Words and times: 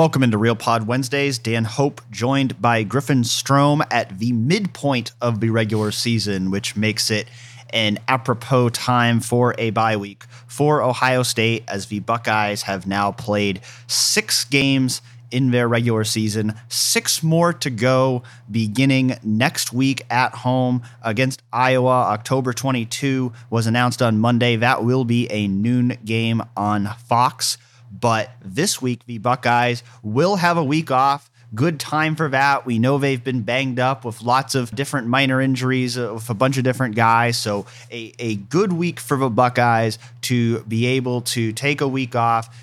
Welcome 0.00 0.22
into 0.22 0.38
Real 0.38 0.56
Pod 0.56 0.86
Wednesdays. 0.86 1.38
Dan 1.38 1.64
Hope 1.64 2.00
joined 2.10 2.58
by 2.58 2.84
Griffin 2.84 3.22
Strom 3.22 3.82
at 3.90 4.18
the 4.18 4.32
midpoint 4.32 5.12
of 5.20 5.40
the 5.40 5.50
regular 5.50 5.90
season, 5.90 6.50
which 6.50 6.74
makes 6.74 7.10
it 7.10 7.28
an 7.74 7.98
apropos 8.08 8.70
time 8.70 9.20
for 9.20 9.54
a 9.58 9.68
bye 9.68 9.98
week 9.98 10.24
for 10.46 10.82
Ohio 10.82 11.22
State 11.22 11.64
as 11.68 11.88
the 11.88 12.00
Buckeyes 12.00 12.62
have 12.62 12.86
now 12.86 13.12
played 13.12 13.60
six 13.88 14.44
games 14.44 15.02
in 15.30 15.50
their 15.50 15.68
regular 15.68 16.04
season. 16.04 16.54
Six 16.70 17.22
more 17.22 17.52
to 17.52 17.68
go 17.68 18.22
beginning 18.50 19.18
next 19.22 19.70
week 19.70 20.06
at 20.08 20.34
home 20.34 20.80
against 21.02 21.42
Iowa. 21.52 22.06
October 22.06 22.54
22 22.54 23.34
was 23.50 23.66
announced 23.66 24.00
on 24.00 24.18
Monday. 24.18 24.56
That 24.56 24.82
will 24.82 25.04
be 25.04 25.30
a 25.30 25.46
noon 25.46 25.98
game 26.06 26.42
on 26.56 26.88
Fox. 27.06 27.58
But 27.90 28.30
this 28.42 28.80
week, 28.80 29.06
the 29.06 29.18
Buckeyes 29.18 29.82
will 30.02 30.36
have 30.36 30.56
a 30.56 30.64
week 30.64 30.90
off. 30.90 31.30
Good 31.52 31.80
time 31.80 32.14
for 32.14 32.28
that. 32.28 32.64
We 32.64 32.78
know 32.78 32.98
they've 32.98 33.22
been 33.22 33.42
banged 33.42 33.80
up 33.80 34.04
with 34.04 34.22
lots 34.22 34.54
of 34.54 34.70
different 34.70 35.08
minor 35.08 35.40
injuries 35.40 35.98
uh, 35.98 36.12
with 36.14 36.30
a 36.30 36.34
bunch 36.34 36.58
of 36.58 36.64
different 36.64 36.94
guys. 36.94 37.36
So, 37.36 37.66
a, 37.90 38.12
a 38.20 38.36
good 38.36 38.72
week 38.72 39.00
for 39.00 39.16
the 39.16 39.28
Buckeyes 39.28 39.98
to 40.22 40.60
be 40.60 40.86
able 40.86 41.22
to 41.22 41.52
take 41.52 41.80
a 41.80 41.88
week 41.88 42.14
off, 42.14 42.56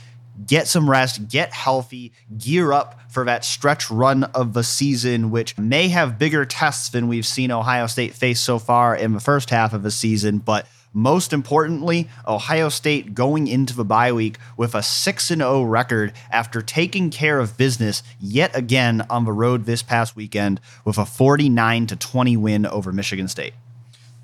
get 0.45 0.69
some 0.69 0.89
rest, 0.89 1.27
get 1.27 1.51
healthy, 1.51 2.13
gear 2.37 2.71
up 2.71 2.97
for 3.09 3.25
that 3.25 3.43
stretch 3.43 3.91
run 3.91 4.23
of 4.23 4.53
the 4.53 4.63
season, 4.63 5.31
which 5.31 5.57
may 5.57 5.89
have 5.89 6.17
bigger 6.17 6.45
tests 6.45 6.87
than 6.87 7.09
we've 7.09 7.25
seen 7.25 7.51
Ohio 7.51 7.87
State 7.87 8.13
face 8.13 8.39
so 8.39 8.57
far 8.57 8.95
in 8.95 9.13
the 9.13 9.19
first 9.19 9.49
half 9.49 9.73
of 9.73 9.83
the 9.83 9.91
season. 9.91 10.37
But 10.37 10.65
most 10.97 11.31
importantly, 11.31 12.09
Ohio 12.27 12.69
State 12.69 13.13
going 13.13 13.45
into 13.45 13.75
the 13.75 13.85
bye 13.85 14.11
week 14.11 14.39
with 14.57 14.73
a 14.73 14.81
6 14.81 15.27
0 15.27 15.61
record 15.61 16.11
after 16.31 16.59
taking 16.59 17.11
care 17.11 17.39
of 17.39 17.55
business 17.55 18.01
yet 18.19 18.55
again 18.55 19.05
on 19.07 19.23
the 19.23 19.31
road 19.31 19.65
this 19.65 19.83
past 19.83 20.15
weekend 20.15 20.59
with 20.83 20.97
a 20.97 21.05
49 21.05 21.85
20 21.85 22.37
win 22.37 22.65
over 22.65 22.91
Michigan 22.91 23.27
State. 23.27 23.53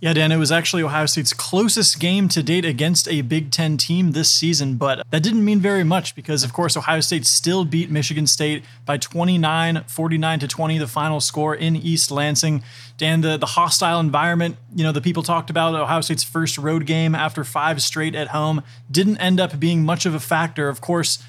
Yeah, 0.04 0.12
Dan, 0.12 0.34
it 0.34 0.38
was 0.38 0.52
actually 0.52 0.84
Ohio 0.84 1.06
State's 1.06 1.32
closest 1.32 1.98
game 1.98 2.28
to 2.28 2.44
date 2.44 2.66
against 2.66 3.08
a 3.08 3.22
Big 3.22 3.52
Ten 3.52 3.78
team 3.78 4.12
this 4.12 4.30
season, 4.30 4.76
but 4.76 5.02
that 5.12 5.24
didn't 5.24 5.46
mean 5.46 5.62
very 5.62 5.86
much 5.86 6.14
because, 6.14 6.44
of 6.44 6.52
course, 6.52 6.76
Ohio 6.76 7.00
State 7.00 7.26
still 7.26 7.64
beat 7.64 7.90
Michigan 7.90 8.28
State 8.28 8.66
by 8.86 8.98
29, 8.98 9.86
49 9.88 10.40
to 10.40 10.48
20, 10.50 10.78
the 10.78 10.88
final 10.88 11.22
score 11.22 11.56
in 11.56 11.78
East 11.78 12.12
Lansing. 12.12 12.66
Dan, 12.98 13.22
the, 13.22 13.38
the 13.38 13.46
hostile 13.46 14.02
environment, 14.02 14.58
you 14.76 14.84
know, 14.84 14.92
the 14.92 15.00
people 15.00 15.24
talked 15.24 15.50
about 15.50 15.74
Ohio 15.74 16.02
State's 16.02 16.26
first 16.26 16.58
road 16.58 16.86
game 16.86 17.16
after 17.16 17.46
five 17.46 17.82
straight 17.82 18.14
at 18.14 18.28
home 18.28 18.62
didn't 18.92 19.16
end 19.20 19.40
up 19.40 19.58
being 19.58 19.86
much 19.86 20.06
of 20.06 20.14
a 20.14 20.20
factor. 20.20 20.68
Of 20.68 20.82
course, 20.82 21.24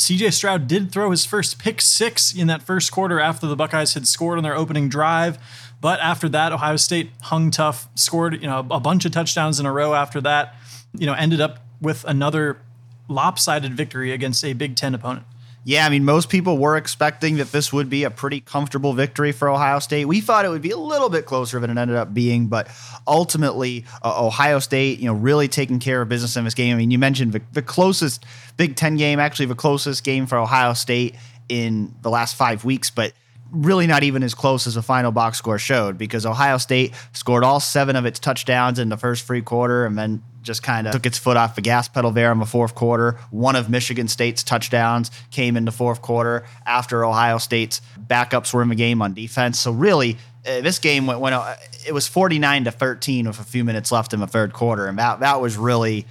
CJ 0.00 0.32
Stroud 0.32 0.66
did 0.66 0.90
throw 0.90 1.10
his 1.10 1.26
first 1.26 1.58
pick 1.58 1.82
six 1.82 2.34
in 2.34 2.46
that 2.46 2.62
first 2.62 2.90
quarter 2.90 3.20
after 3.20 3.46
the 3.46 3.54
Buckeyes 3.54 3.92
had 3.92 4.08
scored 4.08 4.38
on 4.38 4.42
their 4.42 4.56
opening 4.56 4.88
drive. 4.88 5.38
But 5.82 6.00
after 6.00 6.26
that, 6.30 6.52
Ohio 6.52 6.76
State 6.76 7.10
hung 7.20 7.50
tough, 7.50 7.86
scored 7.94 8.40
you 8.40 8.48
know 8.48 8.66
a 8.70 8.80
bunch 8.80 9.04
of 9.04 9.12
touchdowns 9.12 9.60
in 9.60 9.66
a 9.66 9.72
row. 9.72 9.94
After 9.94 10.20
that, 10.22 10.54
you 10.94 11.04
know 11.04 11.12
ended 11.12 11.42
up 11.42 11.58
with 11.82 12.04
another 12.04 12.62
lopsided 13.08 13.74
victory 13.74 14.10
against 14.10 14.42
a 14.42 14.54
Big 14.54 14.74
Ten 14.74 14.94
opponent. 14.94 15.26
Yeah, 15.70 15.86
I 15.86 15.88
mean, 15.88 16.04
most 16.04 16.30
people 16.30 16.58
were 16.58 16.76
expecting 16.76 17.36
that 17.36 17.52
this 17.52 17.72
would 17.72 17.88
be 17.88 18.02
a 18.02 18.10
pretty 18.10 18.40
comfortable 18.40 18.92
victory 18.92 19.30
for 19.30 19.48
Ohio 19.48 19.78
State. 19.78 20.06
We 20.06 20.20
thought 20.20 20.44
it 20.44 20.48
would 20.48 20.62
be 20.62 20.72
a 20.72 20.76
little 20.76 21.08
bit 21.08 21.26
closer 21.26 21.60
than 21.60 21.70
it 21.70 21.78
ended 21.78 21.96
up 21.96 22.12
being, 22.12 22.48
but 22.48 22.66
ultimately, 23.06 23.84
uh, 24.02 24.26
Ohio 24.26 24.58
State, 24.58 24.98
you 24.98 25.06
know, 25.06 25.14
really 25.14 25.46
taking 25.46 25.78
care 25.78 26.02
of 26.02 26.08
business 26.08 26.36
in 26.36 26.42
this 26.42 26.54
game. 26.54 26.74
I 26.74 26.78
mean, 26.78 26.90
you 26.90 26.98
mentioned 26.98 27.34
the, 27.34 27.42
the 27.52 27.62
closest 27.62 28.26
Big 28.56 28.74
Ten 28.74 28.96
game, 28.96 29.20
actually 29.20 29.46
the 29.46 29.54
closest 29.54 30.02
game 30.02 30.26
for 30.26 30.38
Ohio 30.38 30.72
State 30.72 31.14
in 31.48 31.94
the 32.02 32.10
last 32.10 32.34
five 32.34 32.64
weeks, 32.64 32.90
but 32.90 33.12
really 33.52 33.86
not 33.86 34.02
even 34.02 34.22
as 34.22 34.34
close 34.34 34.66
as 34.66 34.74
the 34.74 34.82
final 34.82 35.12
box 35.12 35.38
score 35.38 35.58
showed 35.58 35.98
because 35.98 36.24
Ohio 36.24 36.58
State 36.58 36.94
scored 37.12 37.44
all 37.44 37.60
seven 37.60 37.96
of 37.96 38.06
its 38.06 38.18
touchdowns 38.18 38.78
in 38.78 38.88
the 38.88 38.96
first 38.96 39.24
free 39.24 39.42
quarter 39.42 39.86
and 39.86 39.98
then 39.98 40.22
just 40.42 40.62
kind 40.62 40.86
of 40.86 40.92
took 40.92 41.04
its 41.04 41.18
foot 41.18 41.36
off 41.36 41.54
the 41.54 41.60
gas 41.60 41.88
pedal 41.88 42.10
there 42.10 42.32
in 42.32 42.38
the 42.38 42.46
fourth 42.46 42.74
quarter. 42.74 43.18
One 43.30 43.56
of 43.56 43.68
Michigan 43.68 44.08
State's 44.08 44.42
touchdowns 44.42 45.10
came 45.30 45.56
in 45.56 45.64
the 45.64 45.72
fourth 45.72 46.00
quarter 46.00 46.44
after 46.64 47.04
Ohio 47.04 47.38
State's 47.38 47.82
backups 47.98 48.54
were 48.54 48.62
in 48.62 48.68
the 48.68 48.74
game 48.74 49.02
on 49.02 49.12
defense. 49.12 49.60
So 49.60 49.72
really, 49.72 50.16
uh, 50.46 50.62
this 50.62 50.78
game 50.78 51.06
went, 51.06 51.20
went 51.20 51.34
uh, 51.34 51.56
it 51.86 51.92
was 51.92 52.06
49 52.08 52.64
to 52.64 52.70
13 52.70 53.26
with 53.26 53.38
a 53.38 53.44
few 53.44 53.64
minutes 53.64 53.92
left 53.92 54.14
in 54.14 54.20
the 54.20 54.26
third 54.26 54.54
quarter 54.54 54.86
and 54.86 54.98
that 54.98 55.20
that 55.20 55.40
was 55.40 55.58
really 55.58 56.06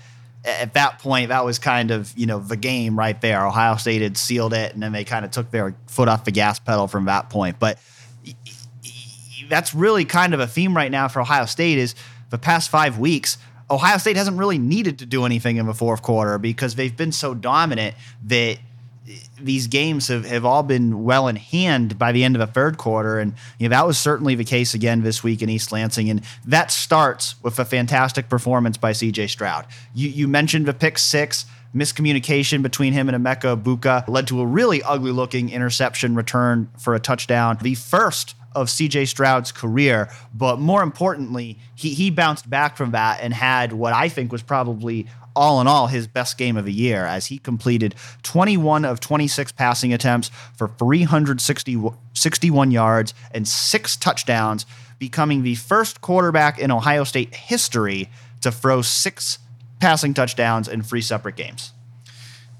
at 0.45 0.73
that 0.73 0.99
point, 0.99 1.29
that 1.29 1.43
was 1.43 1.59
kind 1.59 1.91
of 1.91 2.13
you 2.17 2.25
know 2.25 2.39
the 2.39 2.57
game 2.57 2.97
right 2.97 3.19
there. 3.19 3.45
Ohio 3.45 3.75
State 3.75 4.01
had 4.01 4.17
sealed 4.17 4.53
it, 4.53 4.73
and 4.73 4.81
then 4.81 4.91
they 4.91 5.03
kind 5.03 5.25
of 5.25 5.31
took 5.31 5.51
their 5.51 5.75
foot 5.87 6.07
off 6.07 6.23
the 6.25 6.31
gas 6.31 6.59
pedal 6.59 6.87
from 6.87 7.05
that 7.05 7.29
point. 7.29 7.59
But 7.59 7.79
that's 9.49 9.73
really 9.73 10.05
kind 10.05 10.33
of 10.33 10.39
a 10.39 10.47
theme 10.47 10.75
right 10.75 10.91
now 10.91 11.07
for 11.07 11.21
Ohio 11.21 11.45
State 11.45 11.77
is 11.77 11.95
the 12.29 12.37
past 12.37 12.69
five 12.69 12.99
weeks. 12.99 13.37
Ohio 13.69 13.97
State 13.97 14.15
hasn't 14.15 14.37
really 14.37 14.57
needed 14.57 14.99
to 14.99 15.05
do 15.05 15.25
anything 15.25 15.57
in 15.57 15.65
the 15.65 15.73
fourth 15.73 16.01
quarter 16.01 16.37
because 16.37 16.75
they've 16.75 16.95
been 16.95 17.11
so 17.11 17.33
dominant 17.33 17.95
that 18.25 18.57
these 19.41 19.67
games 19.67 20.07
have, 20.07 20.25
have 20.25 20.45
all 20.45 20.63
been 20.63 21.03
well 21.03 21.27
in 21.27 21.35
hand 21.35 21.97
by 21.97 22.11
the 22.11 22.23
end 22.23 22.35
of 22.35 22.39
the 22.39 22.47
third 22.47 22.77
quarter. 22.77 23.19
And 23.19 23.33
you 23.57 23.67
know, 23.67 23.75
that 23.75 23.87
was 23.87 23.97
certainly 23.97 24.35
the 24.35 24.43
case 24.43 24.73
again 24.73 25.01
this 25.01 25.23
week 25.23 25.41
in 25.41 25.49
East 25.49 25.71
Lansing. 25.71 26.09
And 26.09 26.21
that 26.45 26.71
starts 26.71 27.41
with 27.43 27.59
a 27.59 27.65
fantastic 27.65 28.29
performance 28.29 28.77
by 28.77 28.91
CJ 28.91 29.29
Stroud. 29.29 29.65
You, 29.93 30.09
you 30.09 30.27
mentioned 30.27 30.65
the 30.65 30.73
pick 30.73 30.97
six. 30.97 31.45
Miscommunication 31.75 32.63
between 32.63 32.93
him 32.93 33.09
and 33.09 33.23
Emeka 33.23 33.55
Egbuka 33.55 34.07
led 34.07 34.25
to 34.27 34.41
a 34.41 34.45
really 34.45 34.81
ugly 34.81 35.11
looking 35.11 35.51
interception 35.51 36.15
return 36.15 36.67
for 36.79 36.95
a 36.95 36.99
touchdown. 36.99 37.59
The 37.61 37.75
first 37.75 38.33
of 38.55 38.67
CJ 38.67 39.07
Stroud's 39.07 39.51
career. 39.51 40.09
But 40.33 40.59
more 40.59 40.81
importantly, 40.81 41.59
he, 41.75 41.93
he 41.93 42.09
bounced 42.09 42.49
back 42.49 42.77
from 42.77 42.91
that 42.91 43.19
and 43.21 43.33
had 43.33 43.73
what 43.73 43.93
I 43.93 44.09
think 44.09 44.31
was 44.31 44.41
probably 44.41 45.07
all 45.35 45.61
in 45.61 45.67
all 45.67 45.87
his 45.87 46.07
best 46.07 46.37
game 46.37 46.57
of 46.57 46.65
the 46.65 46.73
year 46.73 47.05
as 47.05 47.27
he 47.27 47.37
completed 47.37 47.95
21 48.23 48.85
of 48.85 48.99
26 48.99 49.51
passing 49.53 49.93
attempts 49.93 50.29
for 50.55 50.67
361 50.67 52.71
yards 52.71 53.13
and 53.31 53.47
six 53.47 53.95
touchdowns, 53.95 54.65
becoming 54.97 55.43
the 55.43 55.55
first 55.55 56.01
quarterback 56.01 56.59
in 56.59 56.71
Ohio 56.71 57.03
State 57.03 57.33
history 57.33 58.09
to 58.41 58.51
throw 58.51 58.81
six 58.81 59.39
passing 59.79 60.13
touchdowns 60.13 60.67
in 60.67 60.81
three 60.81 61.01
separate 61.01 61.35
games. 61.35 61.73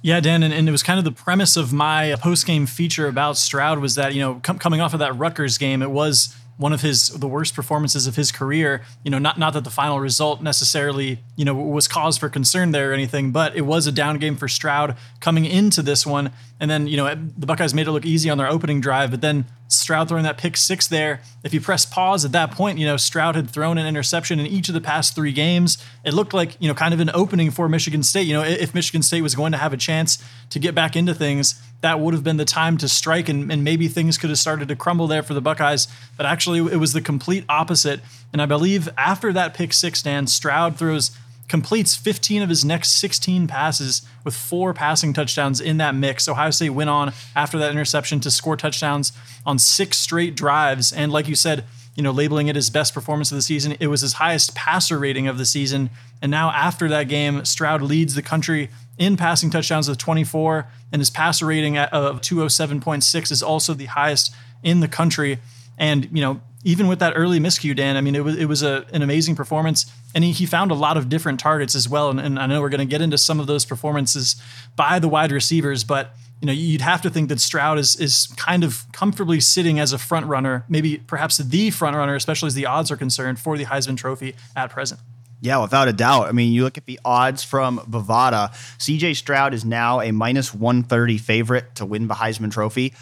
Yeah, 0.02 0.22
Dan, 0.22 0.44
and, 0.44 0.54
and, 0.54 0.68
it 0.68 0.72
was 0.72 0.82
kind 0.82 0.98
of 0.98 1.04
the 1.04 1.12
premise 1.12 1.58
of 1.58 1.74
my 1.74 2.16
post 2.22 2.46
game 2.46 2.66
feature 2.66 3.08
about 3.08 3.36
Stroud 3.36 3.80
was 3.80 3.96
that 3.96 4.14
you 4.14 4.22
know 4.22 4.40
com- 4.42 4.58
coming 4.58 4.80
off 4.80 4.94
of 4.94 5.00
that 5.00 5.18
Rutgers 5.18 5.58
game, 5.58 5.82
it 5.82 5.92
was 5.92 6.34
one 6.60 6.74
of 6.74 6.82
his 6.82 7.08
the 7.08 7.28
worst 7.28 7.56
performances 7.56 8.06
of 8.06 8.18
his 8.18 8.34
career. 8.34 8.84
You 9.04 9.12
know, 9.12 9.18
not 9.18 9.40
not 9.40 9.54
that 9.54 9.64
the 9.64 9.70
final 9.70 10.00
result 10.00 10.44
necessarily 10.44 11.20
you 11.38 11.46
know 11.46 11.56
was 11.56 11.88
cause 11.88 12.18
for 12.18 12.28
concern 12.30 12.72
there 12.72 12.92
or 12.92 12.94
anything, 12.94 13.32
but 13.32 13.56
it 13.56 13.62
was 13.62 13.88
a 13.88 13.92
down 13.92 14.18
game 14.18 14.36
for 14.36 14.50
Stroud 14.50 14.98
coming 15.22 15.46
into 15.46 15.82
this 15.82 16.06
one. 16.06 16.32
And 16.60 16.70
then 16.70 16.86
you 16.86 16.98
know 16.98 17.16
the 17.16 17.46
Buckeyes 17.46 17.74
made 17.74 17.88
it 17.88 17.92
look 17.92 18.06
easy 18.06 18.30
on 18.30 18.38
their 18.38 18.50
opening 18.50 18.82
drive, 18.82 19.10
but 19.10 19.22
then 19.22 19.46
Stroud 19.70 20.10
throwing 20.10 20.24
that 20.24 20.40
pick 20.40 20.58
six 20.58 20.88
there. 20.88 21.22
If 21.44 21.54
you 21.54 21.62
press 21.62 21.86
pause 21.86 22.26
at 22.26 22.32
that 22.32 22.52
point, 22.52 22.80
you 22.80 22.88
know 22.88 22.98
Stroud 22.98 23.36
had 23.36 23.50
thrown 23.50 23.78
an 23.78 23.86
interception 23.86 24.40
in 24.40 24.48
each 24.48 24.68
of 24.68 24.74
the 24.74 24.82
past 24.82 25.14
three 25.14 25.32
games. 25.32 25.78
It 26.04 26.16
looked 26.16 26.34
like 26.34 26.58
you 26.60 26.68
know 26.68 26.74
kind 26.74 26.94
of 26.94 27.00
an 27.00 27.12
opening 27.14 27.52
for 27.52 27.70
Michigan 27.70 28.02
State. 28.02 28.24
You 28.24 28.34
know 28.34 28.44
if 28.44 28.74
Michigan 28.74 29.04
State 29.04 29.22
was 29.22 29.36
going 29.36 29.52
to 29.52 29.60
have 29.60 29.72
a 29.72 29.78
chance 29.78 30.18
to 30.50 30.58
get 30.58 30.74
back 30.74 30.96
into 30.96 31.14
things, 31.14 31.62
that 31.82 32.00
would 32.00 32.16
have 32.16 32.24
been 32.24 32.38
the 32.38 32.46
time 32.46 32.78
to 32.80 32.90
strike, 32.90 33.30
and, 33.30 33.52
and 33.52 33.64
maybe 33.64 33.88
things 33.88 34.18
could 34.18 34.32
have 34.32 34.40
started 34.40 34.68
to 34.70 34.76
crumble 34.76 35.06
there 35.06 35.22
for 35.22 35.36
the 35.36 35.42
Buckeyes. 35.42 35.88
But 36.18 36.26
actually, 36.26 36.60
it 36.72 36.78
was 36.78 36.94
the 36.94 37.02
complete 37.02 37.46
opposite. 37.48 38.02
And 38.34 38.42
I 38.42 38.48
believe 38.48 38.90
after 38.98 39.32
that 39.34 39.54
pick 39.54 39.72
six, 39.74 40.02
Dan 40.02 40.26
Stroud 40.26 40.78
throws 40.78 41.12
completes 41.50 41.96
15 41.96 42.42
of 42.42 42.50
his 42.50 42.64
next 42.64 43.00
16 43.00 43.48
passes 43.48 44.04
with 44.24 44.36
four 44.36 44.74
passing 44.74 45.12
touchdowns 45.12 45.60
in 45.60 45.78
that 45.78 45.96
mix. 45.96 46.30
Ohio 46.30 46.52
State 46.52 46.70
went 46.70 46.90
on 46.90 47.12
after 47.36 47.58
that 47.58 47.72
interception 47.72 48.20
to 48.22 48.32
score 48.32 48.56
touchdowns 48.56 49.12
on 49.46 49.60
six 49.60 49.98
straight 49.98 50.36
drives. 50.36 50.94
And 50.94 51.12
like 51.12 51.28
you 51.28 51.36
said, 51.36 51.66
you 51.96 52.04
know, 52.04 52.12
labeling 52.12 52.48
it 52.48 52.56
his 52.56 52.70
best 52.70 52.94
performance 52.94 53.32
of 53.32 53.36
the 53.36 53.42
season, 53.42 53.76
it 53.80 53.88
was 53.88 54.02
his 54.02 54.14
highest 54.14 54.56
passer 54.56 54.98
rating 54.98 55.28
of 55.28 55.38
the 55.38 55.46
season. 55.46 55.90
And 56.22 56.32
now 56.32 56.52
after 56.52 56.88
that 56.88 57.10
game, 57.10 57.44
Stroud 57.44 57.82
leads 57.82 58.16
the 58.16 58.22
country 58.22 58.70
in 58.98 59.18
passing 59.18 59.50
touchdowns 59.50 59.90
with 59.90 59.98
24, 59.98 60.68
and 60.92 61.02
his 61.02 61.10
passer 61.10 61.46
rating 61.46 61.78
of 61.78 62.22
207.6 62.22 63.32
is 63.32 63.42
also 63.42 63.74
the 63.74 63.86
highest 63.86 64.34
in 64.62 64.82
the 64.82 64.88
country. 64.88 65.40
And, 65.78 66.10
you 66.12 66.22
know, 66.22 66.42
even 66.64 66.88
with 66.88 67.00
that 67.00 67.14
early 67.16 67.40
miscue, 67.40 67.76
Dan, 67.76 67.96
I 67.96 68.02
mean, 68.02 68.16
it 68.16 68.24
was 68.24 68.36
it 68.36 68.46
was 68.46 68.64
a, 68.64 68.86
an 68.92 69.02
amazing 69.02 69.36
performance, 69.36 69.92
and 70.14 70.24
he, 70.24 70.32
he 70.32 70.46
found 70.46 70.72
a 70.72 70.76
lot 70.76 70.98
of 70.98 71.08
different 71.08 71.40
targets 71.40 71.74
as 71.74 71.88
well. 71.88 72.10
And, 72.10 72.20
and 72.20 72.38
I 72.38 72.48
know 72.48 72.62
we're 72.62 72.70
going 72.70 72.80
to 72.80 72.86
get 72.86 73.02
into 73.02 73.18
some 73.18 73.40
of 73.40 73.48
those 73.48 73.66
performances 73.66 74.36
by 74.76 75.00
the 75.00 75.08
wide 75.08 75.32
receivers, 75.32 75.84
but 75.84 76.16
you 76.42 76.46
know, 76.46 76.54
you'd 76.54 76.82
have 76.82 77.02
to 77.02 77.10
think 77.10 77.30
that 77.30 77.40
Stroud 77.40 77.78
is 77.80 77.96
is 77.96 78.28
kind 78.38 78.64
of 78.64 78.86
comfortably 78.92 79.40
sitting 79.40 79.80
as 79.80 79.94
a 79.94 79.98
front 79.98 80.26
runner, 80.26 80.66
maybe 80.68 80.98
perhaps 80.98 81.38
the 81.38 81.72
front 81.72 81.96
runner, 81.96 82.16
especially 82.16 82.48
as 82.48 82.56
the 82.56 82.66
odds 82.66 82.92
are 82.92 82.98
concerned 82.98 83.40
for 83.40 83.58
the 83.58 83.66
Heisman 83.66 83.98
Trophy 83.98 84.36
at 84.56 84.70
present. 84.70 85.00
Yeah, 85.42 85.62
without 85.62 85.88
a 85.88 85.94
doubt. 85.94 86.28
I 86.28 86.34
mean, 86.34 86.52
you 86.52 86.64
look 86.64 86.78
at 86.78 86.86
the 86.86 87.00
odds 87.06 87.44
from 87.44 87.80
Bovada. 87.80 88.52
CJ 88.78 89.16
Stroud 89.16 89.54
is 89.54 89.64
now 89.64 90.02
a 90.02 90.12
minus 90.12 90.54
130 90.54 91.18
favorite 91.18 91.76
to 91.76 91.86
win 91.86 92.08
the 92.08 92.16
Heisman 92.16 92.52
Trophy. 92.52 92.94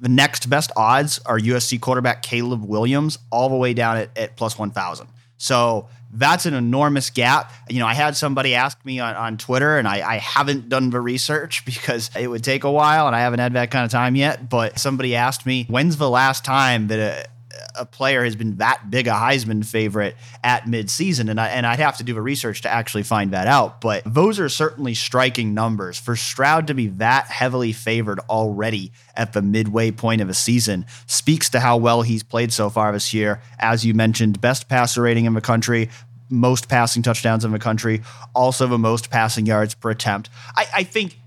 The 0.00 0.08
next 0.08 0.50
best 0.50 0.70
odds 0.76 1.18
are 1.26 1.38
USC 1.38 1.80
quarterback 1.80 2.22
Caleb 2.22 2.64
Williams, 2.64 3.18
all 3.30 3.48
the 3.48 3.56
way 3.56 3.72
down 3.74 3.96
at, 3.96 4.16
at 4.16 4.36
plus 4.36 4.58
1,000. 4.58 5.08
So 5.38 5.88
that's 6.12 6.46
an 6.46 6.54
enormous 6.54 7.10
gap. 7.10 7.52
You 7.68 7.80
know, 7.80 7.86
I 7.86 7.94
had 7.94 8.16
somebody 8.16 8.54
ask 8.54 8.82
me 8.84 9.00
on, 9.00 9.14
on 9.16 9.36
Twitter, 9.36 9.78
and 9.78 9.86
I, 9.86 10.14
I 10.14 10.16
haven't 10.16 10.68
done 10.68 10.90
the 10.90 11.00
research 11.00 11.64
because 11.66 12.10
it 12.18 12.28
would 12.28 12.44
take 12.44 12.64
a 12.64 12.70
while 12.70 13.06
and 13.06 13.16
I 13.16 13.20
haven't 13.20 13.40
had 13.40 13.54
that 13.54 13.70
kind 13.70 13.84
of 13.84 13.90
time 13.90 14.16
yet. 14.16 14.48
But 14.48 14.78
somebody 14.78 15.14
asked 15.14 15.46
me, 15.46 15.64
when's 15.68 15.96
the 15.96 16.10
last 16.10 16.44
time 16.44 16.88
that 16.88 16.98
a, 16.98 17.28
a 17.74 17.84
player 17.86 18.24
has 18.24 18.36
been 18.36 18.56
that 18.56 18.90
big 18.90 19.06
a 19.06 19.12
Heisman 19.12 19.64
favorite 19.64 20.16
at 20.42 20.64
midseason, 20.64 21.30
and 21.30 21.40
I 21.40 21.48
and 21.48 21.66
I'd 21.66 21.78
have 21.78 21.96
to 21.98 22.04
do 22.04 22.14
the 22.14 22.22
research 22.22 22.62
to 22.62 22.72
actually 22.72 23.02
find 23.02 23.32
that 23.32 23.46
out. 23.46 23.80
But 23.80 24.02
those 24.06 24.38
are 24.40 24.48
certainly 24.48 24.94
striking 24.94 25.54
numbers 25.54 25.98
for 25.98 26.16
Stroud 26.16 26.66
to 26.68 26.74
be 26.74 26.88
that 26.88 27.26
heavily 27.26 27.72
favored 27.72 28.20
already 28.30 28.92
at 29.14 29.32
the 29.32 29.42
midway 29.42 29.90
point 29.90 30.20
of 30.20 30.28
a 30.28 30.34
season 30.34 30.86
speaks 31.06 31.50
to 31.50 31.60
how 31.60 31.76
well 31.76 32.02
he's 32.02 32.22
played 32.22 32.52
so 32.52 32.70
far 32.70 32.92
this 32.92 33.14
year. 33.14 33.40
As 33.58 33.84
you 33.84 33.94
mentioned, 33.94 34.40
best 34.40 34.68
passer 34.68 35.02
rating 35.02 35.24
in 35.24 35.34
the 35.34 35.40
country, 35.40 35.90
most 36.28 36.68
passing 36.68 37.02
touchdowns 37.02 37.44
in 37.44 37.52
the 37.52 37.58
country, 37.58 38.02
also 38.34 38.66
the 38.66 38.78
most 38.78 39.10
passing 39.10 39.46
yards 39.46 39.74
per 39.74 39.90
attempt. 39.90 40.30
I, 40.56 40.66
I 40.74 40.82
think 40.82 41.18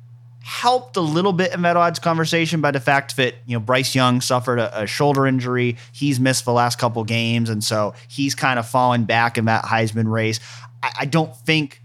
helped 0.41 0.97
a 0.97 1.01
little 1.01 1.33
bit 1.33 1.53
in 1.53 1.61
that 1.61 1.77
odds 1.77 1.99
conversation 1.99 2.61
by 2.61 2.71
the 2.71 2.79
fact 2.79 3.17
that 3.17 3.35
you 3.45 3.55
know 3.55 3.59
Bryce 3.59 3.93
Young 3.93 4.21
suffered 4.21 4.59
a, 4.59 4.83
a 4.83 4.87
shoulder 4.87 5.27
injury. 5.27 5.77
He's 5.91 6.19
missed 6.19 6.45
the 6.45 6.53
last 6.53 6.79
couple 6.79 7.03
games, 7.03 7.49
and 7.49 7.63
so 7.63 7.93
he's 8.07 8.35
kind 8.35 8.59
of 8.59 8.67
fallen 8.67 9.05
back 9.05 9.37
in 9.37 9.45
that 9.45 9.65
Heisman 9.65 10.11
race. 10.11 10.39
I, 10.81 10.91
I 11.01 11.05
don't 11.05 11.35
think 11.35 11.81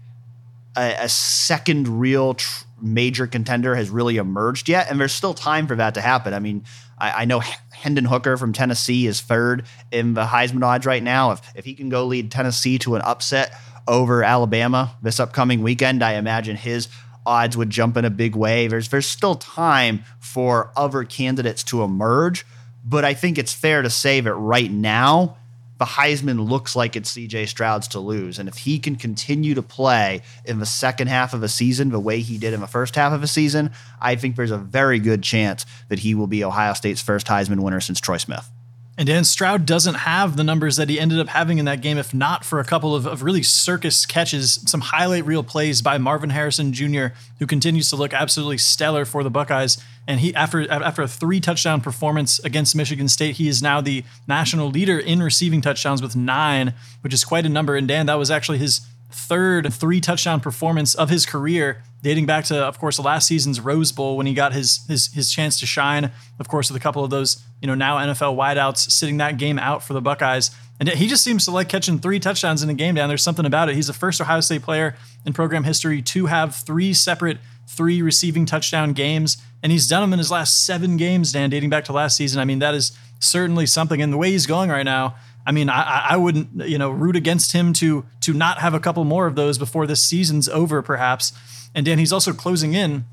a, 0.77 0.95
a 1.01 1.09
second 1.09 1.99
real 1.99 2.35
tr- 2.35 2.65
major 2.81 3.27
contender 3.27 3.75
has 3.75 3.89
really 3.89 4.17
emerged 4.17 4.69
yet, 4.69 4.89
and 4.89 4.99
there's 4.99 5.13
still 5.13 5.33
time 5.33 5.67
for 5.67 5.75
that 5.75 5.93
to 5.95 6.01
happen. 6.01 6.33
I 6.33 6.39
mean, 6.39 6.63
I, 6.97 7.21
I 7.21 7.25
know 7.25 7.41
Hendon 7.71 8.05
Hooker 8.05 8.37
from 8.37 8.53
Tennessee 8.53 9.05
is 9.05 9.21
third 9.21 9.65
in 9.91 10.13
the 10.13 10.25
Heisman 10.25 10.63
odds 10.63 10.85
right 10.85 11.03
now. 11.03 11.31
If 11.31 11.41
if 11.55 11.65
he 11.65 11.73
can 11.73 11.89
go 11.89 12.05
lead 12.05 12.31
Tennessee 12.31 12.79
to 12.79 12.95
an 12.95 13.01
upset 13.01 13.53
over 13.87 14.23
Alabama 14.23 14.95
this 15.01 15.19
upcoming 15.19 15.61
weekend, 15.61 16.03
I 16.03 16.13
imagine 16.13 16.55
his 16.55 16.87
odds 17.25 17.57
would 17.57 17.69
jump 17.69 17.97
in 17.97 18.05
a 18.05 18.09
big 18.09 18.35
way. 18.35 18.67
There's 18.67 18.89
there's 18.89 19.05
still 19.05 19.35
time 19.35 20.03
for 20.19 20.71
other 20.75 21.03
candidates 21.03 21.63
to 21.65 21.83
emerge, 21.83 22.45
but 22.83 23.03
I 23.05 23.13
think 23.13 23.37
it's 23.37 23.53
fair 23.53 23.81
to 23.81 23.89
say 23.89 24.19
that 24.19 24.33
right 24.33 24.71
now 24.71 25.37
the 25.77 25.85
Heisman 25.85 26.49
looks 26.49 26.75
like 26.75 26.95
it's 26.95 27.15
CJ 27.15 27.47
Stroud's 27.47 27.89
to 27.89 27.99
lose. 27.99 28.39
And 28.39 28.47
if 28.47 28.57
he 28.59 28.79
can 28.79 28.95
continue 28.95 29.53
to 29.55 29.61
play 29.61 30.21
in 30.45 30.59
the 30.59 30.65
second 30.65 31.07
half 31.07 31.33
of 31.33 31.43
a 31.43 31.49
season 31.49 31.89
the 31.89 31.99
way 31.99 32.21
he 32.21 32.37
did 32.37 32.53
in 32.53 32.61
the 32.61 32.67
first 32.67 32.95
half 32.95 33.11
of 33.11 33.23
a 33.23 33.27
season, 33.27 33.71
I 33.99 34.15
think 34.15 34.35
there's 34.35 34.51
a 34.51 34.57
very 34.57 34.99
good 34.99 35.21
chance 35.21 35.65
that 35.89 35.99
he 35.99 36.15
will 36.15 36.27
be 36.27 36.43
Ohio 36.43 36.73
State's 36.73 37.01
first 37.01 37.27
Heisman 37.27 37.59
winner 37.59 37.81
since 37.81 37.99
Troy 37.99 38.17
Smith. 38.17 38.49
And 38.97 39.07
Dan 39.07 39.25
Stroud 39.25 39.65
doesn't 39.65 39.95
have 39.95 40.37
the 40.37 40.43
numbers 40.43 40.77
that 40.77 40.89
he 40.89 40.99
ended 40.99 41.19
up 41.19 41.27
having 41.27 41.57
in 41.57 41.65
that 41.65 41.81
game, 41.81 41.97
if 41.97 42.13
not 42.13 42.45
for 42.45 42.61
a 42.61 42.63
couple 42.63 42.95
of, 42.95 43.05
of, 43.05 43.23
really 43.23 43.43
circus 43.43 44.05
catches, 44.05 44.53
some 44.69 44.79
highlight 44.79 45.25
reel 45.25 45.43
plays 45.43 45.81
by 45.81 45.97
Marvin 45.97 46.29
Harrison 46.29 46.71
Jr., 46.71 47.07
who 47.39 47.45
continues 47.45 47.89
to 47.89 47.97
look 47.97 48.13
absolutely 48.13 48.57
stellar 48.57 49.03
for 49.03 49.21
the 49.21 49.29
Buckeyes. 49.29 49.77
And 50.07 50.21
he 50.21 50.33
after 50.33 50.71
after 50.71 51.01
a 51.01 51.07
three 51.07 51.41
touchdown 51.41 51.81
performance 51.81 52.39
against 52.39 52.75
Michigan 52.75 53.09
State, 53.09 53.35
he 53.35 53.49
is 53.49 53.61
now 53.61 53.81
the 53.81 54.05
national 54.27 54.69
leader 54.69 54.97
in 54.97 55.21
receiving 55.21 55.61
touchdowns 55.61 56.01
with 56.01 56.15
nine, 56.15 56.73
which 57.01 57.13
is 57.13 57.25
quite 57.25 57.45
a 57.45 57.49
number. 57.49 57.75
And 57.75 57.87
Dan, 57.87 58.05
that 58.05 58.15
was 58.15 58.31
actually 58.31 58.59
his 58.59 58.81
third 59.11 59.73
three 59.73 60.01
touchdown 60.01 60.39
performance 60.39 60.95
of 60.95 61.09
his 61.09 61.25
career, 61.25 61.83
dating 62.01 62.25
back 62.25 62.45
to, 62.45 62.57
of 62.57 62.79
course, 62.79 62.99
last 62.99 63.27
season's 63.27 63.59
Rose 63.59 63.91
Bowl 63.91 64.17
when 64.17 64.25
he 64.25 64.33
got 64.33 64.53
his 64.53 64.85
his 64.87 65.13
his 65.13 65.31
chance 65.31 65.59
to 65.59 65.65
shine. 65.65 66.11
Of 66.39 66.47
course, 66.47 66.69
with 66.69 66.79
a 66.79 66.83
couple 66.83 67.03
of 67.03 67.09
those, 67.09 67.43
you 67.61 67.67
know, 67.67 67.75
now 67.75 67.97
NFL 67.97 68.35
wideouts 68.35 68.91
sitting 68.91 69.17
that 69.17 69.37
game 69.37 69.59
out 69.59 69.83
for 69.83 69.93
the 69.93 70.01
Buckeyes. 70.01 70.51
And 70.79 70.89
he 70.89 71.07
just 71.07 71.23
seems 71.23 71.45
to 71.45 71.51
like 71.51 71.69
catching 71.69 71.99
three 71.99 72.19
touchdowns 72.19 72.61
in 72.61 72.69
a 72.69 72.73
game 72.73 72.95
down. 72.95 73.07
There's 73.07 73.23
something 73.23 73.45
about 73.45 73.69
it. 73.69 73.75
He's 73.75 73.87
the 73.87 73.93
first 73.93 74.19
Ohio 74.19 74.41
State 74.41 74.61
player 74.61 74.95
in 75.25 75.31
program 75.31 75.63
history 75.63 76.01
to 76.01 76.25
have 76.25 76.53
three 76.53 76.93
separate 76.93 77.37
three 77.67 78.01
receiving 78.01 78.45
touchdown 78.45 78.93
games. 78.93 79.37
And 79.63 79.71
he's 79.71 79.87
done 79.87 80.01
them 80.01 80.13
in 80.13 80.19
his 80.19 80.29
last 80.29 80.65
seven 80.65 80.97
games, 80.97 81.31
Dan, 81.31 81.49
dating 81.49 81.69
back 81.69 81.85
to 81.85 81.93
last 81.93 82.17
season. 82.17 82.39
I 82.39 82.45
mean, 82.45 82.59
that 82.59 82.75
is 82.75 82.97
certainly 83.19 83.65
something. 83.65 84.01
And 84.01 84.13
the 84.13 84.17
way 84.17 84.31
he's 84.31 84.45
going 84.45 84.69
right 84.69 84.83
now, 84.83 85.15
I 85.45 85.51
mean, 85.51 85.69
I, 85.69 86.07
I 86.09 86.17
wouldn't, 86.17 86.67
you 86.67 86.77
know, 86.77 86.89
root 86.89 87.15
against 87.15 87.51
him 87.51 87.73
to 87.73 88.05
to 88.21 88.33
not 88.33 88.59
have 88.59 88.73
a 88.73 88.79
couple 88.79 89.03
more 89.03 89.27
of 89.27 89.35
those 89.35 89.57
before 89.57 89.85
this 89.85 90.01
season's 90.01 90.49
over, 90.49 90.81
perhaps. 90.81 91.33
And 91.73 91.85
Dan, 91.85 91.99
he's 91.99 92.13
also 92.13 92.33
closing 92.33 92.73
in 92.73 93.05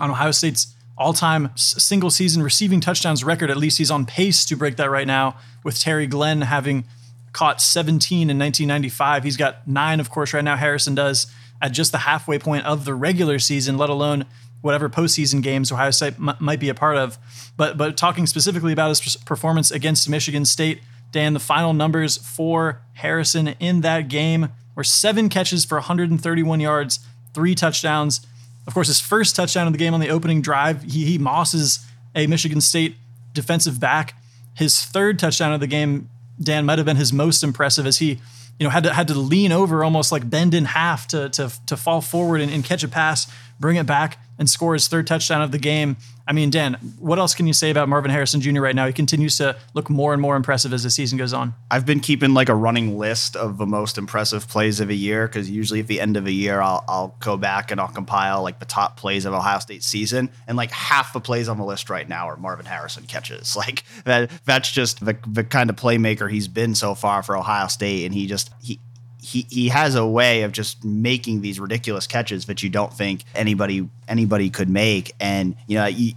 on 0.00 0.10
Ohio 0.10 0.30
State's 0.30 0.74
all-time 0.96 1.50
single 1.56 2.10
season 2.10 2.42
receiving 2.42 2.80
touchdowns 2.80 3.24
record. 3.24 3.50
At 3.50 3.56
least 3.56 3.78
he's 3.78 3.90
on 3.90 4.06
pace 4.06 4.44
to 4.44 4.56
break 4.56 4.76
that 4.76 4.90
right 4.90 5.06
now, 5.06 5.36
with 5.64 5.80
Terry 5.80 6.06
Glenn 6.06 6.42
having 6.42 6.84
caught 7.32 7.60
17 7.60 8.30
in 8.30 8.38
1995. 8.38 9.24
He's 9.24 9.36
got 9.36 9.66
nine, 9.66 9.98
of 9.98 10.10
course, 10.10 10.32
right 10.32 10.44
now. 10.44 10.56
Harrison 10.56 10.94
does 10.94 11.26
at 11.60 11.72
just 11.72 11.90
the 11.90 11.98
halfway 11.98 12.38
point 12.38 12.64
of 12.64 12.84
the 12.84 12.94
regular 12.94 13.38
season, 13.40 13.76
let 13.76 13.90
alone 13.90 14.26
whatever 14.60 14.88
postseason 14.88 15.42
games 15.42 15.70
Ohio 15.70 15.90
State 15.90 16.14
m- 16.14 16.36
might 16.38 16.60
be 16.60 16.68
a 16.68 16.74
part 16.74 16.96
of. 16.96 17.18
But 17.56 17.76
but 17.76 17.96
talking 17.96 18.26
specifically 18.26 18.72
about 18.72 18.88
his 18.88 19.16
performance 19.16 19.70
against 19.70 20.08
Michigan 20.08 20.44
State 20.44 20.80
Dan, 21.14 21.32
the 21.32 21.38
final 21.38 21.72
numbers 21.72 22.16
for 22.16 22.82
Harrison 22.94 23.46
in 23.60 23.82
that 23.82 24.08
game 24.08 24.48
were 24.74 24.82
seven 24.82 25.28
catches 25.28 25.64
for 25.64 25.76
131 25.76 26.58
yards, 26.58 26.98
three 27.32 27.54
touchdowns. 27.54 28.26
Of 28.66 28.74
course, 28.74 28.88
his 28.88 28.98
first 28.98 29.36
touchdown 29.36 29.68
of 29.68 29.72
the 29.72 29.78
game 29.78 29.94
on 29.94 30.00
the 30.00 30.08
opening 30.08 30.42
drive, 30.42 30.82
he, 30.82 31.04
he 31.04 31.18
mosses 31.18 31.86
a 32.16 32.26
Michigan 32.26 32.60
State 32.60 32.96
defensive 33.32 33.78
back. 33.78 34.20
His 34.56 34.84
third 34.84 35.20
touchdown 35.20 35.52
of 35.52 35.60
the 35.60 35.68
game, 35.68 36.10
Dan, 36.42 36.66
might 36.66 36.78
have 36.78 36.84
been 36.84 36.96
his 36.96 37.12
most 37.12 37.44
impressive 37.44 37.86
as 37.86 37.98
he 37.98 38.20
you 38.58 38.64
know, 38.64 38.70
had 38.70 38.82
to 38.82 38.92
had 38.92 39.06
to 39.06 39.14
lean 39.14 39.52
over, 39.52 39.84
almost 39.84 40.10
like 40.10 40.28
bend 40.28 40.52
in 40.52 40.64
half 40.64 41.06
to 41.08 41.28
to 41.30 41.52
to 41.66 41.76
fall 41.76 42.00
forward 42.00 42.40
and, 42.40 42.52
and 42.52 42.64
catch 42.64 42.82
a 42.82 42.88
pass, 42.88 43.32
bring 43.64 43.78
it 43.78 43.86
back, 43.86 44.18
and 44.38 44.50
score 44.50 44.74
his 44.74 44.88
third 44.88 45.06
touchdown 45.06 45.40
of 45.40 45.50
the 45.50 45.58
game. 45.58 45.96
I 46.28 46.34
mean, 46.34 46.50
Dan, 46.50 46.74
what 46.98 47.18
else 47.18 47.34
can 47.34 47.46
you 47.46 47.54
say 47.54 47.70
about 47.70 47.88
Marvin 47.88 48.10
Harrison 48.10 48.42
Jr. 48.42 48.60
right 48.60 48.74
now? 48.74 48.86
He 48.86 48.92
continues 48.92 49.38
to 49.38 49.56
look 49.72 49.88
more 49.88 50.12
and 50.12 50.20
more 50.20 50.36
impressive 50.36 50.74
as 50.74 50.82
the 50.82 50.90
season 50.90 51.16
goes 51.16 51.32
on. 51.32 51.54
I've 51.70 51.86
been 51.86 52.00
keeping 52.00 52.34
like 52.34 52.50
a 52.50 52.54
running 52.54 52.98
list 52.98 53.36
of 53.36 53.56
the 53.56 53.64
most 53.64 53.96
impressive 53.96 54.46
plays 54.46 54.80
of 54.80 54.90
a 54.90 54.94
year 54.94 55.26
because 55.26 55.48
usually 55.48 55.80
at 55.80 55.86
the 55.86 55.98
end 55.98 56.18
of 56.18 56.26
a 56.26 56.30
year, 56.30 56.60
I'll, 56.60 56.84
I'll 56.86 57.16
go 57.20 57.38
back 57.38 57.70
and 57.70 57.80
I'll 57.80 57.88
compile 57.88 58.42
like 58.42 58.58
the 58.58 58.66
top 58.66 58.98
plays 58.98 59.24
of 59.24 59.32
Ohio 59.32 59.60
State 59.60 59.82
season. 59.82 60.28
And 60.46 60.58
like 60.58 60.70
half 60.70 61.14
the 61.14 61.20
plays 61.20 61.48
on 61.48 61.56
the 61.56 61.64
list 61.64 61.88
right 61.88 62.06
now 62.06 62.28
are 62.28 62.36
Marvin 62.36 62.66
Harrison 62.66 63.04
catches. 63.06 63.56
Like 63.64 63.84
that, 64.04 64.30
that's 64.44 64.70
just 64.70 65.02
the, 65.02 65.16
the 65.26 65.42
kind 65.42 65.70
of 65.70 65.76
playmaker 65.76 66.30
he's 66.30 66.48
been 66.48 66.74
so 66.74 66.94
far 66.94 67.22
for 67.22 67.34
Ohio 67.34 67.68
State. 67.68 68.04
And 68.04 68.12
he 68.12 68.26
just, 68.26 68.50
he, 68.62 68.78
he 69.24 69.46
he 69.48 69.68
has 69.68 69.94
a 69.94 70.06
way 70.06 70.42
of 70.42 70.52
just 70.52 70.84
making 70.84 71.40
these 71.40 71.58
ridiculous 71.58 72.06
catches 72.06 72.44
that 72.44 72.62
you 72.62 72.68
don't 72.68 72.92
think 72.92 73.24
anybody 73.34 73.88
anybody 74.06 74.50
could 74.50 74.68
make. 74.68 75.14
And 75.18 75.56
you 75.66 75.78
know, 75.78 75.86
you, 75.86 76.12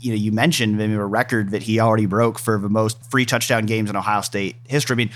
you 0.00 0.10
know, 0.10 0.16
you 0.16 0.32
mentioned 0.32 0.76
maybe 0.76 0.92
a 0.92 1.04
record 1.04 1.52
that 1.52 1.62
he 1.62 1.80
already 1.80 2.04
broke 2.04 2.38
for 2.38 2.58
the 2.58 2.68
most 2.68 3.10
free 3.10 3.24
touchdown 3.24 3.64
games 3.64 3.88
in 3.88 3.96
Ohio 3.96 4.20
State 4.20 4.56
history. 4.68 4.94
I 4.94 4.96
mean, 4.98 5.10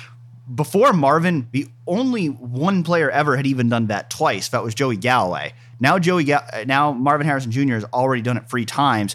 before 0.54 0.94
Marvin, 0.94 1.48
the 1.52 1.68
only 1.86 2.28
one 2.28 2.82
player 2.82 3.10
ever 3.10 3.36
had 3.36 3.46
even 3.46 3.68
done 3.68 3.88
that 3.88 4.08
twice. 4.08 4.48
That 4.48 4.62
was 4.62 4.74
Joey 4.74 4.96
Galloway. 4.96 5.52
Now 5.78 5.98
Joey, 5.98 6.24
now 6.64 6.92
Marvin 6.92 7.26
Harrison 7.26 7.50
Jr. 7.50 7.74
has 7.74 7.84
already 7.84 8.22
done 8.22 8.38
it 8.38 8.48
three 8.48 8.64
times 8.64 9.14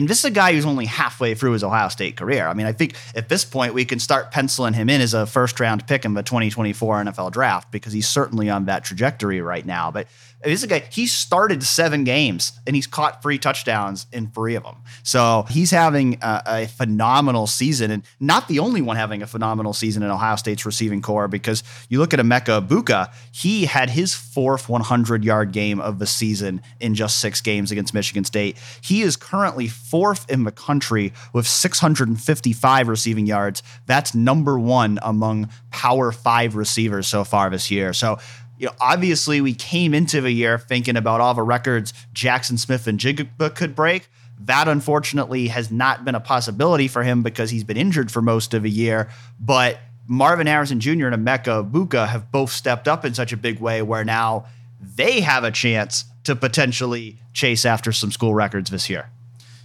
and 0.00 0.08
this 0.08 0.20
is 0.20 0.24
a 0.24 0.30
guy 0.30 0.54
who's 0.54 0.64
only 0.64 0.86
halfway 0.86 1.34
through 1.34 1.52
his 1.52 1.62
Ohio 1.62 1.88
State 1.88 2.16
career. 2.16 2.48
I 2.48 2.54
mean, 2.54 2.64
I 2.64 2.72
think 2.72 2.94
at 3.14 3.28
this 3.28 3.44
point 3.44 3.74
we 3.74 3.84
can 3.84 3.98
start 3.98 4.30
penciling 4.30 4.72
him 4.72 4.88
in 4.88 5.02
as 5.02 5.12
a 5.12 5.26
first 5.26 5.60
round 5.60 5.86
pick 5.86 6.06
in 6.06 6.14
the 6.14 6.22
2024 6.22 7.04
NFL 7.04 7.32
draft 7.32 7.70
because 7.70 7.92
he's 7.92 8.08
certainly 8.08 8.48
on 8.48 8.64
that 8.64 8.82
trajectory 8.82 9.42
right 9.42 9.66
now. 9.66 9.90
But 9.90 10.06
this 10.42 10.60
is 10.60 10.64
a 10.64 10.66
guy, 10.68 10.84
he 10.90 11.06
started 11.06 11.62
seven 11.62 12.04
games 12.04 12.52
and 12.66 12.74
he's 12.74 12.86
caught 12.86 13.22
three 13.22 13.38
touchdowns 13.38 14.06
in 14.10 14.28
three 14.28 14.54
of 14.54 14.62
them. 14.62 14.76
So 15.02 15.44
he's 15.50 15.70
having 15.70 16.18
a, 16.22 16.42
a, 16.46 16.66
phenomenal 16.66 17.46
season 17.46 17.90
and 17.90 18.02
not 18.20 18.48
the 18.48 18.58
only 18.58 18.80
one 18.80 18.96
having 18.96 19.22
a 19.22 19.26
phenomenal 19.26 19.74
season 19.74 20.02
in 20.02 20.10
Ohio 20.10 20.36
State's 20.36 20.64
receiving 20.64 21.02
corps 21.02 21.28
because 21.28 21.62
you 21.90 21.98
look 21.98 22.14
at 22.14 22.20
Emeka 22.20 22.66
Egbuka, 22.66 23.12
he 23.32 23.66
had 23.66 23.90
his 23.90 24.14
fourth 24.14 24.68
100 24.68 25.24
yard 25.24 25.52
game 25.52 25.78
of 25.78 25.98
the 25.98 26.06
season 26.06 26.62
in 26.80 26.94
just 26.94 27.18
six 27.18 27.42
games 27.42 27.70
against 27.70 27.92
Michigan 27.92 28.24
State. 28.24 28.56
He 28.80 29.02
is 29.02 29.16
currently 29.16 29.68
fourth 29.68 30.30
in 30.30 30.44
the 30.44 30.52
country 30.52 31.12
with 31.34 31.46
655 31.46 32.88
receiving 32.88 33.26
yards. 33.26 33.62
That's 33.84 34.14
number 34.14 34.58
one 34.58 34.98
among 35.02 35.50
Power 35.70 36.12
Five 36.12 36.56
receivers 36.56 37.06
so 37.06 37.24
far 37.24 37.50
this 37.50 37.70
year. 37.70 37.92
So 37.92 38.18
you 38.60 38.66
know, 38.66 38.74
obviously 38.78 39.40
we 39.40 39.54
came 39.54 39.94
into 39.94 40.20
the 40.20 40.30
year 40.30 40.58
thinking 40.58 40.94
about 40.94 41.22
all 41.22 41.32
the 41.32 41.42
records 41.42 41.94
Jackson 42.12 42.58
Smith-Njigba 42.58 43.54
could 43.54 43.74
break. 43.74 44.10
That 44.38 44.68
unfortunately 44.68 45.48
has 45.48 45.70
not 45.70 46.04
been 46.04 46.14
a 46.14 46.20
possibility 46.20 46.86
for 46.86 47.02
him 47.02 47.22
because 47.22 47.48
he's 47.48 47.64
been 47.64 47.78
injured 47.78 48.12
for 48.12 48.20
most 48.20 48.52
of 48.52 48.62
the 48.62 48.70
year. 48.70 49.08
But 49.40 49.80
Marvin 50.06 50.46
Harrison 50.46 50.78
Jr. 50.78 51.06
and 51.06 51.26
Emeka 51.26 51.70
Egbuka 51.70 52.06
have 52.06 52.30
both 52.30 52.50
stepped 52.50 52.86
up 52.86 53.06
in 53.06 53.14
such 53.14 53.32
a 53.32 53.36
big 53.38 53.60
way 53.60 53.80
where 53.80 54.04
now 54.04 54.44
they 54.78 55.22
have 55.22 55.42
a 55.42 55.50
chance 55.50 56.04
to 56.24 56.36
potentially 56.36 57.16
chase 57.32 57.64
after 57.64 57.92
some 57.92 58.12
school 58.12 58.34
records 58.34 58.70
this 58.70 58.90
year. 58.90 59.08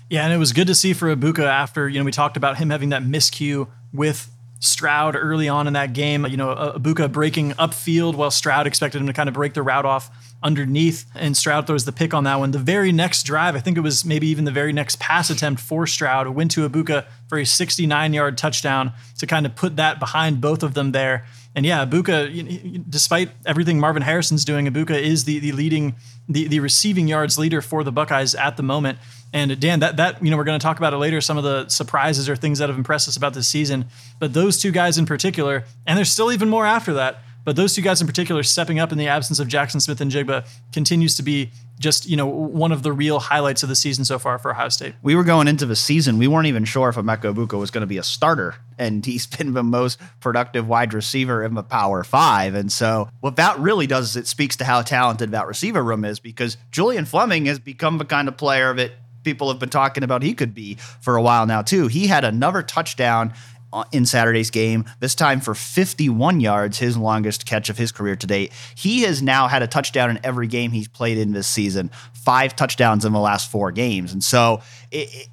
Yeah, 0.09 0.23
and 0.23 0.31
it 0.31 0.37
was 0.37 0.53
good 0.53 0.67
to 0.67 0.75
see 0.75 0.93
for 0.93 1.13
Egbuka 1.13 1.43
after, 1.43 1.89
you 1.89 1.99
know, 1.99 2.05
we 2.05 2.11
talked 2.11 2.37
about 2.37 2.59
him 2.59 2.69
having 2.69 2.89
that 2.89 3.03
miscue 3.03 3.67
with 3.91 4.31
Stroud 4.59 5.15
early 5.15 5.49
on 5.49 5.67
in 5.67 5.73
that 5.73 5.93
game. 5.93 6.25
You 6.25 6.37
know, 6.37 6.73
Egbuka 6.77 7.11
breaking 7.11 7.51
upfield 7.53 8.15
while 8.15 8.31
Stroud 8.31 8.67
expected 8.67 8.99
him 9.01 9.07
to 9.07 9.13
kind 9.13 9.29
of 9.29 9.35
break 9.35 9.53
the 9.53 9.61
route 9.61 9.85
off 9.85 10.09
underneath, 10.43 11.05
and 11.15 11.35
Stroud 11.35 11.65
throws 11.65 11.85
the 11.85 11.91
pick 11.91 12.13
on 12.13 12.23
that 12.25 12.39
one. 12.39 12.51
The 12.51 12.59
very 12.59 12.91
next 12.91 13.23
drive, 13.23 13.55
I 13.55 13.59
think 13.59 13.77
it 13.77 13.81
was 13.81 14.05
maybe 14.05 14.27
even 14.27 14.45
the 14.45 14.51
very 14.51 14.73
next 14.73 14.99
pass 14.99 15.29
attempt 15.29 15.61
for 15.61 15.87
Stroud, 15.87 16.27
went 16.29 16.51
to 16.51 16.67
Egbuka 16.67 17.05
for 17.27 17.39
a 17.39 17.45
69 17.45 18.13
yard 18.13 18.37
touchdown 18.37 18.93
to 19.17 19.27
kind 19.27 19.45
of 19.45 19.55
put 19.55 19.75
that 19.77 19.99
behind 19.99 20.41
both 20.41 20.61
of 20.63 20.73
them 20.73 20.91
there. 20.91 21.25
And 21.55 21.65
yeah, 21.65 21.85
Egbuka, 21.85 22.83
despite 22.89 23.29
everything 23.45 23.79
Marvin 23.79 24.01
Harrison's 24.01 24.43
doing, 24.43 24.67
Egbuka 24.67 25.01
is 25.01 25.23
the 25.23 25.39
the 25.39 25.53
leading 25.53 25.95
the 26.27 26.47
the 26.47 26.59
receiving 26.59 27.07
yards 27.07 27.39
leader 27.39 27.61
for 27.61 27.83
the 27.83 27.93
Buckeyes 27.93 28.35
at 28.35 28.57
the 28.57 28.63
moment. 28.63 28.99
And 29.31 29.57
Dan, 29.59 29.79
that 29.79 29.95
that 29.97 30.23
you 30.23 30.29
know 30.29 30.37
we're 30.37 30.43
going 30.43 30.59
to 30.59 30.63
talk 30.63 30.77
about 30.77 30.93
it 30.93 30.97
later. 30.97 31.21
Some 31.21 31.37
of 31.37 31.45
the 31.45 31.69
surprises 31.69 32.27
or 32.27 32.35
things 32.35 32.59
that 32.59 32.67
have 32.67 32.77
impressed 32.77 33.07
us 33.07 33.15
about 33.15 33.33
this 33.33 33.47
season, 33.47 33.85
but 34.19 34.33
those 34.33 34.61
two 34.61 34.71
guys 34.71 34.97
in 34.97 35.05
particular, 35.05 35.63
and 35.87 35.97
there's 35.97 36.11
still 36.11 36.31
even 36.31 36.49
more 36.49 36.65
after 36.65 36.93
that. 36.93 37.21
But 37.45 37.55
those 37.55 37.75
two 37.75 37.83
guys 37.83 38.01
in 38.01 38.07
particular, 38.07 38.41
stepping 38.41 38.79
up 38.79 38.91
in 38.91 38.97
the 38.97 39.07
absence 39.07 39.39
of 39.39 39.47
Jackson 39.47 39.79
Smith-Njigba, 39.79 40.47
continues 40.73 41.15
to 41.15 41.23
be 41.23 41.51
just 41.79 42.09
you 42.09 42.17
know 42.17 42.25
one 42.25 42.71
of 42.71 42.83
the 42.83 42.91
real 42.91 43.19
highlights 43.19 43.63
of 43.63 43.69
the 43.69 43.75
season 43.75 44.03
so 44.03 44.19
far 44.19 44.39
for 44.39 44.51
Ohio 44.51 44.69
State. 44.69 44.95
We 45.01 45.15
were 45.15 45.23
going 45.23 45.47
into 45.47 45.65
the 45.65 45.75
season, 45.75 46.17
we 46.17 46.27
weren't 46.27 46.47
even 46.47 46.65
sure 46.65 46.89
if 46.89 46.95
Emeka 46.95 47.33
Egbuka 47.33 47.57
was 47.57 47.71
going 47.71 47.81
to 47.81 47.87
be 47.87 47.97
a 47.97 48.03
starter, 48.03 48.55
and 48.77 49.05
he's 49.05 49.27
been 49.37 49.53
the 49.53 49.63
most 49.63 49.99
productive 50.19 50.67
wide 50.67 50.93
receiver 50.93 51.43
in 51.43 51.53
the 51.53 51.63
Power 51.63 52.03
Five. 52.03 52.55
And 52.55 52.71
so 52.71 53.09
what 53.21 53.35
that 53.37 53.59
really 53.59 53.87
does 53.87 54.11
is 54.11 54.15
it 54.15 54.27
speaks 54.27 54.55
to 54.57 54.65
how 54.65 54.81
talented 54.81 55.31
that 55.31 55.47
receiver 55.47 55.83
room 55.83 56.05
is 56.05 56.19
because 56.19 56.57
Julian 56.71 57.05
Fleming 57.05 57.45
has 57.45 57.59
become 57.59 57.97
the 57.97 58.05
kind 58.05 58.27
of 58.27 58.37
player 58.37 58.73
that 58.73 58.91
people 59.23 59.49
have 59.49 59.59
been 59.59 59.69
talking 59.69 60.03
about 60.03 60.21
he 60.21 60.33
could 60.33 60.53
be 60.53 60.75
for 61.01 61.15
a 61.15 61.21
while 61.21 61.45
now 61.45 61.61
too. 61.61 61.87
He 61.87 62.07
had 62.07 62.23
another 62.23 62.61
touchdown 62.61 63.33
uh, 63.73 63.83
in 63.91 64.05
Saturday's 64.05 64.51
game, 64.51 64.85
this 65.01 65.15
time 65.15 65.41
for 65.41 65.53
51 65.53 66.39
yards, 66.39 66.79
his 66.79 66.95
longest 66.95 67.45
catch 67.45 67.69
of 67.69 67.77
his 67.77 67.91
career 67.91 68.15
to 68.15 68.25
date. 68.25 68.53
He 68.75 69.01
has 69.01 69.21
now 69.21 69.49
had 69.49 69.63
a 69.63 69.67
touchdown 69.67 70.09
in 70.11 70.19
every 70.23 70.47
game 70.47 70.71
he's 70.71 70.87
played 70.87 71.17
in 71.17 71.33
this 71.33 71.47
season, 71.47 71.91
five 72.13 72.55
touchdowns 72.55 73.03
in 73.03 73.11
the 73.11 73.19
last 73.19 73.51
four 73.51 73.73
games. 73.73 74.13
And 74.13 74.23
so, 74.23 74.61
it, 74.91 75.13
it, 75.13 75.27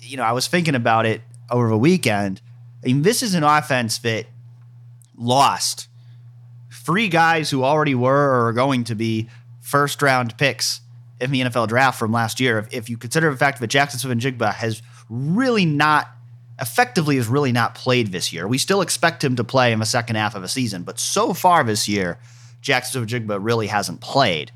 you 0.00 0.16
know, 0.16 0.24
I 0.24 0.32
was 0.32 0.48
thinking 0.48 0.74
about 0.74 1.06
it 1.06 1.20
over 1.50 1.68
the 1.68 1.78
weekend. 1.78 2.40
I 2.82 2.88
mean, 2.88 3.02
this 3.02 3.22
is 3.22 3.34
an 3.34 3.42
offense 3.42 3.98
that 3.98 4.26
lost 5.16 5.88
three 6.72 7.08
guys 7.08 7.50
who 7.50 7.64
already 7.64 7.94
were 7.94 8.30
or 8.30 8.48
are 8.48 8.52
going 8.52 8.84
to 8.84 8.94
be 8.94 9.28
first 9.60 10.02
round 10.02 10.36
picks 10.38 10.80
in 11.20 11.30
the 11.30 11.40
NFL 11.40 11.68
draft 11.68 11.98
from 11.98 12.12
last 12.12 12.38
year. 12.38 12.58
If, 12.58 12.72
if 12.72 12.90
you 12.90 12.96
consider 12.96 13.30
the 13.30 13.36
fact 13.36 13.60
that 13.60 13.66
Jackson 13.66 13.98
Smith-Njigba 13.98 14.54
has 14.54 14.82
really 15.08 15.64
not 15.64 16.08
effectively 16.60 17.16
has 17.16 17.28
really 17.28 17.52
not 17.52 17.74
played 17.74 18.12
this 18.12 18.32
year. 18.32 18.48
We 18.48 18.56
still 18.56 18.80
expect 18.80 19.22
him 19.22 19.36
to 19.36 19.44
play 19.44 19.72
in 19.72 19.78
the 19.78 19.84
second 19.84 20.16
half 20.16 20.34
of 20.34 20.42
a 20.42 20.48
season, 20.48 20.84
but 20.84 20.98
so 20.98 21.34
far 21.34 21.62
this 21.64 21.86
year, 21.86 22.18
Jackson 22.62 23.06
Smith-Njigba 23.06 23.38
really 23.40 23.66
hasn't 23.66 24.00
played. 24.00 24.52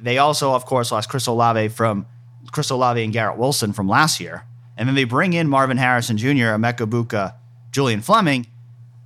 They 0.00 0.18
also, 0.18 0.54
of 0.54 0.64
course, 0.64 0.90
lost 0.90 1.08
Chris 1.08 1.26
Olave 1.26 1.68
from 1.68 2.06
Chris 2.50 2.70
Olave 2.70 3.02
and 3.02 3.12
Garrett 3.12 3.36
Wilson 3.36 3.72
from 3.72 3.88
last 3.88 4.20
year. 4.20 4.44
And 4.78 4.88
then 4.88 4.94
they 4.94 5.04
bring 5.04 5.34
in 5.34 5.48
Marvin 5.48 5.76
Harrison 5.76 6.16
Jr., 6.16 6.54
Emeka 6.54 6.86
Egbuka, 6.86 7.34
Julian 7.72 8.00
Fleming, 8.00 8.46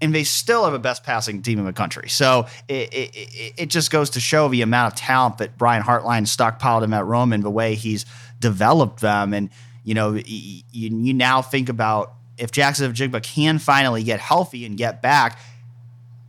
and 0.02 0.14
they 0.14 0.23
still 0.23 0.64
have 0.64 0.75
a 0.75 0.79
best 0.79 1.02
passing 1.02 1.43
team 1.43 1.59
in 1.59 1.64
the 1.64 1.73
country. 1.73 2.09
So 2.09 2.47
it, 2.69 2.93
it, 2.93 3.55
it 3.57 3.67
just 3.71 3.91
goes 3.91 4.11
to 4.11 4.21
show 4.21 4.49
the 4.49 4.62
amount 4.62 4.93
of 4.93 4.99
talent 4.99 5.38
that 5.38 5.57
Brian 5.57 5.83
Hartline 5.83 6.26
stockpiled 6.26 6.83
him 6.83 6.93
at 6.93 7.05
and 7.33 7.43
the 7.43 7.50
way 7.50 7.75
he's 7.75 8.05
developed 8.38 9.00
them. 9.00 9.33
And 9.33 9.49
you 9.85 9.95
know, 9.95 10.14
you, 10.14 10.62
you 10.71 11.14
now 11.14 11.41
think 11.41 11.69
about 11.69 12.14
if 12.37 12.50
Jackson 12.50 12.93
Njigba 12.93 13.23
can 13.23 13.59
finally 13.59 14.02
get 14.02 14.21
healthy 14.21 14.64
and 14.67 14.76
get 14.76 15.02
back, 15.02 15.38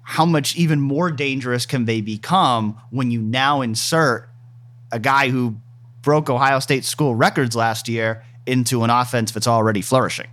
how 0.03 0.25
much 0.25 0.55
even 0.55 0.79
more 0.79 1.11
dangerous 1.11 1.65
can 1.65 1.85
they 1.85 2.01
become 2.01 2.79
when 2.91 3.11
you 3.11 3.21
now 3.21 3.61
insert 3.61 4.29
a 4.91 4.99
guy 4.99 5.29
who 5.29 5.57
broke 6.01 6.29
Ohio 6.29 6.59
State 6.59 6.85
school 6.85 7.15
records 7.15 7.55
last 7.55 7.87
year 7.87 8.23
into 8.45 8.83
an 8.83 8.89
offense 8.89 9.31
that's 9.31 9.47
already 9.47 9.81
flourishing? 9.81 10.27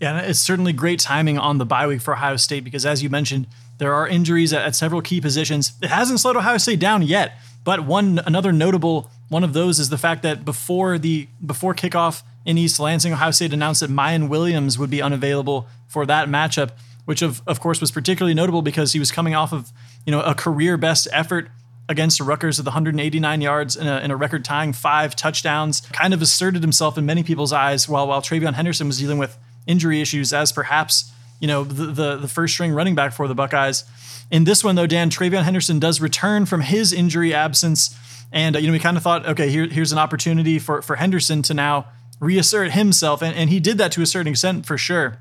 Yeah, 0.00 0.20
it's 0.20 0.38
certainly 0.38 0.72
great 0.72 1.00
timing 1.00 1.38
on 1.38 1.58
the 1.58 1.66
bye 1.66 1.86
week 1.86 2.00
for 2.00 2.14
Ohio 2.14 2.36
State 2.36 2.62
because, 2.62 2.86
as 2.86 3.02
you 3.02 3.10
mentioned, 3.10 3.48
there 3.78 3.92
are 3.92 4.06
injuries 4.06 4.52
at, 4.52 4.62
at 4.62 4.76
several 4.76 5.02
key 5.02 5.20
positions. 5.20 5.72
It 5.82 5.90
hasn't 5.90 6.20
slowed 6.20 6.36
Ohio 6.36 6.58
State 6.58 6.78
down 6.78 7.02
yet, 7.02 7.38
but 7.64 7.84
one 7.84 8.20
another 8.24 8.52
notable 8.52 9.10
one 9.28 9.44
of 9.44 9.52
those 9.52 9.78
is 9.78 9.90
the 9.90 9.98
fact 9.98 10.22
that 10.22 10.44
before 10.44 10.98
the 10.98 11.28
before 11.44 11.74
kickoff 11.74 12.22
in 12.44 12.56
East 12.56 12.80
Lansing, 12.80 13.12
Ohio 13.12 13.30
State 13.30 13.52
announced 13.52 13.80
that 13.80 13.90
Miyan 13.90 14.28
Williams 14.28 14.78
would 14.78 14.90
be 14.90 15.02
unavailable 15.02 15.68
for 15.86 16.06
that 16.06 16.28
matchup, 16.28 16.70
which 17.04 17.20
of, 17.20 17.42
of 17.46 17.60
course 17.60 17.80
was 17.80 17.90
particularly 17.90 18.34
notable 18.34 18.62
because 18.62 18.92
he 18.92 18.98
was 18.98 19.10
coming 19.10 19.34
off 19.34 19.52
of 19.52 19.72
you 20.06 20.12
know 20.12 20.22
a 20.22 20.34
career 20.34 20.76
best 20.76 21.08
effort 21.12 21.50
against 21.88 22.18
the 22.18 22.24
Rutgers 22.24 22.58
with 22.58 22.66
189 22.66 23.40
yards 23.40 23.76
in 23.76 23.86
a, 23.86 24.06
a 24.08 24.16
record 24.16 24.44
tying 24.44 24.72
five 24.72 25.16
touchdowns. 25.16 25.80
Kind 25.92 26.12
of 26.12 26.20
asserted 26.20 26.62
himself 26.62 26.98
in 26.98 27.06
many 27.06 27.22
people's 27.22 27.52
eyes 27.52 27.88
while 27.88 28.06
while 28.06 28.20
TreVeyon 28.20 28.54
Henderson 28.54 28.86
was 28.86 28.98
dealing 28.98 29.18
with 29.18 29.38
injury 29.66 30.00
issues 30.00 30.32
as 30.32 30.52
perhaps 30.52 31.12
you 31.40 31.46
know 31.46 31.64
the, 31.64 31.86
the, 31.86 32.16
the 32.16 32.28
first 32.28 32.54
string 32.54 32.72
running 32.72 32.94
back 32.94 33.12
for 33.12 33.26
the 33.28 33.34
Buckeyes. 33.34 33.84
In 34.30 34.44
this 34.44 34.62
one 34.62 34.74
though, 34.74 34.86
Dan 34.86 35.10
TreVeyon 35.10 35.42
Henderson 35.42 35.78
does 35.78 36.00
return 36.00 36.46
from 36.46 36.60
his 36.60 36.92
injury 36.92 37.32
absence. 37.32 37.96
And 38.30 38.56
uh, 38.56 38.58
you 38.58 38.66
know, 38.66 38.72
we 38.72 38.78
kind 38.78 38.96
of 38.96 39.02
thought, 39.02 39.26
okay, 39.26 39.48
here, 39.48 39.66
here's 39.66 39.92
an 39.92 39.98
opportunity 39.98 40.58
for 40.58 40.82
for 40.82 40.96
Henderson 40.96 41.42
to 41.42 41.54
now 41.54 41.86
reassert 42.20 42.72
himself. 42.72 43.22
And, 43.22 43.34
and 43.34 43.48
he 43.48 43.60
did 43.60 43.78
that 43.78 43.92
to 43.92 44.02
a 44.02 44.06
certain 44.06 44.32
extent 44.32 44.66
for 44.66 44.76
sure, 44.76 45.18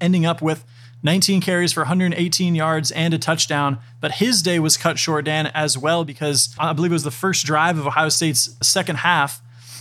ending 0.00 0.24
up 0.24 0.40
with 0.40 0.64
19 1.02 1.40
carries 1.40 1.72
for 1.72 1.80
118 1.80 2.54
yards 2.54 2.90
and 2.90 3.14
a 3.14 3.18
touchdown. 3.18 3.78
But 4.00 4.12
his 4.12 4.42
day 4.42 4.58
was 4.58 4.76
cut 4.76 4.98
short, 4.98 5.24
Dan, 5.24 5.46
as 5.48 5.78
well, 5.78 6.04
because 6.04 6.54
I 6.58 6.72
believe 6.72 6.92
it 6.92 6.94
was 6.94 7.04
the 7.04 7.10
first 7.10 7.46
drive 7.46 7.78
of 7.78 7.86
Ohio 7.86 8.08
State's 8.08 8.56
second 8.62 8.96
half. 8.96 9.40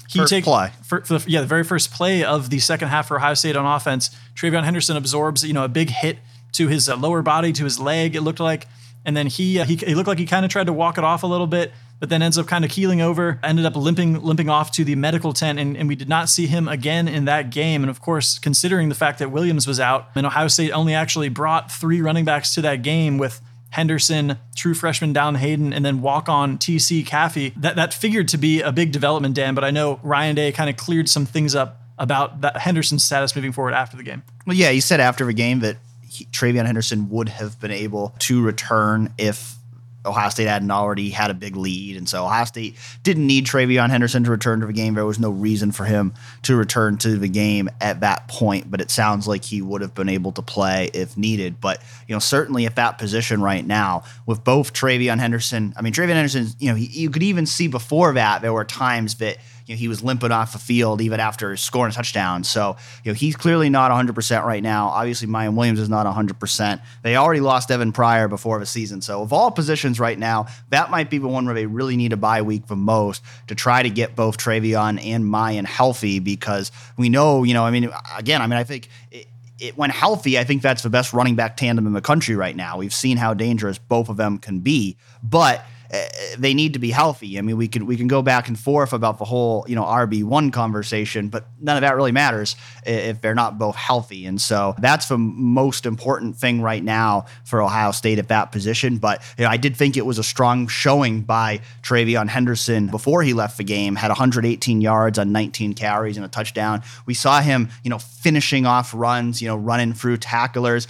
He 0.10 0.20
first 0.20 0.32
take, 0.32 0.46
play. 0.46 0.72
For, 0.84 1.02
for 1.02 1.20
the, 1.20 1.30
yeah, 1.30 1.42
the 1.42 1.48
very 1.48 1.64
first 1.64 1.92
play 1.92 2.24
of 2.24 2.50
the 2.50 2.60
second 2.60 2.88
half 2.88 3.08
for 3.08 3.18
Ohio 3.18 3.34
State 3.34 3.56
on 3.56 3.66
offense. 3.66 4.10
TreVeyon 4.36 4.64
Henderson 4.64 4.98
absorbs, 4.98 5.44
you 5.44 5.54
know, 5.54 5.64
a 5.64 5.70
big 5.70 5.90
hit 5.90 6.18
to 6.54 6.68
his 6.68 6.90
uh, 6.90 6.96
lower 6.96 7.22
body, 7.22 7.54
to 7.54 7.64
his 7.64 7.80
leg, 7.80 8.16
it 8.16 8.22
looked 8.22 8.40
like. 8.40 8.68
And 9.06 9.16
then 9.16 9.28
he, 9.28 9.60
uh, 9.60 9.66
he, 9.66 9.76
he 9.76 9.96
looked 9.96 10.08
like 10.08 10.20
he 10.20 10.26
kind 10.26 10.46
of 10.46 10.52
tried 10.52 10.68
to 10.68 10.74
walk 10.74 10.98
it 10.98 11.04
off 11.04 11.24
a 11.24 11.28
little 11.28 11.48
bit 11.48 11.72
but 12.00 12.10
then 12.10 12.22
ends 12.22 12.38
up 12.38 12.48
kind 12.48 12.64
of 12.64 12.72
keeling 12.72 13.02
over, 13.02 13.40
ended 13.44 13.66
up 13.66 13.76
limping 13.76 14.22
limping 14.22 14.50
off 14.50 14.72
to 14.72 14.84
the 14.84 14.96
medical 14.96 15.34
tent, 15.34 15.60
and, 15.60 15.76
and 15.76 15.88
we 15.88 15.96
did 15.96 16.10
not 16.10 16.30
see 16.30 16.48
him 16.48 16.68
again 16.68 17.08
in 17.08 17.26
that 17.26 17.50
game. 17.50 17.84
And 17.84 17.90
of 17.90 18.02
course, 18.02 18.40
considering 18.40 18.90
the 18.90 18.96
fact 18.96 19.20
that 19.20 19.32
Williams 19.32 19.68
was 19.68 19.80
out, 19.80 20.10
and 20.16 20.26
Ohio 20.26 20.48
State 20.48 20.72
only 20.72 20.94
actually 20.94 21.30
brought 21.30 21.72
three 21.72 22.02
running 22.02 22.26
backs 22.26 22.54
to 22.56 22.62
that 22.62 22.82
game 22.82 23.18
with 23.18 23.42
Henderson, 23.72 24.38
true 24.56 24.74
freshman 24.74 25.14
Dallan 25.14 25.38
Hayden, 25.38 25.74
and 25.74 25.86
then 25.86 26.02
walk 26.02 26.28
on 26.28 26.58
TC 26.58 27.06
Caffey. 27.06 27.54
That 27.56 27.76
that 27.76 27.94
figured 27.94 28.28
to 28.30 28.38
be 28.38 28.62
a 28.62 28.72
big 28.72 28.92
development, 28.92 29.36
Dan. 29.36 29.54
But 29.54 29.64
I 29.64 29.72
know 29.72 30.00
Ryan 30.02 30.36
Day 30.36 30.52
kind 30.52 30.70
of 30.70 30.78
cleared 30.78 31.10
some 31.10 31.26
things 31.26 31.54
up 31.54 31.82
about 31.98 32.42
that 32.42 32.58
Henderson's 32.58 33.04
status 33.04 33.36
moving 33.36 33.52
forward 33.52 33.74
after 33.74 33.98
the 33.98 34.04
game. 34.04 34.24
Well, 34.48 34.56
yeah, 34.56 34.72
he 34.72 34.80
said 34.80 35.00
after 35.00 35.26
the 35.26 35.34
game 35.34 35.60
that 35.60 35.78
he, 36.08 36.26
TreVeyon 36.26 36.66
Henderson 36.66 37.10
would 37.10 37.30
have 37.30 37.60
been 37.60 37.72
able 37.72 38.16
to 38.20 38.42
return 38.42 39.14
if 39.18 39.59
Ohio 40.06 40.30
State 40.30 40.48
hadn't 40.48 40.72
already 40.72 41.10
had 41.10 41.30
a 41.30 41.34
big 41.34 41.56
lead. 41.56 41.98
And 41.98 42.08
so 42.08 42.26
Ohio 42.26 42.46
State 42.46 42.78
didn't 43.04 43.28
need 43.28 43.46
TreVeyon 43.46 43.90
Henderson 43.90 44.24
to 44.24 44.32
return 44.32 44.62
to 44.62 44.66
the 44.66 44.74
game. 44.74 44.94
There 44.94 45.06
was 45.06 45.20
no 45.20 45.30
reason 45.30 45.72
for 45.72 45.86
him 45.86 46.14
to 46.44 46.56
return 46.56 46.98
to 47.00 47.18
the 47.18 47.28
game 47.28 47.70
at 47.82 48.00
that 48.00 48.28
point, 48.28 48.72
but 48.72 48.82
it 48.82 48.92
sounds 48.92 49.28
like 49.28 49.44
he 49.44 49.62
would 49.62 49.82
have 49.82 49.94
been 49.94 50.10
able 50.10 50.32
to 50.34 50.42
play 50.42 50.90
if 50.94 51.18
needed. 51.18 51.60
But, 51.60 51.82
you 52.08 52.16
know, 52.16 52.20
certainly 52.20 52.66
at 52.66 52.76
that 52.76 52.98
position 52.98 53.42
right 53.42 53.66
now, 53.66 54.04
with 54.26 54.44
both 54.44 54.74
TreVeyon 54.74 55.20
Henderson, 55.20 55.74
I 55.76 55.82
mean, 55.82 55.94
TreVeyon 55.94 56.14
Henderson, 56.14 56.48
you 56.60 56.70
know, 56.70 56.76
he, 56.76 56.86
you 56.86 57.10
could 57.10 57.24
even 57.24 57.46
see 57.46 57.68
before 57.68 58.14
that 58.14 58.42
there 58.42 58.54
were 58.54 58.66
times 58.66 59.16
that– 59.16 59.38
you 59.70 59.76
know, 59.76 59.80
he 59.80 59.88
was 59.88 60.04
limping 60.04 60.32
off 60.32 60.54
the 60.54 60.58
field 60.58 61.00
even 61.00 61.20
after 61.20 61.56
scoring 61.56 61.92
a 61.92 61.94
touchdown. 61.94 62.44
So, 62.44 62.76
you 63.04 63.12
know, 63.12 63.16
he's 63.16 63.36
clearly 63.36 63.70
not 63.70 63.92
100% 63.92 64.44
right 64.44 64.64
now. 64.64 64.88
Obviously, 64.88 65.28
Miyan 65.28 65.54
Williams 65.54 65.80
is 65.80 65.90
not 65.90 66.08
100%. 66.08 66.82
They 67.04 67.16
already 67.16 67.40
lost 67.40 67.70
Evan 67.70 67.92
Pryor 67.92 68.28
before 68.28 68.60
the 68.60 68.66
season. 68.66 69.02
So, 69.04 69.22
of 69.22 69.32
all 69.32 69.52
positions 69.52 70.00
right 70.00 70.18
now, 70.18 70.48
that 70.70 70.90
might 70.90 71.12
be 71.12 71.20
the 71.20 71.28
one 71.28 71.46
where 71.46 71.54
they 71.54 71.68
really 71.68 71.98
need 71.98 72.14
a 72.14 72.18
bye 72.18 72.42
week 72.42 72.66
the 72.66 72.76
most 72.76 73.24
to 73.48 73.54
try 73.54 73.84
to 73.84 73.92
get 73.92 74.16
both 74.16 74.40
TreVeyon 74.40 75.06
and 75.06 75.24
Miyan 75.24 75.66
healthy 75.66 76.18
because 76.18 76.72
we 76.98 77.10
know, 77.10 77.44
you 77.44 77.54
know, 77.54 77.64
I 77.64 77.70
mean, 77.70 77.92
again, 78.18 78.42
I 78.42 78.48
mean, 78.48 78.58
I 78.58 78.64
think. 78.64 78.90
It, 79.12 79.28
it, 79.62 79.78
when 79.78 79.90
healthy, 79.90 80.40
I 80.40 80.46
think 80.46 80.62
that's 80.62 80.84
the 80.84 80.90
best 80.90 81.12
running 81.12 81.36
back 81.36 81.58
tandem 81.58 81.86
in 81.86 81.92
the 81.92 82.00
country 82.00 82.34
right 82.34 82.56
now. 82.56 82.78
We've 82.78 82.94
seen 82.94 83.18
how 83.18 83.34
dangerous 83.34 83.78
both 83.78 84.08
of 84.08 84.16
them 84.16 84.38
can 84.38 84.60
be. 84.60 84.96
But 85.22 85.66
Eh, 85.92 86.36
they 86.38 86.54
need 86.54 86.74
to 86.74 86.80
be 86.80 86.92
healthy. 86.92 87.40
I 87.40 87.42
mean, 87.42 87.58
we 87.58 87.68
can 87.68 87.88
we 87.88 87.98
can 87.98 88.08
go 88.08 88.22
back 88.22 88.48
and 88.48 88.60
forth 88.60 88.94
about 88.94 89.18
the 89.18 89.26
whole 89.26 89.66
you 89.68 89.76
know 89.76 89.84
RB 89.84 90.24
one 90.24 90.52
conversation, 90.52 91.30
but 91.30 91.48
none 91.60 91.78
of 91.78 91.82
that 91.82 91.96
really 91.96 92.12
matters 92.12 92.56
if 92.86 93.22
they're 93.22 93.34
not 93.34 93.58
both 93.58 93.76
healthy. 93.76 94.28
And 94.28 94.40
so 94.40 94.76
that's 94.78 95.08
the 95.08 95.18
most 95.18 95.88
important 95.88 96.38
thing 96.38 96.62
right 96.62 96.84
now 96.84 97.26
for 97.44 97.60
Ohio 97.60 97.90
State 97.92 98.20
at 98.20 98.28
that 98.28 98.52
position. 98.52 98.98
But 98.98 99.24
you 99.38 99.46
know, 99.46 99.50
I 99.50 99.58
did 99.58 99.76
think 99.76 99.98
it 99.98 100.06
was 100.06 100.20
a 100.20 100.24
strong 100.24 100.68
showing 100.68 101.22
by 101.22 101.62
TreVeyon 101.82 102.28
Henderson 102.28 102.88
before 102.88 103.24
he 103.24 103.34
left 103.34 103.58
the 103.58 103.64
game. 103.64 103.96
Had 103.96 104.10
118 104.10 104.82
yards 104.82 105.18
on 105.18 105.32
19 105.32 105.74
carries 105.74 106.18
and 106.18 106.26
a 106.26 106.30
touchdown. 106.30 106.84
We 107.08 107.16
saw 107.16 107.42
him, 107.42 107.70
you 107.84 107.90
know, 107.90 107.98
finishing 107.98 108.68
off 108.68 108.94
runs, 108.94 109.42
you 109.42 109.48
know, 109.48 109.58
running 109.58 109.94
through 109.94 110.18
tacklers. 110.18 110.88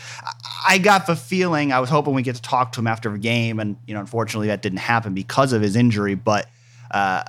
I 0.68 0.78
got 0.78 1.08
the 1.08 1.16
feeling 1.16 1.72
I 1.72 1.80
was 1.80 1.90
hoping 1.90 2.14
we 2.14 2.22
get 2.22 2.36
to 2.36 2.42
talk 2.42 2.74
to 2.74 2.82
him 2.82 2.88
after 2.88 3.10
the 3.10 3.18
game, 3.18 3.62
and 3.62 3.78
you 3.88 3.94
know, 3.94 4.02
unfortunately 4.02 4.48
that 4.48 4.62
didn't 4.62 4.80
happen 4.80 4.89
because 5.14 5.54
of 5.54 5.62
his 5.62 5.76
injury. 5.76 6.16
But 6.16 6.48
uh, 6.92 7.24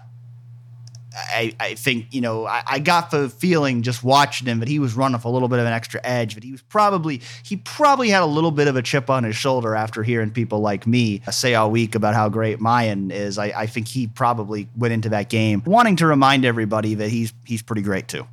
I, 1.12 1.54
I 1.58 1.74
think 1.74 2.12
you 2.12 2.20
know 2.20 2.46
I, 2.46 2.62
I, 2.66 2.78
got 2.78 3.10
the 3.10 3.28
feeling 3.28 3.82
just 3.82 4.04
watching 4.04 4.46
him 4.46 4.60
that 4.60 4.68
he 4.68 4.78
was 4.78 4.94
running 4.94 5.16
off 5.16 5.24
a 5.24 5.28
little 5.28 5.48
bit 5.48 5.58
of 5.58 5.66
an 5.66 5.72
extra 5.72 6.00
edge, 6.04 6.34
but 6.34 6.44
he 6.44 6.52
was 6.52 6.62
probably 6.62 7.20
he 7.42 7.56
probably 7.56 8.10
had 8.10 8.22
a 8.22 8.26
little 8.26 8.50
bit 8.50 8.68
of 8.68 8.76
a 8.76 8.82
chip 8.82 9.10
on 9.10 9.24
his 9.24 9.36
shoulder 9.36 9.74
after 9.74 10.02
hearing 10.02 10.30
people 10.30 10.60
like 10.60 10.86
me 10.86 11.20
say 11.30 11.54
all 11.54 11.70
week 11.70 11.94
about 11.94 12.14
how 12.14 12.28
great 12.28 12.58
Miyan 12.58 13.12
is. 13.12 13.38
I, 13.38 13.46
I 13.46 13.66
think 13.66 13.88
he 13.88 14.06
probably 14.06 14.68
went 14.76 14.94
into 14.94 15.08
that 15.10 15.28
game 15.28 15.62
wanting 15.66 15.96
to 15.96 16.06
remind 16.06 16.44
everybody 16.44 16.94
that 16.94 17.08
he's 17.08 17.32
he's 17.44 17.62
pretty 17.62 17.82
great 17.82 18.06
too. 18.06 18.26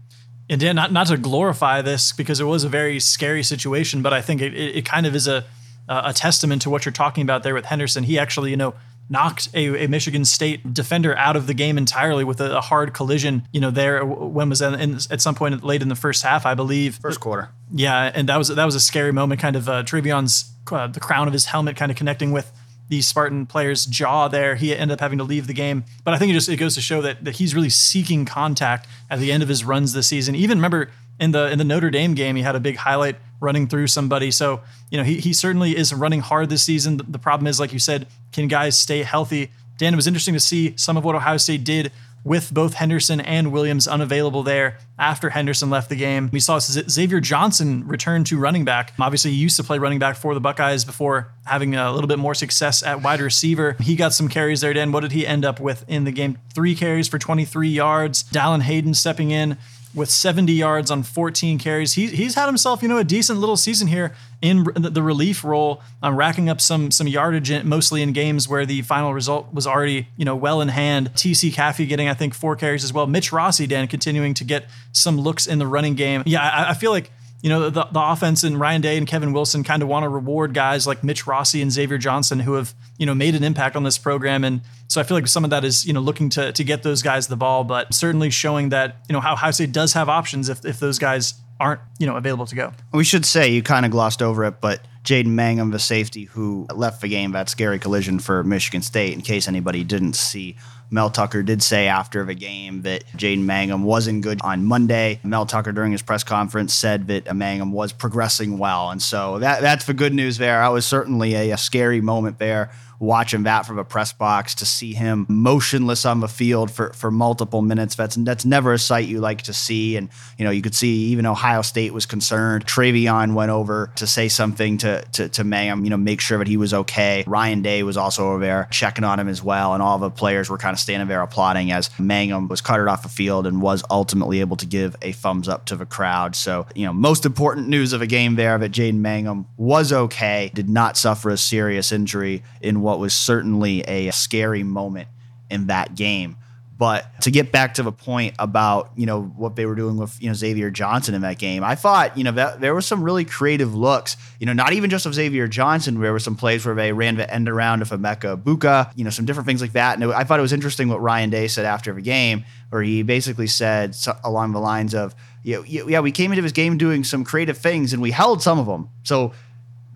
And 0.49 0.61
Dan, 0.61 0.75
not 0.75 0.91
not 0.91 1.07
to 1.07 1.17
glorify 1.17 1.81
this 1.81 2.13
because 2.13 2.39
it 2.39 2.45
was 2.45 2.63
a 2.63 2.69
very 2.69 2.99
scary 2.99 3.43
situation, 3.43 4.01
but 4.01 4.13
I 4.13 4.21
think 4.21 4.41
it, 4.41 4.53
it, 4.53 4.77
it 4.77 4.85
kind 4.85 5.05
of 5.05 5.15
is 5.15 5.27
a 5.27 5.45
a 5.89 6.13
testament 6.13 6.61
to 6.63 6.69
what 6.69 6.85
you're 6.85 6.91
talking 6.91 7.23
about 7.23 7.43
there 7.43 7.53
with 7.53 7.65
Henderson. 7.65 8.03
He 8.03 8.19
actually, 8.19 8.51
you 8.51 8.57
know, 8.57 8.73
knocked 9.09 9.49
a, 9.53 9.85
a, 9.85 9.87
Michigan 9.87 10.25
State 10.25 10.73
defender 10.73 11.15
out 11.17 11.35
of 11.35 11.47
the 11.47 11.53
game 11.53 11.77
entirely 11.77 12.23
with 12.23 12.41
a, 12.41 12.57
a 12.57 12.61
hard 12.61 12.93
collision. 12.93 13.47
You 13.51 13.61
know, 13.61 13.71
there 13.71 14.05
when 14.05 14.49
was 14.49 14.59
that 14.59 14.79
in, 14.79 14.95
at 15.09 15.21
some 15.21 15.35
point 15.35 15.63
late 15.63 15.81
in 15.81 15.89
the 15.89 15.95
first 15.95 16.23
half, 16.23 16.45
I 16.45 16.53
believe. 16.55 16.95
First 16.95 17.19
quarter. 17.19 17.49
Yeah, 17.71 18.11
and 18.13 18.27
that 18.29 18.37
was 18.37 18.49
that 18.49 18.65
was 18.65 18.75
a 18.75 18.79
scary 18.79 19.11
moment. 19.11 19.41
Kind 19.41 19.55
of 19.55 19.69
uh, 19.69 19.83
TreVeyon's 19.83 20.51
uh, 20.71 20.87
the 20.87 20.99
crown 20.99 21.27
of 21.27 21.33
his 21.33 21.45
helmet 21.45 21.75
kind 21.75 21.91
of 21.91 21.97
connecting 21.97 22.31
with 22.31 22.51
the 22.89 23.01
Spartan 23.01 23.45
player's 23.45 23.85
jaw 23.85 24.27
there. 24.27 24.55
He 24.55 24.75
ended 24.75 24.95
up 24.95 24.99
having 25.01 25.17
to 25.17 25.23
leave 25.23 25.47
the 25.47 25.53
game. 25.53 25.83
But 26.03 26.13
I 26.13 26.17
think 26.17 26.31
it 26.31 26.33
just 26.33 26.49
it 26.49 26.57
goes 26.57 26.75
to 26.75 26.81
show 26.81 27.01
that 27.01 27.23
that 27.23 27.35
he's 27.35 27.55
really 27.55 27.69
seeking 27.69 28.25
contact 28.25 28.87
at 29.09 29.19
the 29.19 29.31
end 29.31 29.43
of 29.43 29.49
his 29.49 29.63
runs 29.63 29.93
this 29.93 30.07
season. 30.07 30.35
Even 30.35 30.57
remember 30.57 30.89
in 31.19 31.31
the 31.31 31.51
in 31.51 31.57
the 31.57 31.63
Notre 31.63 31.89
Dame 31.89 32.13
game, 32.13 32.35
he 32.35 32.41
had 32.41 32.55
a 32.55 32.59
big 32.59 32.77
highlight 32.77 33.15
running 33.39 33.67
through 33.67 33.87
somebody. 33.87 34.31
So 34.31 34.61
you 34.89 34.97
know 34.97 35.03
he 35.03 35.19
he 35.19 35.33
certainly 35.33 35.75
is 35.75 35.93
running 35.93 36.21
hard 36.21 36.49
this 36.49 36.63
season. 36.63 37.01
The 37.07 37.19
problem 37.19 37.47
is, 37.47 37.59
like 37.59 37.73
you 37.73 37.79
said, 37.79 38.07
can 38.31 38.47
guys 38.47 38.77
stay 38.77 39.03
healthy? 39.03 39.51
Dan, 39.77 39.93
it 39.93 39.95
was 39.95 40.07
interesting 40.07 40.33
to 40.33 40.39
see 40.39 40.75
some 40.75 40.97
of 40.97 41.03
what 41.03 41.15
Ohio 41.15 41.37
State 41.37 41.63
did 41.63 41.91
with 42.23 42.53
both 42.53 42.73
Henderson 42.73 43.21
and 43.21 43.51
Williams 43.51 43.87
unavailable 43.87 44.43
there 44.43 44.77
after 44.99 45.29
Henderson 45.29 45.69
left 45.69 45.87
the 45.89 45.95
game. 45.95 46.29
We 46.33 46.41
saw 46.41 46.59
Xavier 46.59 47.21
Johnson 47.21 47.87
return 47.87 48.25
to 48.25 48.37
running 48.37 48.65
back. 48.65 48.93
Obviously, 48.99 49.31
he 49.31 49.37
used 49.37 49.55
to 49.57 49.63
play 49.63 49.77
running 49.79 49.99
back 49.99 50.17
for 50.17 50.33
the 50.33 50.41
Buckeyes 50.41 50.83
before 50.83 51.31
having 51.45 51.75
a 51.75 51.91
little 51.93 52.07
bit 52.07 52.19
more 52.19 52.35
success 52.35 52.83
at 52.83 53.01
wide 53.01 53.21
receiver. 53.21 53.77
He 53.79 53.95
got 53.95 54.13
some 54.13 54.27
carries 54.27 54.61
there, 54.61 54.73
Dan. 54.73 54.91
What 54.91 55.01
did 55.01 55.13
he 55.13 55.25
end 55.25 55.45
up 55.45 55.59
with 55.59 55.85
in 55.87 56.03
the 56.03 56.11
game? 56.11 56.37
Three 56.53 56.75
carries 56.75 57.07
for 57.07 57.17
23 57.17 57.69
yards. 57.69 58.23
Dallan 58.23 58.61
Hayden 58.61 58.93
stepping 58.93 59.31
in 59.31 59.57
with 59.97 60.09
70 60.09 60.53
yards 60.53 60.91
on 60.91 61.03
14 61.03 61.57
carries. 61.59 61.93
He, 61.93 62.07
he's 62.07 62.35
had 62.35 62.45
himself, 62.45 62.81
you 62.81 62.87
know, 62.87 62.97
a 62.97 63.03
decent 63.03 63.39
little 63.39 63.57
season 63.57 63.87
here 63.87 64.15
in 64.41 64.63
the 64.75 65.01
relief 65.01 65.43
role, 65.43 65.81
um, 66.03 66.15
racking 66.15 66.47
up 66.47 66.61
some 66.61 66.91
some 66.91 67.07
yardage, 67.07 67.49
in, 67.49 67.67
mostly 67.67 68.01
in 68.01 68.13
games 68.13 68.47
where 68.47 68.65
the 68.65 68.83
final 68.83 69.13
result 69.13 69.53
was 69.53 69.65
already, 69.65 70.07
you 70.15 70.23
know, 70.23 70.35
well 70.35 70.61
in 70.61 70.69
hand. 70.69 71.11
TC 71.15 71.51
Caffey 71.51 71.87
getting, 71.87 72.07
I 72.07 72.13
think, 72.13 72.33
four 72.33 72.55
carries 72.55 72.83
as 72.83 72.93
well. 72.93 73.07
Mitch 73.07 73.31
Rossi, 73.31 73.65
Dan, 73.65 73.87
continuing 73.87 74.33
to 74.35 74.43
get 74.43 74.65
some 74.91 75.19
looks 75.19 75.47
in 75.47 75.59
the 75.59 75.67
running 75.67 75.95
game. 75.95 76.23
Yeah, 76.25 76.41
I, 76.41 76.69
I 76.69 76.73
feel 76.75 76.91
like 76.91 77.11
you 77.41 77.49
know, 77.49 77.69
the, 77.69 77.85
the 77.91 78.01
offense 78.01 78.43
and 78.43 78.59
Ryan 78.59 78.81
Day 78.81 78.97
and 78.97 79.05
Kevin 79.07 79.31
Wilson 79.31 79.63
kind 79.63 79.83
of 79.83 79.87
want 79.87 80.03
to 80.03 80.09
reward 80.09 80.53
guys 80.53 80.87
like 80.87 81.03
Mitch 81.03 81.27
Rossi 81.27 81.61
and 81.61 81.71
Xavier 81.71 81.97
Johnson 81.97 82.39
who 82.39 82.53
have, 82.53 82.73
you 82.97 83.05
know, 83.05 83.13
made 83.13 83.35
an 83.35 83.43
impact 83.43 83.75
on 83.75 83.83
this 83.83 83.97
program. 83.97 84.43
And 84.43 84.61
so 84.87 84.99
I 84.99 85.03
feel 85.03 85.15
like 85.15 85.27
some 85.27 85.43
of 85.43 85.51
that 85.51 85.63
is, 85.63 85.85
you 85.85 85.93
know, 85.93 85.99
looking 85.99 86.29
to, 86.31 86.51
to 86.51 86.63
get 86.63 86.83
those 86.83 87.01
guys 87.01 87.27
the 87.27 87.37
ball, 87.37 87.63
but 87.63 87.93
certainly 87.93 88.31
showing 88.31 88.69
that, 88.69 88.97
you 89.07 89.13
know, 89.13 89.19
how 89.19 89.33
Ohio 89.33 89.51
State 89.51 89.71
does 89.71 89.93
have 89.93 90.09
options 90.09 90.49
if, 90.49 90.65
if 90.65 90.79
those 90.79 90.97
guys 90.97 91.35
aren't, 91.59 91.81
you 91.99 92.07
know, 92.07 92.15
available 92.15 92.45
to 92.47 92.55
go. 92.55 92.73
We 92.91 93.03
should 93.03 93.25
say 93.25 93.49
you 93.49 93.61
kind 93.61 93.85
of 93.85 93.91
glossed 93.91 94.21
over 94.21 94.43
it, 94.45 94.59
but 94.59 94.81
Jaden 95.03 95.27
Mangham, 95.27 95.71
the 95.71 95.79
safety 95.79 96.25
who 96.25 96.67
left 96.73 97.01
the 97.01 97.07
game, 97.07 97.31
that 97.31 97.49
scary 97.49 97.79
collision 97.79 98.19
for 98.19 98.43
Michigan 98.43 98.81
State, 98.81 99.13
in 99.13 99.21
case 99.21 99.47
anybody 99.47 99.83
didn't 99.83 100.15
see 100.15 100.57
Mel 100.89 101.09
Tucker 101.09 101.43
did 101.43 101.61
say 101.61 101.87
after 101.87 102.23
the 102.23 102.33
game 102.33 102.83
that 102.83 103.05
Jaden 103.17 103.43
Mangham 103.43 103.83
wasn't 103.83 104.23
good 104.23 104.39
on 104.41 104.63
Monday. 104.63 105.19
Mel 105.23 105.45
Tucker 105.45 105.71
during 105.71 105.91
his 105.91 106.01
press 106.01 106.23
conference 106.23 106.73
said 106.73 107.07
that 107.07 107.25
Mangham 107.25 107.71
was 107.71 107.91
progressing 107.91 108.57
well. 108.57 108.89
And 108.89 109.01
so 109.01 109.39
that, 109.39 109.61
that's 109.61 109.85
the 109.85 109.93
good 109.93 110.13
news 110.13 110.37
there. 110.37 110.59
That 110.59 110.69
was 110.69 110.85
certainly 110.85 111.33
a, 111.35 111.51
a 111.51 111.57
scary 111.57 111.99
moment 112.01 112.39
there 112.39 112.71
watching 112.99 113.43
that 113.43 113.65
from 113.65 113.79
a 113.79 113.83
press 113.83 114.13
box 114.13 114.55
to 114.55 114.65
see 114.65 114.93
him 114.93 115.25
motionless 115.29 116.05
on 116.05 116.19
the 116.19 116.27
field 116.27 116.71
for, 116.71 116.93
for 116.93 117.11
multiple 117.11 117.61
minutes. 117.61 117.95
That's 117.95 118.15
that's 118.15 118.45
never 118.45 118.73
a 118.73 118.79
sight 118.79 119.07
you 119.07 119.19
like 119.19 119.43
to 119.43 119.53
see. 119.53 119.97
And 119.97 120.09
you 120.37 120.45
know, 120.45 120.51
you 120.51 120.61
could 120.61 120.75
see 120.75 121.07
even 121.07 121.25
Ohio 121.25 121.61
State 121.61 121.93
was 121.93 122.05
concerned. 122.05 122.65
TreVeyon 122.65 123.33
went 123.33 123.51
over 123.51 123.91
to 123.95 124.07
say 124.07 124.27
something 124.27 124.77
to 124.79 125.03
to, 125.13 125.29
to 125.29 125.43
Mangham, 125.43 125.83
you 125.83 125.89
know, 125.89 125.97
make 125.97 126.21
sure 126.21 126.37
that 126.37 126.47
he 126.47 126.57
was 126.57 126.73
okay. 126.73 127.23
Ryan 127.27 127.61
Day 127.61 127.83
was 127.83 127.97
also 127.97 128.31
over 128.31 128.39
there 128.39 128.67
checking 128.71 129.03
on 129.03 129.19
him 129.19 129.27
as 129.27 129.43
well. 129.43 129.73
And 129.73 129.83
all 129.83 129.97
the 129.97 130.09
players 130.09 130.49
were 130.49 130.57
kind 130.57 130.73
of 130.73 130.79
standing 130.79 131.07
there 131.07 131.21
applauding 131.21 131.71
as 131.71 131.89
Mangham 131.99 132.47
was 132.47 132.61
carted 132.61 132.87
off 132.87 133.03
the 133.03 133.09
field 133.09 133.47
and 133.47 133.61
was 133.61 133.83
ultimately 133.89 134.39
able 134.39 134.57
to 134.57 134.65
give 134.65 134.95
a 135.01 135.11
thumbs 135.11 135.47
up 135.47 135.65
to 135.65 135.75
the 135.75 135.85
crowd. 135.85 136.35
So, 136.35 136.65
you 136.75 136.85
know, 136.85 136.93
most 136.93 137.25
important 137.25 137.67
news 137.67 137.93
of 137.93 138.01
a 138.01 138.07
game 138.07 138.35
there 138.35 138.57
that 138.57 138.71
Jaden 138.71 138.99
Mangham 138.99 139.45
was 139.57 139.93
okay, 139.93 140.51
did 140.53 140.69
not 140.69 140.97
suffer 140.97 141.29
a 141.29 141.37
serious 141.37 141.91
injury 141.91 142.43
in 142.61 142.81
what 142.87 142.99
was 142.99 143.13
certainly 143.13 143.81
a 143.81 144.09
scary 144.11 144.63
moment 144.63 145.09
in 145.49 145.67
that 145.67 145.93
game. 145.93 146.37
But 146.77 147.21
to 147.23 147.31
get 147.31 147.51
back 147.51 147.73
to 147.73 147.83
the 147.83 147.91
point 147.91 148.35
about 148.39 148.91
you 148.95 149.05
know 149.05 149.23
what 149.23 149.57
they 149.57 149.65
were 149.65 149.75
doing 149.75 149.97
with 149.97 150.21
you 150.21 150.29
know 150.29 150.33
Xavier 150.33 150.71
Johnson 150.71 151.15
in 151.15 151.21
that 151.23 151.37
game, 151.37 151.65
I 151.65 151.75
thought 151.75 152.17
you 152.17 152.23
know 152.23 152.31
that 152.31 152.61
there 152.61 152.73
were 152.73 152.81
some 152.81 153.03
really 153.03 153.25
creative 153.25 153.75
looks. 153.75 154.15
You 154.39 154.45
know, 154.45 154.53
not 154.53 154.71
even 154.71 154.89
just 154.89 155.05
of 155.05 155.13
Xavier 155.13 155.49
Johnson. 155.49 155.99
There 155.99 156.13
were 156.13 156.19
some 156.19 156.37
plays 156.37 156.65
where 156.65 156.75
they 156.75 156.93
ran 156.93 157.17
the 157.17 157.29
end 157.29 157.49
around 157.49 157.81
of 157.81 157.89
Emeka 157.89 158.41
Egbuka. 158.41 158.93
You 158.95 159.03
know, 159.03 159.09
some 159.09 159.25
different 159.25 159.47
things 159.47 159.59
like 159.59 159.73
that. 159.73 159.99
And 159.99 160.13
I 160.13 160.23
thought 160.23 160.39
it 160.39 160.43
was 160.43 160.53
interesting 160.53 160.87
what 160.87 161.01
Ryan 161.01 161.29
Day 161.29 161.49
said 161.49 161.65
after 161.65 161.91
the 161.91 162.01
game, 162.01 162.45
where 162.69 162.83
he 162.83 163.03
basically 163.03 163.47
said 163.47 163.97
along 164.23 164.53
the 164.53 164.59
lines 164.59 164.95
of, 164.95 165.13
"Yeah, 165.43 165.63
yeah, 165.65 165.99
we 165.99 166.13
came 166.13 166.31
into 166.31 166.41
this 166.41 166.53
game 166.53 166.77
doing 166.77 167.03
some 167.03 167.25
creative 167.25 167.57
things, 167.57 167.91
and 167.91 168.01
we 168.01 168.11
held 168.11 168.41
some 168.41 168.59
of 168.59 168.65
them. 168.65 168.87
So 169.03 169.33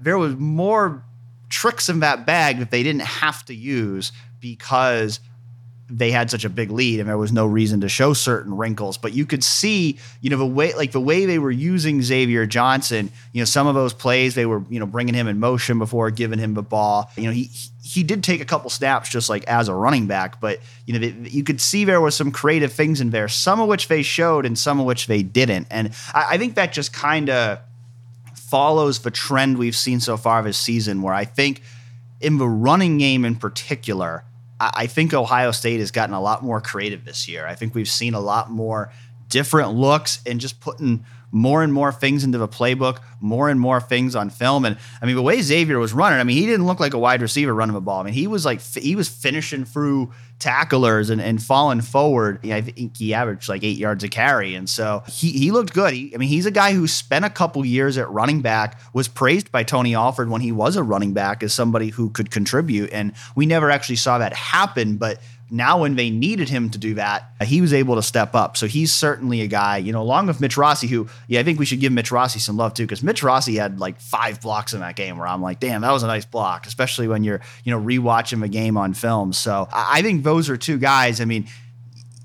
there 0.02 0.18
was 0.18 0.36
more 0.36 1.06
tricks 1.52 1.90
in 1.90 2.00
that 2.00 2.26
bag 2.26 2.60
that 2.60 2.72
they 2.72 2.84
didn't 2.84 3.04
have 3.04 3.46
to 3.46 3.54
use 3.54 4.12
because 4.40 5.20
they 5.92 6.10
had 6.10 6.32
such 6.32 6.46
a 6.46 6.50
big 6.50 6.72
lead 6.72 7.02
and 7.02 7.10
there 7.10 7.18
was 7.18 7.34
no 7.34 7.46
reason 7.46 7.82
to 7.82 7.90
show 7.90 8.14
certain 8.14 8.56
wrinkles. 8.56 8.98
But 8.98 9.14
you 9.14 9.26
could 9.26 9.44
see 9.44 10.00
you 10.22 10.30
know 10.30 10.38
the 10.38 10.46
way 10.46 10.74
like 10.74 10.94
the 10.94 11.02
way 11.02 11.26
they 11.26 11.38
were 11.38 11.52
using 11.52 12.02
Xavier 12.02 12.46
Johnson 12.46 13.12
you 13.34 13.42
know 13.42 13.46
some 13.46 13.68
of 13.68 13.76
those 13.76 13.94
plays 13.94 14.34
they 14.34 14.46
were 14.46 14.64
you 14.70 14.80
know 14.80 14.86
bringing 14.86 15.14
him 15.14 15.28
in 15.28 15.40
motion 15.40 15.80
before 15.80 16.10
giving 16.10 16.40
him 16.40 16.54
the 16.54 16.64
ball. 16.64 17.12
You 17.18 17.26
know 17.26 17.32
he 17.32 17.52
he 17.84 18.04
did 18.04 18.24
take 18.24 18.40
a 18.40 18.46
couple 18.46 18.70
snaps 18.70 19.10
just 19.10 19.30
like 19.30 19.44
as 19.46 19.68
a 19.68 19.76
running 19.76 20.08
back 20.08 20.40
but 20.40 20.60
you 20.86 20.94
know 20.94 21.00
they, 21.00 21.30
you 21.30 21.44
could 21.44 21.60
see 21.60 21.84
there 21.84 22.00
was 22.00 22.16
some 22.16 22.32
creative 22.32 22.72
things 22.72 23.02
in 23.02 23.10
there 23.10 23.28
some 23.28 23.60
of 23.60 23.68
which 23.68 23.90
they 23.90 24.02
showed 24.02 24.46
and 24.46 24.58
some 24.58 24.80
of 24.80 24.86
which 24.86 25.08
they 25.08 25.22
didn't. 25.22 25.68
And 25.70 25.94
I, 26.14 26.28
I 26.32 26.38
think 26.38 26.56
that 26.56 26.72
just 26.72 26.94
kind 26.94 27.30
of 27.30 27.60
follows 28.52 29.00
the 29.00 29.10
trend 29.10 29.58
we've 29.58 29.78
seen 29.78 30.02
so 30.02 30.18
far 30.18 30.44
this 30.44 30.58
season, 30.58 31.02
where 31.02 31.14
I 31.14 31.24
think 31.24 31.62
in 32.20 32.38
the 32.38 32.48
running 32.48 32.98
game 32.98 33.24
in 33.24 33.36
particular, 33.38 34.26
I, 34.60 34.88
think 34.88 35.14
Ohio 35.14 35.52
State 35.52 35.80
has 35.80 35.90
gotten 35.90 36.14
a 36.14 36.22
lot 36.22 36.44
more 36.44 36.60
creative 36.60 37.06
this 37.06 37.30
year. 37.30 37.48
I 37.48 37.56
think 37.56 37.74
we've 37.74 37.90
seen 37.90 38.14
a 38.14 38.20
lot 38.20 38.52
more 38.52 38.92
different 39.30 39.72
looks 39.74 40.20
and 40.26 40.40
just 40.42 40.60
putting 40.60 41.06
more 41.32 41.64
and 41.64 41.74
more 41.74 41.92
things 41.92 42.24
into 42.24 42.38
the 42.38 42.48
playbook, 42.48 43.00
more 43.20 43.50
and 43.50 43.60
more 43.60 43.80
things 43.80 44.16
on 44.16 44.30
film. 44.30 44.66
And 44.66 44.78
I 45.02 45.06
mean, 45.06 45.16
the 45.16 45.22
way 45.22 45.42
Xavier 45.42 45.80
was 45.80 45.94
running, 45.94 46.20
I 46.20 46.24
mean, 46.24 46.38
he 46.38 46.46
didn't 46.46 46.66
look 46.66 46.80
like 46.80 46.94
a 46.94 47.00
wide 47.00 47.22
receiver 47.22 47.54
running 47.54 47.74
the 47.74 47.82
ball. 47.82 48.02
I 48.02 48.04
mean, 48.04 48.14
he 48.14 48.28
was 48.28 48.46
like, 48.46 48.62
he 48.62 48.96
was 48.96 49.08
finishing 49.08 49.66
through 49.66 50.12
tacklers 50.40 51.10
and, 51.10 51.22
and 51.22 51.42
falling 51.42 51.82
forward. 51.82 52.40
Yeah, 52.44 52.56
I 52.56 52.62
think 52.62 52.98
he 52.98 53.14
averaged 53.14 53.48
like 53.48 53.64
eight 53.64 53.78
yards 53.78 54.04
a 54.04 54.10
carry. 54.10 54.56
And 54.56 54.70
so 54.70 55.04
he, 55.08 55.32
he 55.32 55.52
looked 55.52 55.74
good. 55.74 55.94
He, 55.94 56.14
I 56.14 56.18
mean, 56.18 56.30
he's 56.30 56.46
a 56.46 56.52
guy 56.52 56.74
who 56.74 56.88
spent 56.88 57.24
a 57.26 57.30
couple 57.30 57.64
years 57.66 57.98
at 57.98 58.10
running 58.10 58.42
back, 58.42 58.80
was 58.94 59.08
praised 59.08 59.52
by 59.52 59.64
Tony 59.64 59.96
Alford 59.96 60.30
when 60.30 60.42
he 60.42 60.52
was 60.52 60.76
a 60.76 60.84
running 60.84 61.14
back 61.14 61.44
as 61.44 61.54
somebody 61.54 61.90
who 61.90 62.10
could 62.10 62.32
contribute. 62.32 62.92
And 62.92 63.14
we 63.36 63.46
never 63.46 63.70
actually 63.70 63.98
saw 63.98 64.18
that 64.18 64.34
happen. 64.34 64.98
But 64.98 65.20
now 65.54 65.82
when 65.82 65.96
they 65.96 66.10
needed 66.10 66.48
him 66.48 66.70
to 66.70 66.78
do 66.78 66.94
that, 66.94 67.30
uh, 67.40 67.46
he 67.46 67.60
was 67.60 67.74
able 67.74 67.96
to 67.96 68.02
step 68.02 68.34
up. 68.34 68.56
So 68.56 68.68
he's 68.68 68.94
certainly 68.94 69.42
a 69.42 69.48
guy, 69.48 69.78
you 69.78 69.92
know, 69.92 70.02
along 70.02 70.28
with 70.28 70.40
Mitch 70.40 70.56
Rossi, 70.56 70.88
who, 70.88 71.08
yeah, 71.28 71.42
I 71.42 71.44
think 71.44 71.60
we 71.60 71.66
should 71.66 71.82
give 71.82 71.92
Mitch 71.92 72.10
Rossi 72.10 72.40
some 72.40 72.56
love 72.56 72.74
too, 72.74 72.84
because 72.84 73.04
Mitch 73.04 73.22
Rossi 73.22 73.56
had 73.56 73.80
like 73.80 74.00
five 74.00 74.40
blocks 74.40 74.74
in 74.74 74.80
that 74.80 74.96
game 74.96 75.18
where 75.18 75.28
I'm 75.28 75.42
like, 75.42 75.60
damn, 75.60 75.82
that 75.82 75.92
was 75.92 76.04
a 76.04 76.08
nice 76.08 76.26
block, 76.26 76.66
especially 76.68 77.10
when 77.10 77.26
you're, 77.26 77.42
you 77.66 77.72
know, 77.72 77.82
rewatching 77.82 78.44
a 78.44 78.48
game 78.48 78.78
on 78.78 78.94
film. 78.94 79.34
So 79.34 79.68
I 79.74 80.02
think 80.02 80.24
those 80.24 80.50
are 80.50 80.56
two 80.56 80.78
guys. 80.78 81.20
I 81.20 81.26
mean, 81.26 81.48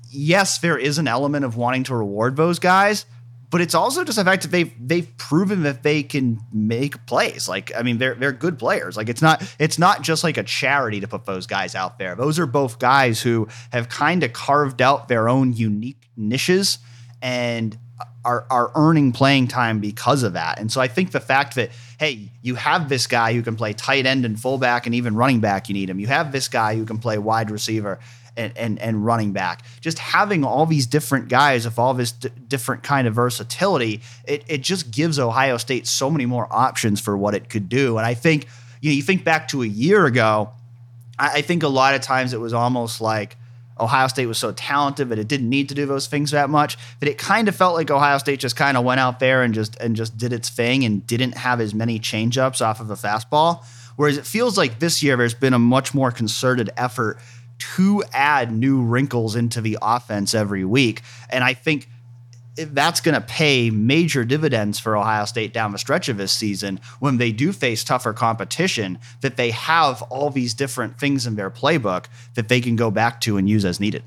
yes, 0.09 0.59
there 0.59 0.77
is 0.77 0.97
an 0.97 1.07
element 1.07 1.43
of 1.43 1.57
wanting 1.57 1.83
to 1.83 1.95
reward 1.95 2.37
those 2.37 2.59
guys 2.59 3.05
but 3.49 3.61
it's 3.61 3.73
also 3.73 4.03
just 4.03 4.17
the 4.17 4.25
fact 4.25 4.41
that 4.43 4.51
they've 4.51 4.73
they've 4.79 5.17
proven 5.17 5.63
that 5.63 5.83
they 5.83 6.03
can 6.03 6.39
make 6.51 7.05
plays. 7.05 7.47
Like 7.47 7.71
I 7.75 7.81
mean, 7.81 7.97
they're 7.97 8.15
they're 8.15 8.33
good 8.33 8.59
players. 8.59 8.97
Like 8.97 9.09
it's 9.09 9.21
not 9.21 9.43
it's 9.57 9.79
not 9.79 10.01
just 10.01 10.23
like 10.23 10.37
a 10.37 10.43
charity 10.43 10.99
to 10.99 11.07
put 11.07 11.25
those 11.25 11.47
guys 11.47 11.73
out 11.73 11.97
there. 11.97 12.15
Those 12.15 12.39
are 12.39 12.45
both 12.45 12.79
guys 12.79 13.21
who 13.21 13.47
have 13.71 13.87
kind 13.89 14.23
of 14.23 14.33
carved 14.33 14.81
out 14.81 15.07
their 15.07 15.29
own 15.29 15.53
unique 15.53 16.09
niches 16.17 16.79
and 17.21 17.77
are 18.25 18.45
are 18.49 18.71
earning 18.75 19.13
playing 19.13 19.47
time 19.47 19.79
because 19.79 20.23
of 20.23 20.33
that. 20.33 20.59
And 20.59 20.69
so 20.69 20.81
I 20.81 20.89
think 20.89 21.11
the 21.11 21.21
fact 21.21 21.55
that 21.55 21.71
hey, 21.99 22.29
you 22.41 22.55
have 22.55 22.89
this 22.89 23.07
guy 23.07 23.33
who 23.33 23.41
can 23.41 23.55
play 23.55 23.73
tight 23.73 24.05
end 24.05 24.25
and 24.25 24.39
fullback 24.39 24.85
and 24.85 24.93
even 24.93 25.15
running 25.15 25.39
back, 25.39 25.69
you 25.69 25.73
need 25.73 25.89
him. 25.89 25.99
You 25.99 26.07
have 26.07 26.31
this 26.31 26.49
guy 26.49 26.75
who 26.75 26.85
can 26.85 26.97
play 26.97 27.17
wide 27.17 27.49
receiver 27.49 27.99
and, 28.37 28.55
and, 28.57 28.79
and 28.79 29.05
running 29.05 29.33
back. 29.33 29.63
Just 29.81 29.99
having 29.99 30.43
all 30.43 30.65
these 30.65 30.85
different 30.85 31.27
guys 31.27 31.65
with 31.65 31.77
all 31.77 31.93
this 31.93 32.11
d- 32.11 32.29
different 32.47 32.83
kind 32.83 33.07
of 33.07 33.15
versatility, 33.15 34.01
it, 34.25 34.43
it 34.47 34.61
just 34.61 34.91
gives 34.91 35.19
Ohio 35.19 35.57
State 35.57 35.87
so 35.87 36.09
many 36.09 36.25
more 36.25 36.47
options 36.51 37.01
for 37.01 37.17
what 37.17 37.33
it 37.33 37.49
could 37.49 37.67
do. 37.67 37.97
And 37.97 38.05
I 38.05 38.13
think, 38.13 38.47
you 38.81 38.91
know, 38.91 38.95
you 38.95 39.01
think 39.01 39.23
back 39.23 39.47
to 39.49 39.63
a 39.63 39.67
year 39.67 40.05
ago, 40.05 40.51
I, 41.17 41.37
I 41.37 41.41
think 41.41 41.63
a 41.63 41.67
lot 41.67 41.95
of 41.95 42.01
times 42.01 42.33
it 42.33 42.39
was 42.39 42.53
almost 42.53 43.01
like, 43.01 43.35
Ohio 43.79 44.07
State 44.07 44.25
was 44.25 44.37
so 44.37 44.51
talented 44.53 45.09
that 45.09 45.19
it 45.19 45.27
didn't 45.27 45.49
need 45.49 45.69
to 45.69 45.75
do 45.75 45.85
those 45.85 46.07
things 46.07 46.31
that 46.31 46.49
much. 46.49 46.77
But 46.99 47.09
it 47.09 47.17
kind 47.17 47.47
of 47.47 47.55
felt 47.55 47.75
like 47.75 47.91
Ohio 47.91 48.17
State 48.17 48.39
just 48.39 48.55
kind 48.55 48.75
of 48.75 48.83
went 48.83 48.99
out 48.99 49.19
there 49.19 49.43
and 49.43 49.53
just 49.53 49.75
and 49.75 49.95
just 49.95 50.17
did 50.17 50.33
its 50.33 50.49
thing 50.49 50.83
and 50.83 51.05
didn't 51.05 51.37
have 51.37 51.61
as 51.61 51.73
many 51.73 51.99
changeups 51.99 52.65
off 52.65 52.79
of 52.79 52.89
a 52.89 52.95
fastball. 52.95 53.63
Whereas 53.95 54.17
it 54.17 54.25
feels 54.25 54.57
like 54.57 54.79
this 54.79 55.01
year 55.01 55.17
there's 55.17 55.33
been 55.33 55.53
a 55.53 55.59
much 55.59 55.93
more 55.93 56.11
concerted 56.11 56.69
effort 56.77 57.19
to 57.59 58.03
add 58.13 58.51
new 58.51 58.81
wrinkles 58.81 59.35
into 59.35 59.61
the 59.61 59.77
offense 59.81 60.33
every 60.33 60.63
week. 60.65 61.01
And 61.29 61.43
I 61.43 61.53
think 61.53 61.89
that's 62.55 63.01
going 63.01 63.13
to 63.13 63.21
pay 63.21 63.69
major 63.69 64.23
dividends 64.23 64.79
for 64.79 64.97
Ohio 64.97 65.25
State 65.25 65.53
down 65.53 65.71
the 65.71 65.77
stretch 65.77 66.09
of 66.09 66.17
this 66.17 66.31
season 66.31 66.79
when 66.99 67.17
they 67.17 67.31
do 67.31 67.51
face 67.51 67.83
tougher 67.83 68.13
competition, 68.13 68.97
that 69.21 69.37
they 69.37 69.51
have 69.51 70.01
all 70.03 70.29
these 70.29 70.53
different 70.53 70.99
things 70.99 71.27
in 71.27 71.35
their 71.35 71.51
playbook 71.51 72.05
that 72.33 72.47
they 72.47 72.59
can 72.59 72.75
go 72.75 72.89
back 72.89 73.21
to 73.21 73.37
and 73.37 73.47
use 73.47 73.63
as 73.63 73.79
needed. 73.79 74.03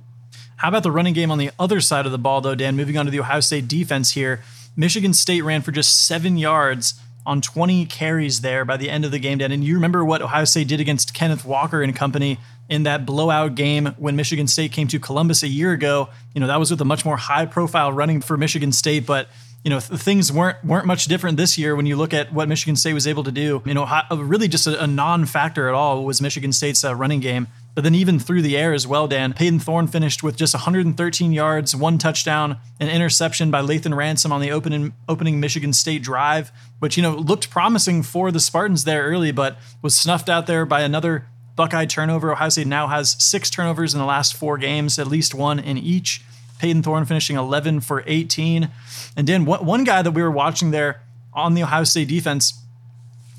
How 0.56 0.68
about 0.68 0.82
the 0.82 0.90
running 0.90 1.14
game 1.14 1.30
on 1.30 1.38
the 1.38 1.52
other 1.58 1.80
side 1.80 2.06
of 2.06 2.12
the 2.12 2.18
ball, 2.18 2.40
though, 2.40 2.54
Dan? 2.54 2.76
Moving 2.76 2.98
on 2.98 3.06
to 3.06 3.10
the 3.10 3.20
Ohio 3.20 3.40
State 3.40 3.68
defense 3.68 4.12
here. 4.12 4.42
Michigan 4.76 5.14
State 5.14 5.42
ran 5.42 5.62
for 5.62 5.72
just 5.72 6.06
seven 6.06 6.36
yards 6.36 7.00
on 7.26 7.40
20 7.40 7.86
carries 7.86 8.40
there 8.40 8.64
by 8.64 8.76
the 8.76 8.90
end 8.90 9.04
of 9.04 9.10
the 9.10 9.18
game, 9.18 9.38
Dan. 9.38 9.52
And 9.52 9.62
you 9.62 9.74
remember 9.74 10.04
what 10.04 10.22
Ohio 10.22 10.44
State 10.44 10.68
did 10.68 10.80
against 10.80 11.14
Kenneth 11.14 11.44
Walker 11.44 11.82
and 11.82 11.94
company 11.94 12.38
in 12.68 12.84
that 12.84 13.04
blowout 13.04 13.54
game 13.54 13.94
when 13.98 14.16
Michigan 14.16 14.46
State 14.46 14.72
came 14.72 14.88
to 14.88 14.98
Columbus 14.98 15.42
a 15.42 15.48
year 15.48 15.72
ago. 15.72 16.08
You 16.34 16.40
know, 16.40 16.46
that 16.46 16.58
was 16.58 16.70
with 16.70 16.80
a 16.80 16.84
much 16.84 17.04
more 17.04 17.16
high 17.16 17.46
profile 17.46 17.92
running 17.92 18.20
for 18.20 18.36
Michigan 18.36 18.72
State, 18.72 19.06
but 19.06 19.28
you 19.64 19.70
know, 19.70 19.80
th- 19.80 20.00
things 20.00 20.32
weren't 20.32 20.64
weren't 20.64 20.86
much 20.86 21.04
different 21.04 21.36
this 21.36 21.58
year 21.58 21.76
when 21.76 21.84
you 21.84 21.96
look 21.96 22.14
at 22.14 22.32
what 22.32 22.48
Michigan 22.48 22.76
State 22.76 22.94
was 22.94 23.06
able 23.06 23.24
to 23.24 23.32
do. 23.32 23.62
You 23.66 23.74
know, 23.74 23.86
really 24.10 24.48
just 24.48 24.66
a, 24.66 24.84
a 24.84 24.86
non-factor 24.86 25.68
at 25.68 25.74
all 25.74 26.04
was 26.04 26.22
Michigan 26.22 26.52
State's 26.52 26.84
uh, 26.84 26.94
running 26.94 27.20
game. 27.20 27.48
But 27.74 27.84
then 27.84 27.94
even 27.94 28.18
through 28.18 28.42
the 28.42 28.56
air 28.56 28.72
as 28.72 28.86
well, 28.86 29.06
Dan, 29.06 29.32
Payton 29.32 29.60
Thorne 29.60 29.86
finished 29.86 30.22
with 30.22 30.36
just 30.36 30.54
113 30.54 31.32
yards, 31.32 31.74
one 31.76 31.98
touchdown, 31.98 32.58
an 32.80 32.88
interception 32.88 33.50
by 33.50 33.62
Lathan 33.62 33.96
Ransom 33.96 34.32
on 34.32 34.40
the 34.40 34.50
opening 34.50 34.92
opening 35.08 35.38
Michigan 35.38 35.72
State 35.72 36.02
drive, 36.02 36.50
which 36.80 36.96
you 36.96 37.02
know 37.02 37.14
looked 37.14 37.48
promising 37.48 38.02
for 38.02 38.32
the 38.32 38.40
Spartans 38.40 38.84
there 38.84 39.04
early, 39.04 39.30
but 39.30 39.56
was 39.82 39.96
snuffed 39.96 40.28
out 40.28 40.46
there 40.46 40.66
by 40.66 40.80
another 40.80 41.26
Buckeye 41.54 41.86
turnover. 41.86 42.32
Ohio 42.32 42.48
State 42.48 42.66
now 42.66 42.88
has 42.88 43.16
six 43.22 43.50
turnovers 43.50 43.94
in 43.94 44.00
the 44.00 44.06
last 44.06 44.34
four 44.34 44.58
games, 44.58 44.98
at 44.98 45.06
least 45.06 45.34
one 45.34 45.58
in 45.58 45.78
each. 45.78 46.22
Payton 46.58 46.82
Thorne 46.82 47.06
finishing 47.06 47.36
11 47.36 47.80
for 47.80 48.02
18. 48.06 48.68
And 49.16 49.26
Dan, 49.26 49.46
one 49.46 49.84
guy 49.84 50.02
that 50.02 50.10
we 50.10 50.22
were 50.22 50.30
watching 50.30 50.72
there 50.72 51.02
on 51.32 51.54
the 51.54 51.62
Ohio 51.62 51.84
State 51.84 52.08
defense, 52.08 52.60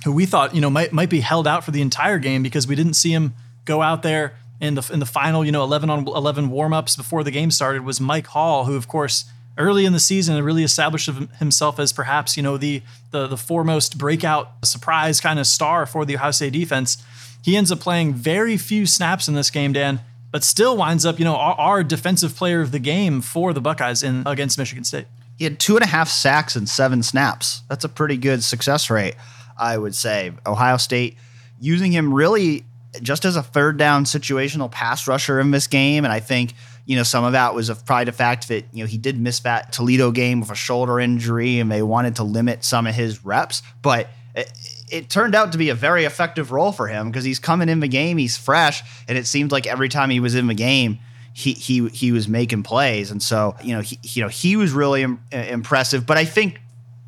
who 0.05 0.11
we 0.11 0.25
thought 0.25 0.55
you 0.55 0.61
know 0.61 0.69
might 0.69 0.93
might 0.93 1.09
be 1.09 1.19
held 1.19 1.47
out 1.47 1.63
for 1.63 1.71
the 1.71 1.81
entire 1.81 2.17
game 2.17 2.41
because 2.41 2.65
we 2.65 2.75
didn't 2.75 2.93
see 2.93 3.11
him 3.11 3.33
go 3.65 3.81
out 3.81 4.03
there 4.03 4.35
in 4.59 4.75
the 4.75 4.89
in 4.93 4.99
the 4.99 5.05
final 5.05 5.43
you 5.43 5.51
know 5.51 5.63
11 5.63 5.89
on 5.89 6.07
11 6.07 6.49
warm-ups 6.49 6.95
before 6.95 7.23
the 7.23 7.31
game 7.31 7.51
started 7.51 7.83
was 7.83 7.99
Mike 7.99 8.27
Hall, 8.27 8.65
who 8.65 8.75
of 8.75 8.87
course 8.87 9.25
early 9.57 9.85
in 9.85 9.93
the 9.93 9.99
season 9.99 10.41
really 10.43 10.63
established 10.63 11.09
himself 11.39 11.79
as 11.79 11.91
perhaps 11.91 12.37
you 12.37 12.43
know 12.43 12.57
the 12.57 12.81
the, 13.11 13.27
the 13.27 13.37
foremost 13.37 13.97
breakout 13.97 14.51
surprise 14.63 15.19
kind 15.19 15.39
of 15.39 15.47
star 15.47 15.85
for 15.85 16.05
the 16.05 16.15
Ohio 16.15 16.31
State 16.31 16.53
defense. 16.53 17.03
He 17.43 17.57
ends 17.57 17.71
up 17.71 17.79
playing 17.79 18.13
very 18.13 18.55
few 18.55 18.85
snaps 18.85 19.27
in 19.27 19.33
this 19.33 19.49
game, 19.49 19.73
Dan, 19.73 20.01
but 20.31 20.43
still 20.43 20.77
winds 20.77 21.05
up, 21.05 21.17
you 21.17 21.25
know, 21.25 21.35
our, 21.35 21.55
our 21.55 21.83
defensive 21.83 22.35
player 22.35 22.61
of 22.61 22.71
the 22.71 22.77
game 22.77 23.19
for 23.19 23.51
the 23.51 23.59
Buckeyes 23.59 24.03
in 24.03 24.23
against 24.27 24.59
Michigan 24.59 24.83
State. 24.83 25.07
He 25.37 25.43
had 25.45 25.59
two 25.59 25.75
and 25.75 25.83
a 25.83 25.87
half 25.87 26.07
sacks 26.07 26.55
and 26.55 26.69
seven 26.69 27.01
snaps. 27.01 27.63
That's 27.67 27.83
a 27.83 27.89
pretty 27.89 28.15
good 28.15 28.43
success 28.43 28.91
rate, 28.91 29.15
I 29.57 29.75
would 29.75 29.95
say. 29.95 30.31
Ohio 30.45 30.77
State 30.77 31.17
using 31.59 31.91
him 31.91 32.13
really 32.13 32.63
just 33.01 33.25
as 33.25 33.35
a 33.35 33.43
third 33.43 33.77
down 33.77 34.05
situational 34.05 34.69
pass 34.69 35.07
rusher 35.07 35.39
in 35.39 35.51
this 35.51 35.67
game. 35.67 36.03
And 36.03 36.11
I 36.11 36.19
think, 36.19 36.53
you 36.85 36.95
know, 36.95 37.03
some 37.03 37.23
of 37.23 37.33
that 37.33 37.55
was 37.55 37.69
a, 37.69 37.75
probably 37.75 38.05
the 38.05 38.11
fact 38.11 38.47
that, 38.49 38.65
you 38.73 38.83
know, 38.83 38.87
he 38.87 38.97
did 38.97 39.19
miss 39.19 39.39
that 39.41 39.71
Toledo 39.71 40.11
game 40.11 40.39
with 40.39 40.51
a 40.51 40.55
shoulder 40.55 40.99
injury 40.99 41.59
and 41.59 41.71
they 41.71 41.81
wanted 41.81 42.17
to 42.17 42.23
limit 42.23 42.63
some 42.63 42.87
of 42.87 42.95
his 42.95 43.23
reps. 43.23 43.61
But 43.81 44.09
it 44.91 45.09
turned 45.09 45.35
out 45.35 45.53
to 45.53 45.57
be 45.57 45.69
a 45.69 45.75
very 45.75 46.05
effective 46.05 46.51
role 46.51 46.71
for 46.71 46.87
him 46.87 47.09
because 47.09 47.23
he's 47.23 47.39
coming 47.39 47.69
in 47.69 47.79
the 47.79 47.87
game, 47.87 48.17
he's 48.17 48.37
fresh, 48.37 48.83
and 49.07 49.17
it 49.17 49.25
seemed 49.25 49.51
like 49.51 49.65
every 49.65 49.89
time 49.89 50.09
he 50.09 50.19
was 50.19 50.35
in 50.35 50.47
the 50.47 50.53
game, 50.53 50.99
he 51.33 51.53
he 51.53 51.87
he 51.89 52.11
was 52.11 52.27
making 52.27 52.63
plays, 52.63 53.09
and 53.09 53.23
so 53.23 53.55
you 53.63 53.73
know 53.73 53.79
he 53.79 53.97
you 54.03 54.21
know 54.21 54.27
he 54.27 54.57
was 54.57 54.73
really 54.73 55.03
Im- 55.03 55.21
impressive. 55.31 56.05
But 56.05 56.17
I 56.17 56.25
think 56.25 56.59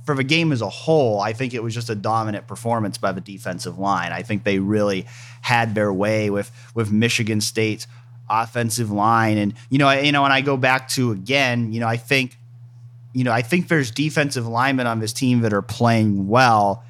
for 0.03 0.15
the 0.15 0.23
game 0.23 0.51
as 0.51 0.61
a 0.61 0.69
whole, 0.69 1.21
I 1.21 1.33
think 1.33 1.53
it 1.53 1.63
was 1.63 1.73
just 1.73 1.89
a 1.89 1.95
dominant 1.95 2.47
performance 2.47 2.97
by 2.97 3.11
the 3.11 3.21
defensive 3.21 3.79
line. 3.79 4.11
I 4.11 4.21
think 4.21 4.43
they 4.43 4.59
really 4.59 5.05
had 5.41 5.75
their 5.75 5.91
way 5.91 6.29
with 6.29 6.51
with 6.75 6.91
Michigan 6.91 7.41
State's 7.41 7.87
offensive 8.29 8.91
line, 8.91 9.37
and 9.37 9.53
you 9.69 9.77
know 9.77 9.91
you 9.91 10.11
know, 10.11 10.23
and 10.23 10.33
I 10.33 10.41
go 10.41 10.57
back 10.57 10.87
to 10.89 11.11
again, 11.11 11.71
you 11.71 11.79
know, 11.79 11.87
I 11.87 11.97
think 11.97 12.37
you 13.13 13.23
know 13.23 13.31
I 13.31 13.41
think 13.41 13.67
there's 13.67 13.91
defensive 13.91 14.47
linemen 14.47 14.87
on 14.87 14.99
this 14.99 15.13
team 15.13 15.41
that 15.41 15.53
are 15.53 15.61
playing 15.61 16.27
well 16.27 16.83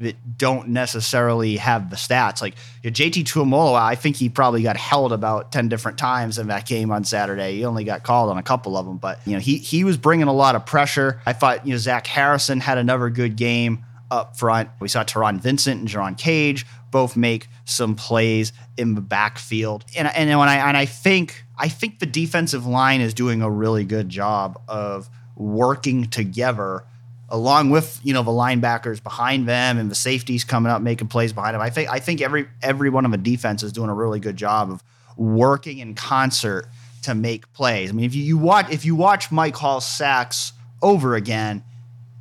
that 0.00 0.38
don't 0.38 0.68
necessarily 0.68 1.56
have 1.58 1.90
the 1.90 1.96
stats. 1.96 2.40
Like 2.40 2.54
JT 2.82 3.24
Tuimoloau, 3.24 3.74
I 3.74 3.94
think 3.94 4.16
he 4.16 4.28
probably 4.28 4.62
got 4.62 4.76
held 4.76 5.12
about 5.12 5.52
10 5.52 5.68
different 5.68 5.98
times 5.98 6.38
in 6.38 6.48
that 6.48 6.66
game 6.66 6.90
on 6.90 7.04
Saturday. 7.04 7.56
He 7.56 7.64
only 7.64 7.84
got 7.84 8.02
called 8.02 8.30
on 8.30 8.38
a 8.38 8.42
couple 8.42 8.76
of 8.76 8.86
them, 8.86 8.96
but 8.96 9.20
you 9.26 9.34
know, 9.34 9.38
he 9.38 9.58
he 9.58 9.84
was 9.84 9.96
bringing 9.96 10.26
a 10.26 10.32
lot 10.32 10.56
of 10.56 10.64
pressure. 10.64 11.20
I 11.26 11.34
thought, 11.34 11.66
you 11.66 11.72
know, 11.72 11.78
Zach 11.78 12.06
Harrison 12.06 12.60
had 12.60 12.78
another 12.78 13.10
good 13.10 13.36
game 13.36 13.84
up 14.10 14.36
front. 14.36 14.70
We 14.80 14.88
saw 14.88 15.04
Taron 15.04 15.40
Vincent 15.40 15.80
and 15.80 15.88
Jerron 15.88 16.16
Cage 16.16 16.66
both 16.90 17.16
make 17.16 17.48
some 17.64 17.94
plays 17.94 18.52
in 18.76 18.94
the 18.94 19.00
backfield. 19.00 19.84
And 19.96 20.08
and 20.08 20.38
when 20.38 20.48
I 20.48 20.68
and 20.68 20.76
I 20.76 20.86
think 20.86 21.44
I 21.58 21.68
think 21.68 21.98
the 21.98 22.06
defensive 22.06 22.66
line 22.66 23.02
is 23.02 23.12
doing 23.12 23.42
a 23.42 23.50
really 23.50 23.84
good 23.84 24.08
job 24.08 24.60
of 24.66 25.10
working 25.36 26.06
together 26.06 26.84
along 27.30 27.70
with 27.70 28.00
you 28.02 28.12
know 28.12 28.22
the 28.22 28.30
linebackers 28.30 29.02
behind 29.02 29.48
them 29.48 29.78
and 29.78 29.90
the 29.90 29.94
safeties 29.94 30.44
coming 30.44 30.70
up 30.70 30.82
making 30.82 31.08
plays 31.08 31.32
behind 31.32 31.54
them. 31.54 31.60
I 31.60 31.70
think 31.70 31.90
I 31.90 31.98
think 31.98 32.20
every 32.20 32.48
every 32.62 32.90
one 32.90 33.04
of 33.04 33.10
the 33.10 33.18
defense 33.18 33.62
is 33.62 33.72
doing 33.72 33.90
a 33.90 33.94
really 33.94 34.20
good 34.20 34.36
job 34.36 34.70
of 34.70 34.82
working 35.16 35.78
in 35.78 35.94
concert 35.94 36.66
to 37.02 37.14
make 37.14 37.52
plays. 37.52 37.90
I 37.90 37.92
mean, 37.92 38.04
if 38.04 38.14
you, 38.14 38.22
you 38.22 38.38
watch 38.38 38.70
if 38.70 38.84
you 38.84 38.94
watch 38.94 39.30
Mike 39.30 39.56
Hall's 39.56 39.86
sacks 39.86 40.52
over 40.82 41.14
again, 41.14 41.62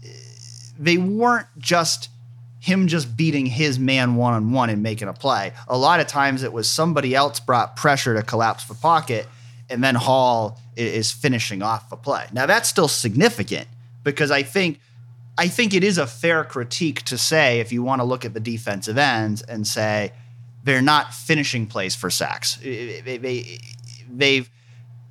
eh, 0.04 0.10
they 0.78 0.98
weren't 0.98 1.48
just 1.58 2.10
him 2.60 2.88
just 2.88 3.16
beating 3.16 3.46
his 3.46 3.80
man 3.80 4.16
one 4.16 4.34
on 4.34 4.52
one 4.52 4.70
and 4.70 4.84
making 4.84 5.08
a 5.08 5.14
play. 5.14 5.54
A 5.68 5.78
lot 5.78 6.02
of 6.02 6.08
times 6.08 6.44
it 6.44 6.52
was 6.52 6.70
somebody 6.70 7.16
else 7.16 7.40
brought 7.40 7.78
pressure 7.78 8.16
to 8.16 8.22
collapse 8.22 8.66
the 8.66 8.74
pocket, 8.76 9.28
and 9.70 9.84
then 9.84 9.96
Hall 9.96 10.60
is 10.76 11.12
finishing 11.12 11.62
off 11.62 11.90
the 11.90 11.96
play. 11.96 12.28
Now 12.32 12.46
that's 12.46 12.70
still 12.70 12.88
significant 12.88 13.68
because 14.04 14.32
I 14.32 14.44
think 14.44 14.80
I 15.40 15.48
think 15.48 15.74
it 15.74 15.86
is 15.86 15.98
a 15.98 16.06
fair 16.06 16.44
critique 16.44 17.04
to 17.04 17.18
say 17.18 17.62
if 17.62 17.72
you 17.72 17.82
want 17.82 18.02
to 18.02 18.04
look 18.04 18.26
at 18.26 18.34
the 18.34 18.42
defensive 18.42 18.98
ends 18.98 19.42
and 19.42 19.66
say 19.66 20.12
they're 20.66 20.82
not 20.82 21.14
finishing 21.14 21.66
plays 21.66 21.96
for 21.96 22.10
sacks. 22.10 22.58
They, 22.58 23.62
they've, 24.12 24.50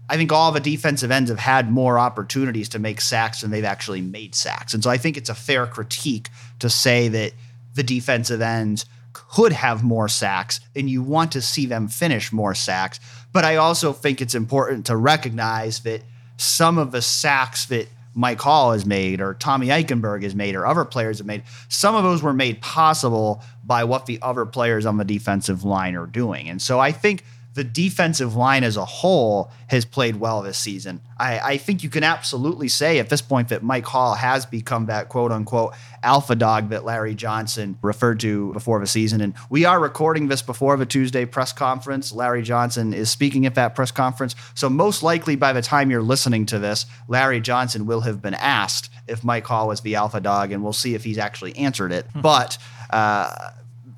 I 0.06 0.18
think 0.18 0.30
all 0.30 0.52
the 0.52 0.60
defensive 0.60 1.10
ends 1.10 1.30
have 1.30 1.38
had 1.38 1.70
more 1.70 1.98
opportunities 1.98 2.68
to 2.70 2.78
make 2.78 3.00
sacks 3.00 3.40
than 3.40 3.50
they've 3.50 3.64
actually 3.64 4.02
made 4.02 4.34
sacks. 4.34 4.74
And 4.74 4.84
so 4.84 4.90
I 4.90 4.98
think 4.98 5.16
it's 5.16 5.30
a 5.30 5.34
fair 5.34 5.66
critique 5.66 6.28
to 6.58 6.68
say 6.68 7.08
that 7.08 7.32
the 7.72 7.82
defensive 7.82 8.42
ends 8.42 8.84
could 9.14 9.54
have 9.54 9.82
more 9.82 10.08
sacks 10.08 10.60
and 10.76 10.90
you 10.90 11.02
want 11.02 11.32
to 11.32 11.40
see 11.40 11.64
them 11.64 11.88
finish 11.88 12.34
more 12.34 12.54
sacks. 12.54 13.00
But 13.32 13.46
I 13.46 13.56
also 13.56 13.94
think 13.94 14.20
it's 14.20 14.34
important 14.34 14.84
to 14.86 14.96
recognize 14.96 15.80
that 15.80 16.02
some 16.36 16.76
of 16.76 16.92
the 16.92 17.00
sacks 17.00 17.64
that 17.66 17.88
Mike 18.18 18.40
Hall 18.40 18.72
has 18.72 18.84
made 18.84 19.20
or 19.20 19.34
Tommy 19.34 19.68
Eichenberg 19.68 20.24
has 20.24 20.34
made 20.34 20.56
or 20.56 20.66
other 20.66 20.84
players 20.84 21.18
have 21.18 21.26
made, 21.26 21.44
some 21.68 21.94
of 21.94 22.02
those 22.02 22.20
were 22.20 22.32
made 22.32 22.60
possible 22.60 23.44
by 23.64 23.84
what 23.84 24.06
the 24.06 24.18
other 24.22 24.44
players 24.44 24.84
on 24.84 24.96
the 24.96 25.04
defensive 25.04 25.62
line 25.62 25.94
are 25.94 26.06
doing. 26.06 26.48
And 26.48 26.60
so 26.60 26.80
I 26.80 26.90
think 26.90 27.24
the 27.58 27.64
defensive 27.64 28.36
line 28.36 28.62
as 28.62 28.76
a 28.76 28.84
whole 28.84 29.50
has 29.66 29.84
played 29.84 30.14
well 30.14 30.42
this 30.42 30.56
season. 30.56 31.00
I, 31.18 31.40
I, 31.40 31.56
think 31.56 31.82
you 31.82 31.90
can 31.90 32.04
absolutely 32.04 32.68
say 32.68 33.00
at 33.00 33.08
this 33.08 33.20
point 33.20 33.48
that 33.48 33.64
Mike 33.64 33.84
Hall 33.84 34.14
has 34.14 34.46
become 34.46 34.86
that 34.86 35.08
quote 35.08 35.32
unquote 35.32 35.74
alpha 36.04 36.36
dog 36.36 36.68
that 36.68 36.84
Larry 36.84 37.16
Johnson 37.16 37.76
referred 37.82 38.20
to 38.20 38.52
before 38.52 38.78
the 38.78 38.86
season. 38.86 39.20
And 39.20 39.34
we 39.50 39.64
are 39.64 39.80
recording 39.80 40.28
this 40.28 40.40
before 40.40 40.76
the 40.76 40.86
Tuesday 40.86 41.24
press 41.24 41.52
conference. 41.52 42.12
Larry 42.12 42.42
Johnson 42.42 42.94
is 42.94 43.10
speaking 43.10 43.44
at 43.44 43.56
that 43.56 43.74
press 43.74 43.90
conference. 43.90 44.36
So, 44.54 44.70
most 44.70 45.02
likely 45.02 45.34
by 45.34 45.52
the 45.52 45.60
time 45.60 45.90
you're 45.90 46.00
listening 46.00 46.46
to 46.46 46.60
this, 46.60 46.86
Larry 47.08 47.40
Johnson 47.40 47.86
will 47.86 48.02
have 48.02 48.22
been 48.22 48.34
asked 48.34 48.88
if 49.08 49.24
Mike 49.24 49.48
Hall 49.48 49.66
was 49.66 49.80
the 49.80 49.96
alpha 49.96 50.20
dog, 50.20 50.52
and 50.52 50.62
we'll 50.62 50.72
see 50.72 50.94
if 50.94 51.02
he's 51.02 51.18
actually 51.18 51.56
answered 51.56 51.90
it. 51.90 52.06
Hmm. 52.12 52.20
But, 52.20 52.56
uh, 52.90 53.50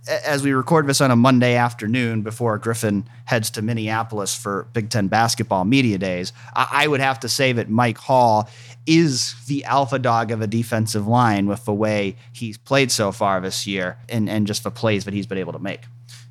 as 0.08 0.42
we 0.42 0.52
record 0.52 0.86
this 0.86 1.00
on 1.00 1.10
a 1.10 1.16
Monday 1.16 1.56
afternoon 1.56 2.22
before 2.22 2.58
Griffin 2.58 3.08
heads 3.24 3.50
to 3.50 3.62
Minneapolis 3.62 4.34
for 4.34 4.66
Big 4.72 4.90
Ten 4.90 5.08
basketball 5.08 5.64
media 5.64 5.98
days, 5.98 6.32
I, 6.54 6.86
would 6.86 7.00
have 7.00 7.20
to 7.20 7.28
say 7.28 7.52
that 7.52 7.68
Mike 7.68 7.98
Hall 7.98 8.48
is 8.86 9.34
the 9.46 9.64
alpha 9.64 9.98
dog 9.98 10.30
of 10.30 10.40
a 10.40 10.46
defensive 10.46 11.06
line 11.06 11.46
with 11.46 11.64
the 11.64 11.74
way 11.74 12.16
he's 12.32 12.58
played 12.58 12.90
so 12.90 13.12
far 13.12 13.40
this 13.40 13.66
year 13.66 13.98
and, 14.08 14.28
and 14.28 14.46
just 14.46 14.64
the 14.64 14.70
plays 14.70 15.04
that 15.04 15.14
he's 15.14 15.26
been 15.26 15.38
able 15.38 15.52
to 15.52 15.58
make. 15.58 15.82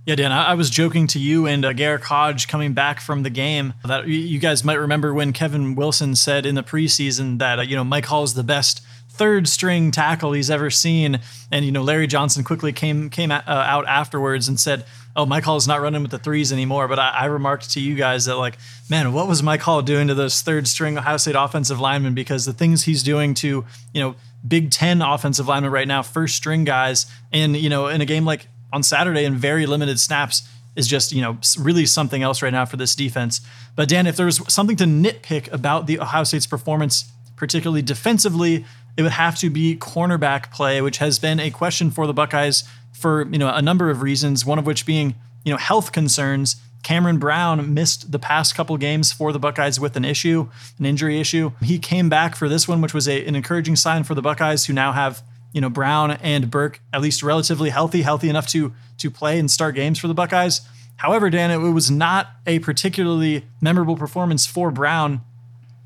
Yeah, 0.06 0.16
Dan, 0.16 0.32
I, 0.32 0.56
was 0.56 0.72
joking 0.72 1.06
to 1.08 1.20
you 1.20 1.46
and 1.46 1.64
uh, 1.64 1.74
Garrick 1.74 2.04
Hodge 2.06 2.48
coming 2.48 2.74
back 2.74 3.00
from 3.00 3.22
the 3.22 3.30
game 3.30 3.76
that 3.86 4.08
you 4.08 4.40
guys 4.40 4.64
might 4.64 4.80
remember 4.80 5.14
when 5.14 5.34
Kevin 5.34 5.76
Wilson 5.76 6.16
said 6.16 6.48
in 6.48 6.56
the 6.56 6.64
preseason 6.64 7.38
that, 7.38 7.60
uh, 7.60 7.62
you 7.62 7.76
know, 7.76 7.84
Mike 7.84 8.06
Hall 8.06 8.24
is 8.24 8.34
the 8.34 8.44
best– 8.44 8.82
third 9.20 9.50
string 9.50 9.92
tackle 9.92 10.32
he's 10.32 10.50
ever 10.50 10.70
seen. 10.70 11.20
And 11.52 11.66
you 11.66 11.72
know, 11.72 11.84
Larry 11.84 12.08
Johnson 12.08 12.44
quickly 12.44 12.72
came 12.72 13.10
came 13.10 13.32
uh, 13.32 13.42
out 13.46 13.86
afterwards 13.86 14.48
and 14.48 14.58
said, 14.58 14.86
"Oh, 15.16 15.26
Mike 15.26 15.44
Hall 15.44 15.58
is 15.58 15.68
not 15.68 15.82
running 15.82 16.02
with 16.02 16.12
the 16.12 16.18
threes 16.18 16.54
anymore." 16.54 16.88
But 16.88 17.00
I, 17.00 17.10
I, 17.10 17.26
remarked 17.26 17.70
to 17.72 17.82
you 17.82 17.96
guys 17.96 18.26
that 18.26 18.38
like, 18.38 18.58
man, 18.90 19.12
what 19.12 19.28
was 19.28 19.44
Mike 19.44 19.62
Hall 19.62 19.82
doing 19.82 20.08
to 20.08 20.16
those 20.16 20.42
third 20.42 20.68
string 20.68 20.98
Ohio 20.98 21.18
State 21.18 21.36
offensive 21.38 21.82
linemen? 21.82 22.16
Because 22.16 22.46
the 22.46 22.54
things 22.54 22.86
he's 22.86 23.04
doing 23.04 23.34
to 23.36 23.66
you 23.94 24.02
know 24.02 24.16
Big 24.48 24.72
Ten 24.72 25.02
offensive 25.02 25.48
linemen 25.48 25.72
right 25.72 25.88
now, 25.88 26.02
first 26.02 26.38
string 26.38 26.64
guys, 26.64 27.06
and 27.34 27.58
you 27.58 27.70
know, 27.70 27.88
in 27.88 28.00
a 28.00 28.06
game 28.06 28.24
like 28.24 28.48
on 28.72 28.82
Saturday 28.84 29.26
in 29.26 29.36
very 29.36 29.66
limited 29.66 30.00
snaps 30.00 30.48
is 30.78 30.88
just 30.88 31.12
you 31.12 31.22
know 31.22 31.38
really 31.60 31.86
something 31.86 32.24
else 32.24 32.42
right 32.42 32.54
now 32.54 32.64
for 32.64 32.78
this 32.78 32.96
defense. 32.96 33.42
But 33.76 33.90
Dan, 33.90 34.08
if 34.08 34.16
there 34.16 34.26
was 34.26 34.42
something 34.48 34.78
to 34.78 34.86
nitpick 34.86 35.52
about 35.52 35.88
the 35.88 36.00
Ohio 36.00 36.24
State's 36.24 36.48
performance, 36.48 37.12
particularly 37.36 37.82
defensively, 37.82 38.66
it 39.00 39.04
would 39.04 39.14
have 39.14 39.38
to 39.38 39.50
be 39.50 39.78
cornerback 39.78 40.52
play, 40.52 40.82
which 40.82 40.98
has 40.98 41.20
been 41.20 41.40
a 41.40 41.50
question 41.50 41.90
for 41.90 42.06
the 42.06 42.14
Buckeyes 42.14 42.66
for 42.92 43.26
you 43.32 43.38
know 43.38 43.48
a 43.48 43.62
number 43.62 43.90
of 43.90 44.02
reasons. 44.02 44.46
One 44.46 44.60
of 44.60 44.66
which 44.66 44.86
being 44.86 45.16
you 45.46 45.54
know 45.54 45.58
health 45.58 45.94
concerns. 45.94 46.58
Cameron 46.84 47.18
Brown 47.18 47.74
missed 47.74 48.12
the 48.12 48.20
past 48.20 48.56
couple 48.56 48.76
games 48.78 49.12
for 49.12 49.34
the 49.34 49.40
Buckeyes 49.40 49.82
with 49.82 49.98
an 49.98 50.06
issue, 50.06 50.50
an 50.78 50.86
injury 50.86 51.20
issue. 51.20 51.52
He 51.62 51.78
came 51.78 52.08
back 52.08 52.38
for 52.38 52.48
this 52.48 52.70
one, 52.70 52.80
which 52.80 52.94
was 52.94 53.06
a, 53.06 53.26
an 53.26 53.36
encouraging 53.36 53.76
sign 53.76 54.06
for 54.06 54.16
the 54.16 54.22
Buckeyes, 54.22 54.66
who 54.66 54.74
now 54.74 54.92
have 54.92 55.22
you 55.54 55.62
know 55.62 55.70
Brown 55.70 56.12
and 56.12 56.52
Burke 56.52 56.82
at 56.92 57.00
least 57.00 57.24
relatively 57.24 57.70
healthy, 57.70 58.02
healthy 58.02 58.30
enough 58.30 58.48
to 58.48 58.74
to 58.98 59.10
play 59.10 59.40
and 59.40 59.50
start 59.50 59.76
games 59.76 59.98
for 59.98 60.10
the 60.10 60.14
Buckeyes. 60.14 60.60
However, 60.98 61.30
Dan, 61.30 61.52
it 61.52 61.58
was 61.58 61.90
not 61.90 62.32
a 62.46 62.60
particularly 62.60 63.46
memorable 63.62 63.96
performance 63.96 64.46
for 64.46 64.72
Brown 64.72 65.22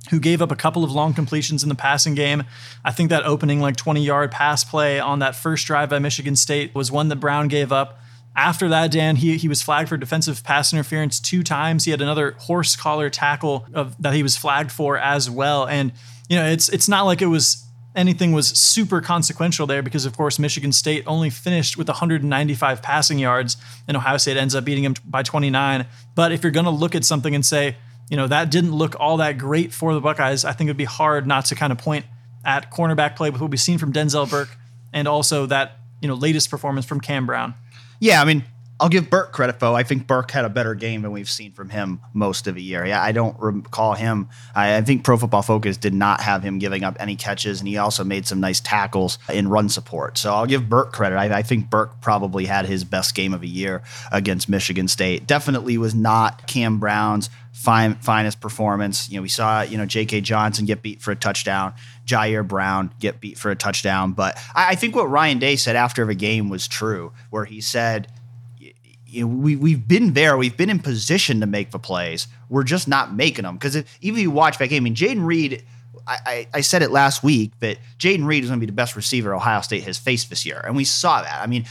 who 0.09 0.19
gave 0.19 0.41
up 0.41 0.51
a 0.51 0.55
couple 0.55 0.83
of 0.83 0.91
long 0.91 1.13
completions 1.13 1.63
in 1.63 1.69
the 1.69 1.75
passing 1.75 2.13
game. 2.13 2.43
I 2.83 2.91
think 2.91 3.09
that 3.09 3.23
opening 3.25 3.59
like 3.59 3.75
20 3.75 4.03
yard 4.03 4.31
pass 4.31 4.63
play 4.63 4.99
on 4.99 5.19
that 5.19 5.35
first 5.35 5.65
drive 5.65 5.89
by 5.89 5.99
Michigan 5.99 6.35
State 6.35 6.75
was 6.75 6.91
one 6.91 7.07
that 7.09 7.17
Brown 7.17 7.47
gave 7.47 7.71
up. 7.71 7.99
After 8.35 8.67
that, 8.69 8.91
Dan, 8.91 9.17
he, 9.17 9.37
he 9.37 9.47
was 9.47 9.61
flagged 9.61 9.89
for 9.89 9.97
defensive 9.97 10.43
pass 10.43 10.73
interference 10.73 11.19
two 11.19 11.43
times. 11.43 11.85
He 11.85 11.91
had 11.91 12.01
another 12.01 12.31
horse 12.39 12.75
collar 12.75 13.09
tackle 13.09 13.67
of, 13.73 14.01
that 14.01 14.13
he 14.13 14.23
was 14.23 14.35
flagged 14.35 14.71
for 14.71 14.97
as 14.97 15.29
well. 15.29 15.67
And, 15.67 15.91
you 16.27 16.37
know, 16.37 16.45
it's 16.45 16.67
it's 16.69 16.89
not 16.89 17.03
like 17.03 17.21
it 17.21 17.27
was 17.27 17.63
anything 17.95 18.31
was 18.31 18.47
super 18.47 19.01
consequential 19.01 19.67
there 19.67 19.83
because, 19.83 20.05
of 20.05 20.17
course, 20.17 20.39
Michigan 20.39 20.71
State 20.71 21.03
only 21.05 21.29
finished 21.29 21.77
with 21.77 21.87
195 21.87 22.81
passing 22.81 23.19
yards 23.19 23.55
and 23.87 23.95
Ohio 23.95 24.17
State 24.17 24.35
ends 24.35 24.55
up 24.55 24.65
beating 24.65 24.83
him 24.83 24.95
by 25.05 25.21
29. 25.21 25.85
But 26.15 26.31
if 26.31 26.41
you're 26.41 26.51
going 26.51 26.65
to 26.65 26.71
look 26.71 26.95
at 26.95 27.05
something 27.05 27.35
and 27.35 27.45
say, 27.45 27.75
you 28.09 28.17
know, 28.17 28.27
that 28.27 28.51
didn't 28.51 28.73
look 28.73 28.95
all 28.99 29.17
that 29.17 29.37
great 29.37 29.73
for 29.73 29.93
the 29.93 30.01
Buckeyes. 30.01 30.45
I 30.45 30.53
think 30.53 30.67
it'd 30.67 30.77
be 30.77 30.83
hard 30.83 31.27
not 31.27 31.45
to 31.45 31.55
kind 31.55 31.71
of 31.71 31.77
point 31.77 32.05
at 32.45 32.71
cornerback 32.71 33.15
play 33.15 33.29
with 33.29 33.41
what 33.41 33.49
we've 33.49 33.59
seen 33.59 33.77
from 33.77 33.93
Denzel 33.93 34.29
Burke 34.29 34.57
and 34.91 35.07
also 35.07 35.45
that, 35.47 35.79
you 36.01 36.07
know, 36.07 36.13
latest 36.13 36.49
performance 36.49 36.85
from 36.85 36.99
Cam 36.99 37.25
Brown. 37.25 37.53
Yeah, 37.99 38.21
I 38.21 38.25
mean, 38.25 38.43
I'll 38.79 38.89
give 38.89 39.09
Burke 39.09 39.31
credit 39.31 39.59
though. 39.59 39.75
I 39.75 39.83
think 39.83 40.07
Burke 40.07 40.31
had 40.31 40.45
a 40.45 40.49
better 40.49 40.75
game 40.75 41.03
than 41.03 41.11
we've 41.11 41.29
seen 41.29 41.53
from 41.53 41.69
him 41.69 42.01
most 42.13 42.47
of 42.47 42.55
the 42.55 42.61
year. 42.61 42.85
Yeah, 42.85 43.01
I 43.01 43.11
don't 43.11 43.39
recall 43.39 43.93
him. 43.93 44.27
I, 44.55 44.75
I, 44.75 44.81
think 44.81 45.05
Pro 45.05 45.15
Football 45.15 45.43
Focus 45.43 45.77
did 45.77 45.93
not 45.93 46.19
have 46.21 46.43
him 46.43 46.59
giving 46.59 46.83
up 46.83 46.97
any 46.99 47.15
catches, 47.15 47.59
and 47.59 47.67
he 47.67 47.77
also 47.77 48.03
made 48.03 48.27
some 48.27 48.39
nice 48.39 48.59
tackles 48.59 49.19
in 49.31 49.47
run 49.47 49.69
support. 49.69 50.17
So 50.17 50.33
I'll 50.33 50.47
give 50.47 50.67
Burke 50.67 50.91
credit. 50.91 51.15
I, 51.15 51.37
I 51.37 51.41
think 51.43 51.69
Burke 51.69 52.01
probably 52.01 52.45
had 52.45 52.65
his 52.65 52.83
best 52.83 53.15
game 53.15 53.33
of 53.33 53.41
the 53.41 53.47
year 53.47 53.83
against 54.11 54.49
Michigan 54.49 54.87
State. 54.87 55.27
Definitely 55.27 55.77
was 55.77 55.95
not 55.95 56.47
Cam 56.47 56.79
Brown's 56.79 57.29
fine, 57.63 57.95
finest 57.95 58.41
performance. 58.41 59.09
You 59.09 59.17
know, 59.17 59.21
we 59.21 59.29
saw 59.29 59.61
you 59.61 59.77
know 59.77 59.85
J.K. 59.85 60.21
Johnson 60.21 60.65
get 60.65 60.81
beat 60.81 61.01
for 61.01 61.11
a 61.11 61.15
touchdown, 61.15 61.73
Jyaire 62.05 62.47
Brown 62.47 62.93
get 62.99 63.21
beat 63.21 63.37
for 63.37 63.49
a 63.51 63.55
touchdown. 63.55 64.11
But 64.11 64.37
I, 64.53 64.71
I 64.71 64.75
think 64.75 64.95
what 64.95 65.09
Ryan 65.09 65.39
Day 65.39 65.55
said 65.55 65.75
after 65.75 66.05
the 66.05 66.15
game 66.15 66.49
was 66.49 66.67
true, 66.67 67.13
where 67.29 67.45
he 67.45 67.61
said 67.61 68.11
you 68.59 69.21
know, 69.21 69.27
we 69.27 69.55
we've 69.55 69.87
been 69.87 70.13
there. 70.13 70.37
We've 70.37 70.55
been 70.55 70.69
in 70.69 70.79
position 70.79 71.39
to 71.39 71.45
make 71.45 71.71
the 71.71 71.79
plays. 71.79 72.27
We're 72.49 72.63
just 72.63 72.87
not 72.87 73.13
making 73.13 73.43
them 73.43 73.55
because 73.55 73.75
even 74.01 74.17
if 74.17 74.23
you 74.23 74.31
watch 74.31 74.57
that 74.57 74.67
game, 74.67 74.83
I 74.83 74.85
mean, 74.85 74.95
Jayden 74.95 75.25
Reed. 75.25 75.63
I, 76.05 76.49
I, 76.53 76.59
said 76.59 76.81
it 76.81 76.91
last 76.91 77.23
week 77.23 77.57
that 77.59 77.77
Jayden 77.97 78.25
Reed 78.25 78.43
is 78.43 78.49
going 78.49 78.59
to 78.59 78.61
be 78.61 78.69
the 78.69 78.75
best 78.75 78.97
receiver 78.97 79.33
Ohio 79.33 79.61
State 79.61 79.83
has 79.85 79.97
faced 79.97 80.29
this 80.29 80.45
year, 80.45 80.61
and 80.65 80.75
we 80.75 80.83
saw 80.83 81.21
that. 81.21 81.41
I 81.41 81.47
mean, 81.47 81.63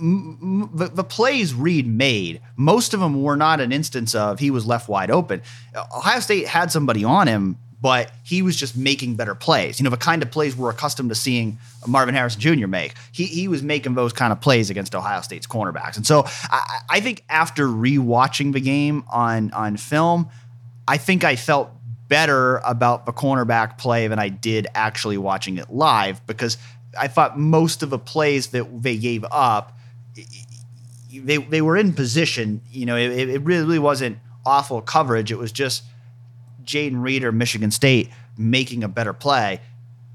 the, 0.00 0.90
the 0.92 1.04
plays 1.04 1.54
Reed 1.54 1.86
made, 1.86 2.40
most 2.56 2.94
of 2.94 3.00
them 3.00 3.22
were 3.22 3.36
not 3.36 3.60
an 3.60 3.72
instance 3.72 4.14
of 4.14 4.38
he 4.38 4.50
was 4.50 4.66
left 4.66 4.88
wide 4.88 5.10
open. 5.10 5.42
Ohio 5.94 6.20
State 6.20 6.46
had 6.46 6.70
somebody 6.70 7.04
on 7.04 7.26
him 7.26 7.58
but 7.80 8.10
he 8.24 8.42
was 8.42 8.56
just 8.56 8.76
making 8.76 9.14
better 9.14 9.34
plays. 9.34 9.78
You 9.78 9.84
know, 9.84 9.90
the 9.90 9.96
kind 9.96 10.22
of 10.22 10.30
plays 10.30 10.56
we're 10.56 10.70
accustomed 10.70 11.10
to 11.10 11.14
seeing 11.14 11.58
Marvin 11.86 12.14
Harrison 12.14 12.40
Jr. 12.40 12.66
make. 12.66 12.94
He, 13.12 13.26
he 13.26 13.46
was 13.46 13.62
making 13.62 13.94
those 13.94 14.12
kind 14.12 14.32
of 14.32 14.40
plays 14.40 14.68
against 14.70 14.94
Ohio 14.94 15.20
State's 15.20 15.46
cornerbacks. 15.46 15.96
And 15.96 16.06
so 16.06 16.24
I, 16.26 16.80
I 16.88 17.00
think 17.00 17.24
after 17.28 17.66
rewatching 17.66 18.52
the 18.52 18.60
game 18.60 19.04
on, 19.10 19.52
on 19.52 19.76
film, 19.76 20.28
I 20.88 20.96
think 20.96 21.22
I 21.22 21.36
felt 21.36 21.70
better 22.08 22.56
about 22.58 23.06
the 23.06 23.12
cornerback 23.12 23.78
play 23.78 24.08
than 24.08 24.18
I 24.18 24.28
did 24.28 24.66
actually 24.74 25.18
watching 25.18 25.58
it 25.58 25.70
live 25.70 26.26
because 26.26 26.56
I 26.98 27.06
thought 27.06 27.38
most 27.38 27.82
of 27.82 27.90
the 27.90 27.98
plays 27.98 28.48
that 28.48 28.82
they 28.82 28.96
gave 28.96 29.24
up, 29.30 29.77
they, 31.18 31.36
they 31.36 31.62
were 31.62 31.76
in 31.76 31.92
position. 31.92 32.60
You 32.70 32.86
know, 32.86 32.96
it, 32.96 33.28
it 33.28 33.42
really 33.42 33.78
wasn't 33.78 34.18
awful 34.46 34.80
coverage. 34.80 35.30
It 35.30 35.38
was 35.38 35.52
just– 35.52 35.84
Jayden 36.68 37.02
Reed 37.02 37.24
or 37.24 37.32
Michigan 37.32 37.70
State 37.70 38.10
making 38.36 38.84
a 38.84 38.88
better 38.88 39.12
play. 39.12 39.60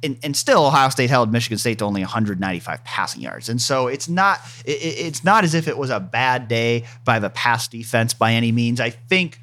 And, 0.04 0.18
and, 0.22 0.36
still 0.36 0.66
Ohio 0.66 0.90
State 0.90 1.10
held 1.10 1.32
Michigan 1.32 1.58
State 1.58 1.80
to 1.80 1.86
only 1.86 2.02
195 2.02 2.84
passing 2.84 3.22
yards. 3.22 3.48
And 3.48 3.62
so 3.62 3.88
it's 3.88 4.10
not 4.10 4.40
it, 4.66 4.72
it's 4.72 5.24
not 5.24 5.46
as 5.46 5.54
if 5.56 5.68
it 5.68 5.78
was 5.78 5.90
a 5.90 6.00
bad 6.00 6.48
day 6.50 6.86
by 7.06 7.20
the 7.20 7.30
pass 7.30 7.70
defense 7.70 8.14
by 8.14 8.34
any 8.34 8.52
means. 8.52 8.82
I 8.82 8.90
think 8.90 9.40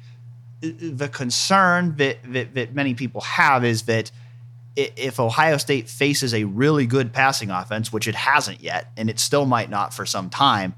the 0.61 1.09
concern 1.09 1.95
that 1.97 2.19
that, 2.31 2.53
that 2.53 2.75
many 2.75 2.93
people 2.93 3.21
have 3.21 3.65
is 3.65 3.83
that 3.83 4.11
if 4.75 5.19
Ohio 5.19 5.57
State 5.57 5.89
faces 5.89 6.33
a 6.33 6.43
really 6.43 6.85
good 6.85 7.11
passing 7.11 7.49
offense, 7.49 7.91
which 7.91 8.07
it 8.07 8.15
hasn't 8.15 8.61
yet, 8.61 8.91
and 8.95 9.09
it 9.09 9.19
still 9.19 9.45
might 9.45 9.69
not 9.69 9.95
for 9.95 10.05
some 10.05 10.29
time, 10.29 10.75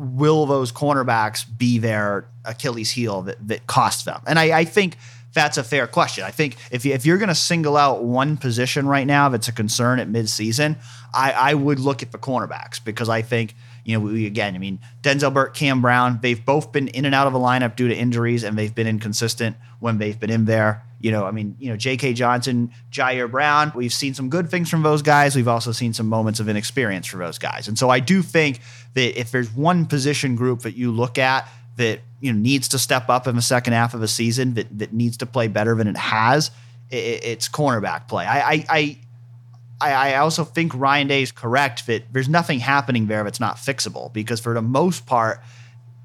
will 0.00 0.46
those 0.46 0.72
cornerbacks 0.72 1.44
be 1.58 1.78
their 1.78 2.26
Achilles 2.44 2.90
heel 2.90 3.22
that, 3.22 3.48
that 3.48 3.66
costs 3.66 4.04
them? 4.04 4.20
And 4.26 4.38
I, 4.38 4.60
I 4.60 4.64
think– 4.64 4.96
that's 5.32 5.58
a 5.58 5.64
fair 5.64 5.86
question. 5.86 6.24
I 6.24 6.30
think 6.30 6.56
if, 6.70 6.84
you, 6.84 6.92
if 6.92 7.06
you're 7.06 7.18
going 7.18 7.28
to 7.28 7.34
single 7.34 7.76
out 7.76 8.02
one 8.02 8.36
position 8.36 8.86
right 8.86 9.06
now 9.06 9.28
that's 9.28 9.48
a 9.48 9.52
concern 9.52 9.98
at 10.00 10.08
midseason, 10.08 10.76
I, 11.14 11.32
I 11.32 11.54
would 11.54 11.78
look 11.78 12.02
at 12.02 12.12
the 12.12 12.18
cornerbacks 12.18 12.82
because 12.82 13.08
I 13.08 13.22
think, 13.22 13.54
you 13.84 13.96
know, 13.96 14.04
we, 14.04 14.26
again, 14.26 14.54
I 14.54 14.58
mean, 14.58 14.80
Denzel 15.02 15.32
Burke, 15.32 15.54
Cam 15.54 15.80
Brown, 15.82 16.18
they've 16.22 16.44
both 16.44 16.72
been 16.72 16.88
in 16.88 17.04
and 17.04 17.14
out 17.14 17.26
of 17.26 17.32
the 17.32 17.38
lineup 17.38 17.76
due 17.76 17.88
to 17.88 17.94
injuries 17.94 18.42
and 18.42 18.58
they've 18.58 18.74
been 18.74 18.86
inconsistent 18.86 19.56
when 19.78 19.98
they've 19.98 20.18
been 20.18 20.30
in 20.30 20.46
there. 20.46 20.84
You 21.00 21.10
know, 21.10 21.24
I 21.24 21.30
mean, 21.30 21.56
you 21.58 21.70
know, 21.70 21.76
J.K. 21.76 22.12
Johnson, 22.12 22.70
Jyaire 22.90 23.30
Brown, 23.30 23.72
we've 23.74 23.92
seen 23.92 24.12
some 24.12 24.28
good 24.28 24.50
things 24.50 24.68
from 24.68 24.82
those 24.82 25.00
guys. 25.00 25.34
We've 25.34 25.48
also 25.48 25.72
seen 25.72 25.94
some 25.94 26.06
moments 26.06 26.40
of 26.40 26.48
inexperience 26.48 27.06
for 27.06 27.16
those 27.16 27.38
guys. 27.38 27.68
And 27.68 27.78
so 27.78 27.88
I 27.88 28.00
do 28.00 28.20
think 28.22 28.60
that 28.94 29.18
if 29.18 29.30
there's 29.30 29.50
one 29.50 29.86
position 29.86 30.36
group 30.36 30.60
that 30.60 30.76
you 30.76 30.92
look 30.92 31.18
at 31.18 31.48
that 31.76 32.00
you 32.20 32.32
know 32.32 32.38
needs 32.38 32.68
to 32.68 32.78
step 32.78 33.08
up 33.08 33.26
in 33.26 33.34
the 33.34 33.42
second 33.42 33.72
half 33.72 33.94
of 33.94 34.02
a 34.02 34.08
season 34.08 34.54
that 34.54 34.78
that 34.78 34.92
needs 34.92 35.16
to 35.18 35.26
play 35.26 35.48
better 35.48 35.74
than 35.74 35.88
it 35.88 35.96
has, 35.96 36.50
it, 36.90 37.24
it's 37.24 37.48
cornerback 37.48 38.06
play. 38.06 38.26
I, 38.26 38.52
I, 38.52 38.66
I 38.68 38.98
I, 39.82 40.14
also 40.16 40.44
think 40.44 40.74
Ryan 40.74 41.06
Day 41.06 41.22
is 41.22 41.32
correct 41.32 41.86
that 41.86 42.04
there's 42.12 42.28
nothing 42.28 42.60
happening 42.60 43.06
there 43.06 43.24
that's 43.24 43.40
not 43.40 43.56
fixable 43.56 44.12
because 44.12 44.38
for 44.38 44.52
the 44.52 44.60
most 44.60 45.06
part, 45.06 45.40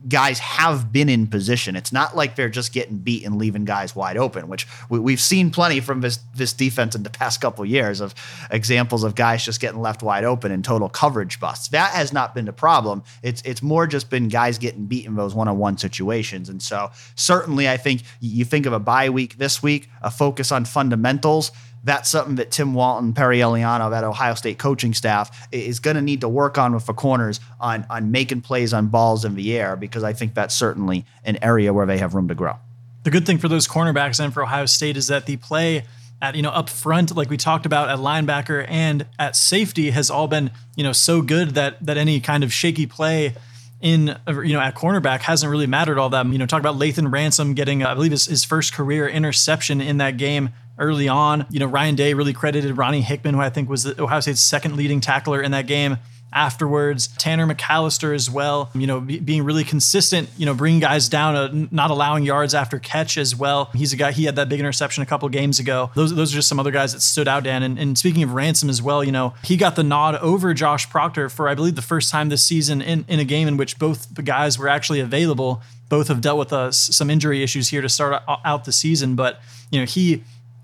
guys 0.07 0.39
have 0.39 0.91
been 0.91 1.09
in 1.09 1.27
position. 1.27 1.75
It's 1.75 1.91
not 1.91 2.15
like 2.15 2.35
they're 2.35 2.49
just 2.49 2.73
getting 2.73 2.97
beat 2.97 3.25
and 3.25 3.37
leaving 3.37 3.65
guys 3.65 3.95
wide 3.95 4.17
open, 4.17 4.47
which 4.47 4.67
we, 4.89 5.13
have 5.13 5.21
seen 5.21 5.51
plenty 5.51 5.79
from 5.79 6.01
this 6.01 6.17
this 6.35 6.53
defense 6.53 6.95
in 6.95 7.03
the 7.03 7.09
past 7.09 7.41
couple 7.41 7.65
years 7.65 8.01
of 8.01 8.13
examples 8.51 9.03
of 9.03 9.15
guys 9.15 9.43
just 9.43 9.59
getting 9.59 9.81
left 9.81 10.03
wide 10.03 10.23
open 10.23 10.51
and 10.51 10.63
total 10.63 10.89
coverage 10.89 11.39
busts. 11.39 11.69
That 11.69 11.91
has 11.91 12.13
not 12.13 12.35
been 12.35 12.45
the 12.45 12.53
problem. 12.53 13.03
It's 13.23 13.41
it's 13.43 13.61
more 13.61 13.87
just 13.87 14.09
been 14.09 14.27
guys 14.27 14.57
getting 14.57 14.85
beat 14.85 15.05
in 15.05 15.15
those 15.15 15.33
one 15.33 15.47
on 15.47 15.57
one 15.57 15.77
situations. 15.77 16.49
And 16.49 16.61
so 16.61 16.91
certainly, 17.15 17.67
I 17.67 17.77
think 17.77 18.03
you 18.19 18.45
think 18.45 18.65
of 18.65 18.73
a 18.73 18.79
bye 18.79 19.09
week 19.09 19.37
this 19.37 19.63
week, 19.63 19.89
a 20.01 20.11
focus 20.11 20.51
on 20.51 20.65
fundamentals 20.65 21.51
that's 21.85 22.09
something 22.09 22.35
that 22.35 22.49
Tim 22.49 22.73
Walton, 22.73 23.13
Perry 23.13 23.37
Eliano, 23.37 23.91
that 23.91 24.03
Ohio 24.03 24.33
State 24.33 24.57
coaching 24.57 24.93
staff 24.93 25.47
is 25.51 25.79
going 25.79 25.95
to 25.95 26.01
need 26.01 26.21
to 26.21 26.27
work 26.27 26.57
on 26.57 26.73
with 26.73 26.87
the 26.87 26.93
corners 26.93 27.39
on 27.61 27.85
on 27.89 28.11
making 28.11 28.41
plays 28.41 28.73
on 28.73 28.87
balls 28.87 29.23
in 29.23 29.35
the 29.35 29.55
air 29.57 29.75
because 29.75 30.03
I 30.03 30.11
think 30.11 30.33
that's 30.33 30.55
certainly 30.55 31.05
an 31.23 31.37
area 31.43 31.71
where 31.71 31.85
they 31.85 31.99
have 31.99 32.15
room 32.15 32.27
to 32.27 32.35
grow. 32.35 32.55
The 33.03 33.11
good 33.11 33.25
thing 33.25 33.37
for 33.37 33.47
those 33.47 33.67
cornerbacks 33.67 34.19
and 34.19 34.33
for 34.33 34.41
Ohio 34.41 34.65
State 34.65 34.97
is 34.97 35.07
that 35.07 35.27
the 35.27 35.37
play 35.37 35.85
at 36.23 36.35
you 36.35 36.41
know 36.41 36.49
up 36.49 36.69
front, 36.69 37.15
like 37.15 37.29
we 37.29 37.37
talked 37.37 37.67
about 37.67 37.89
at 37.89 37.99
linebacker 37.99 38.65
and 38.67 39.05
at 39.19 39.35
safety, 39.35 39.91
has 39.91 40.09
all 40.09 40.27
been 40.27 40.49
you 40.75 40.83
know 40.83 40.91
so 40.91 41.21
good 41.21 41.51
that 41.51 41.85
that 41.85 41.97
any 41.97 42.19
kind 42.19 42.43
of 42.43 42.51
shaky 42.51 42.87
play 42.87 43.35
in 43.79 44.17
you 44.27 44.53
know 44.53 44.59
at 44.59 44.73
cornerback 44.73 45.21
hasn't 45.21 45.51
really 45.51 45.67
mattered 45.67 45.99
all 45.99 46.09
that. 46.09 46.25
You 46.25 46.39
know, 46.39 46.47
talk 46.47 46.59
about 46.59 46.79
Lathan 46.79 47.11
Ransom 47.11 47.53
getting 47.53 47.83
I 47.83 47.93
believe 47.93 48.09
his, 48.09 48.25
his 48.25 48.43
first 48.43 48.73
career 48.73 49.07
interception 49.07 49.81
in 49.81 49.97
that 49.97 50.17
game 50.17 50.49
early 50.77 51.07
on. 51.07 51.45
You 51.49 51.59
know, 51.59 51.67
Ryan 51.67 51.95
Day 51.95 52.13
really 52.13 52.33
credited 52.33 52.77
Ronnie 52.77 53.01
Hickman, 53.01 53.35
who 53.35 53.41
I 53.41 53.49
think 53.49 53.69
was 53.69 53.85
Ohio 53.99 54.19
State's 54.19 54.41
second 54.41 54.75
leading 54.75 55.01
tackler 55.01 55.41
in 55.41 55.51
that 55.51 55.67
game. 55.67 55.97
Afterwards, 56.33 57.07
Tanner 57.17 57.47
McCalister 57.47 58.13
as 58.13 58.29
well, 58.29 58.69
you 58.75 58.87
know, 58.87 58.99
be, 58.99 59.19
being 59.19 59.45
really 59.45 59.63
consistent, 59.63 60.27
you 60.37 60.45
know, 60.45 60.53
bringing 60.53 60.81
guys 60.81 61.07
down, 61.07 61.33
uh, 61.33 61.67
not 61.71 61.91
allowing 61.91 62.25
yards 62.25 62.53
after 62.53 62.77
catch 62.77 63.17
as 63.17 63.33
well. 63.33 63.69
He's 63.73 63.93
a 63.93 63.95
guy, 63.95 64.11
he 64.11 64.25
had 64.25 64.35
that 64.35 64.49
big 64.49 64.59
interception 64.59 65.01
a 65.01 65.05
couple 65.05 65.29
games 65.29 65.59
ago. 65.59 65.91
Those, 65.95 66.13
those 66.13 66.33
are 66.33 66.35
just 66.35 66.49
some 66.49 66.59
other 66.59 66.71
guys 66.71 66.91
that 66.91 66.99
stood 66.99 67.29
out, 67.29 67.43
Dan. 67.43 67.63
And, 67.63 67.79
and 67.79 67.97
speaking 67.97 68.21
of 68.21 68.33
Ransom 68.33 68.69
as 68.69 68.81
well, 68.81 69.01
you 69.01 69.13
know, 69.13 69.33
he 69.45 69.55
got 69.55 69.77
the 69.77 69.83
nod 69.83 70.15
over 70.15 70.53
Josh 70.53 70.89
Proctor 70.89 71.29
for, 71.29 71.47
I 71.47 71.55
believe, 71.55 71.75
the 71.75 71.81
first 71.81 72.11
time 72.11 72.27
this 72.27 72.43
season 72.43 72.81
in, 72.81 73.05
in 73.07 73.21
a 73.21 73.25
game 73.25 73.47
in 73.47 73.55
which 73.55 73.79
both 73.79 74.13
the 74.13 74.23
guys 74.23 74.59
were 74.59 74.67
actually 74.67 74.99
available. 74.99 75.61
Both 75.87 76.09
have 76.09 76.19
dealt 76.19 76.39
with 76.39 76.51
uh, 76.51 76.73
some 76.73 77.09
injury 77.09 77.43
issues 77.43 77.69
here 77.69 77.81
to 77.81 77.87
start 77.87 78.23
out 78.43 78.65
the 78.65 78.73
season, 78.73 79.15
but, 79.15 79.39
you 79.71 79.79
know, 79.79 79.85
he, 79.85 80.23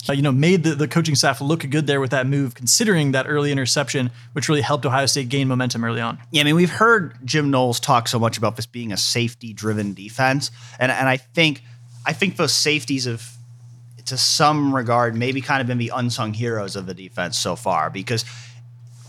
uh, 0.09 0.13
you 0.13 0.21
know, 0.21 0.31
made 0.31 0.63
the, 0.63 0.75
the 0.75 0.87
coaching 0.87 1.15
staff 1.15 1.41
look 1.41 1.69
good 1.69 1.87
there 1.87 2.01
with 2.01 2.11
that 2.11 2.27
move, 2.27 2.55
considering 2.55 3.11
that 3.11 3.25
early 3.27 3.51
interception, 3.51 4.11
which 4.33 4.49
really 4.49 4.61
helped 4.61 4.85
Ohio 4.85 5.05
State 5.05 5.29
gain 5.29 5.47
momentum 5.47 5.83
early 5.83 6.01
on. 6.01 6.17
Yeah, 6.31 6.41
I 6.41 6.43
mean, 6.45 6.55
we've 6.55 6.71
heard 6.71 7.17
Jim 7.25 7.51
Knowles 7.51 7.79
talk 7.79 8.07
so 8.07 8.19
much 8.19 8.37
about 8.37 8.55
this 8.55 8.65
being 8.65 8.91
a 8.91 8.97
safety-driven 8.97 9.93
defense, 9.93 10.51
and 10.79 10.91
and 10.91 11.07
I 11.07 11.17
think 11.17 11.63
I 12.05 12.13
think 12.13 12.37
those 12.37 12.53
safeties 12.53 13.05
have, 13.05 13.37
to 14.05 14.17
some 14.17 14.73
regard, 14.73 15.15
maybe 15.15 15.41
kind 15.41 15.61
of 15.61 15.67
been 15.67 15.77
the 15.77 15.91
unsung 15.93 16.33
heroes 16.33 16.75
of 16.75 16.85
the 16.85 16.93
defense 16.93 17.37
so 17.37 17.55
far 17.55 17.89
because 17.89 18.25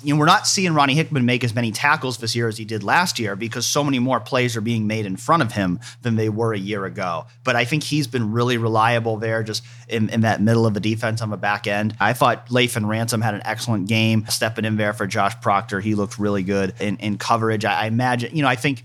you 0.05 0.15
know, 0.15 0.21
we're 0.21 0.27
not 0.27 0.47
seeing 0.47 0.75
Ronnie 0.75 0.95
Hickman 0.95 1.25
make 1.25 1.45
as 1.45 1.55
many 1.55 1.71
tackles 1.71 2.19
this 2.19 2.35
year 2.35 2.49
as 2.49 2.59
he 2.59 2.65
did 2.65 2.83
last 2.83 3.19
year 3.19 3.37
because 3.37 3.67
so 3.67 3.85
many 3.85 3.99
more 3.99 4.21
plays 4.21 4.57
are 4.57 4.61
being 4.61 4.87
made 4.87 5.07
in 5.07 5.17
front 5.17 5.43
of 5.43 5.53
him 5.53 5.81
than 6.03 6.17
they 6.17 6.29
were 6.29 6.53
a 6.53 6.59
year 6.59 6.85
ago. 6.85 7.27
But 7.45 7.57
I 7.57 7.65
think 7.65 7.83
he's 7.83 8.07
been 8.07 8.33
really 8.33 8.57
reliable 8.57 9.17
there, 9.17 9.43
just 9.43 9.63
in, 9.89 10.09
in 10.09 10.23
that 10.23 10.41
middle 10.41 10.67
of 10.67 10.75
the 10.75 10.81
defense 10.81 11.23
on 11.23 11.31
the 11.31 11.37
back 11.37 11.67
end. 11.67 11.97
I 12.01 12.13
thought 12.13 12.49
Lathan 12.49 12.89
Ransom 12.89 13.21
had 13.21 13.35
an 13.35 13.43
excellent 13.45 13.89
game 13.89 14.27
stepping 14.29 14.65
in 14.65 14.77
there 14.77 14.93
for 14.93 15.07
Josh 15.07 15.41
Proctor. 15.41 15.81
He 15.81 15.95
looked 15.95 16.19
really 16.19 16.43
good 16.43 16.75
in, 16.81 16.97
in 16.99 17.19
coverage. 17.19 17.65
I, 17.65 17.83
I 17.83 17.87
imagine, 17.87 18.35
you 18.35 18.43
know, 18.43 18.49
I 18.49 18.57
think 18.57 18.83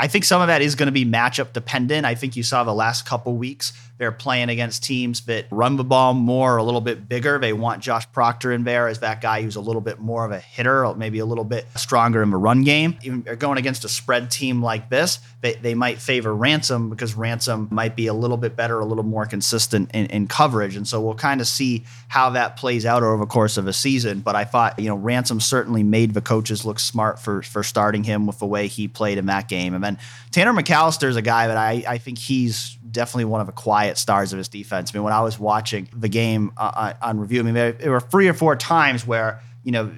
I 0.00 0.08
think 0.08 0.24
some 0.24 0.40
of 0.40 0.46
that 0.46 0.62
is 0.62 0.76
going 0.76 0.86
to 0.86 0.92
be 0.92 1.04
matchup 1.04 1.52
dependent. 1.52 2.06
I 2.06 2.14
think 2.14 2.34
you 2.34 2.42
saw 2.42 2.64
the 2.64 2.72
last 2.72 3.04
couple 3.04 3.36
weeks 3.36 3.74
they're 4.00 4.10
playing 4.10 4.48
against 4.48 4.82
teams 4.82 5.20
that 5.26 5.44
run 5.50 5.76
the 5.76 5.84
ball 5.84 6.14
more, 6.14 6.56
a 6.56 6.62
little 6.62 6.80
bit 6.80 7.06
bigger. 7.06 7.38
They 7.38 7.52
want 7.52 7.82
Josh 7.82 8.10
Proctor 8.12 8.50
in 8.50 8.64
there 8.64 8.88
as 8.88 9.00
that 9.00 9.20
guy 9.20 9.42
who's 9.42 9.56
a 9.56 9.60
little 9.60 9.82
bit 9.82 9.98
more 9.98 10.24
of 10.24 10.32
a 10.32 10.38
hitter, 10.38 10.90
maybe 10.94 11.18
a 11.18 11.26
little 11.26 11.44
bit 11.44 11.66
stronger 11.76 12.22
in 12.22 12.30
the 12.30 12.38
run 12.38 12.64
game. 12.64 12.96
Even 13.02 13.20
going 13.38 13.58
against 13.58 13.84
a 13.84 13.90
spread 13.90 14.30
team 14.30 14.62
like 14.62 14.88
this, 14.88 15.18
they, 15.42 15.52
they 15.52 15.74
might 15.74 16.00
favor 16.00 16.34
Ransom 16.34 16.88
because 16.88 17.12
Ransom 17.12 17.68
might 17.70 17.94
be 17.94 18.06
a 18.06 18.14
little 18.14 18.38
bit 18.38 18.56
better, 18.56 18.80
a 18.80 18.86
little 18.86 19.04
more 19.04 19.26
consistent 19.26 19.90
in, 19.92 20.06
in 20.06 20.26
coverage. 20.26 20.76
And 20.76 20.88
so 20.88 20.98
we'll 20.98 21.14
kind 21.14 21.42
of 21.42 21.46
see 21.46 21.84
how 22.08 22.30
that 22.30 22.56
plays 22.56 22.86
out 22.86 23.02
over 23.02 23.18
the 23.18 23.26
course 23.26 23.58
of 23.58 23.66
a 23.66 23.72
season. 23.74 24.20
But 24.20 24.34
I 24.34 24.44
thought, 24.44 24.78
you 24.78 24.88
know, 24.88 24.96
Ransom 24.96 25.40
certainly 25.40 25.82
made 25.82 26.14
the 26.14 26.22
coaches 26.22 26.64
look 26.64 26.80
smart 26.80 27.18
for 27.18 27.42
for 27.42 27.62
starting 27.62 28.04
him 28.04 28.26
with 28.26 28.38
the 28.38 28.46
way 28.46 28.66
he 28.66 28.88
played 28.88 29.18
in 29.18 29.26
that 29.26 29.46
game. 29.46 29.74
And 29.74 29.84
then 29.84 29.98
Tanner 30.30 30.54
McCalister 30.54 31.08
is 31.08 31.16
a 31.16 31.22
guy 31.22 31.48
that 31.48 31.58
I, 31.58 31.84
I 31.86 31.98
think 31.98 32.16
he's 32.16 32.78
definitely 32.90 33.26
one 33.26 33.40
of 33.40 33.46
the 33.46 33.52
quiet 33.52 33.98
stars 33.98 34.32
of 34.32 34.38
his 34.38 34.48
defense. 34.48 34.92
I 34.92 34.98
mean, 34.98 35.04
when 35.04 35.12
I 35.12 35.20
was 35.20 35.38
watching 35.38 35.88
the 35.94 36.08
game 36.08 36.52
uh, 36.56 36.72
uh 36.74 36.92
on 37.02 37.20
review, 37.20 37.40
I 37.40 37.42
mean, 37.42 37.54
there, 37.54 37.90
were 37.90 38.00
three 38.00 38.28
or 38.28 38.34
four 38.34 38.56
times 38.56 39.06
where, 39.06 39.42
you 39.64 39.72
know, 39.72 39.90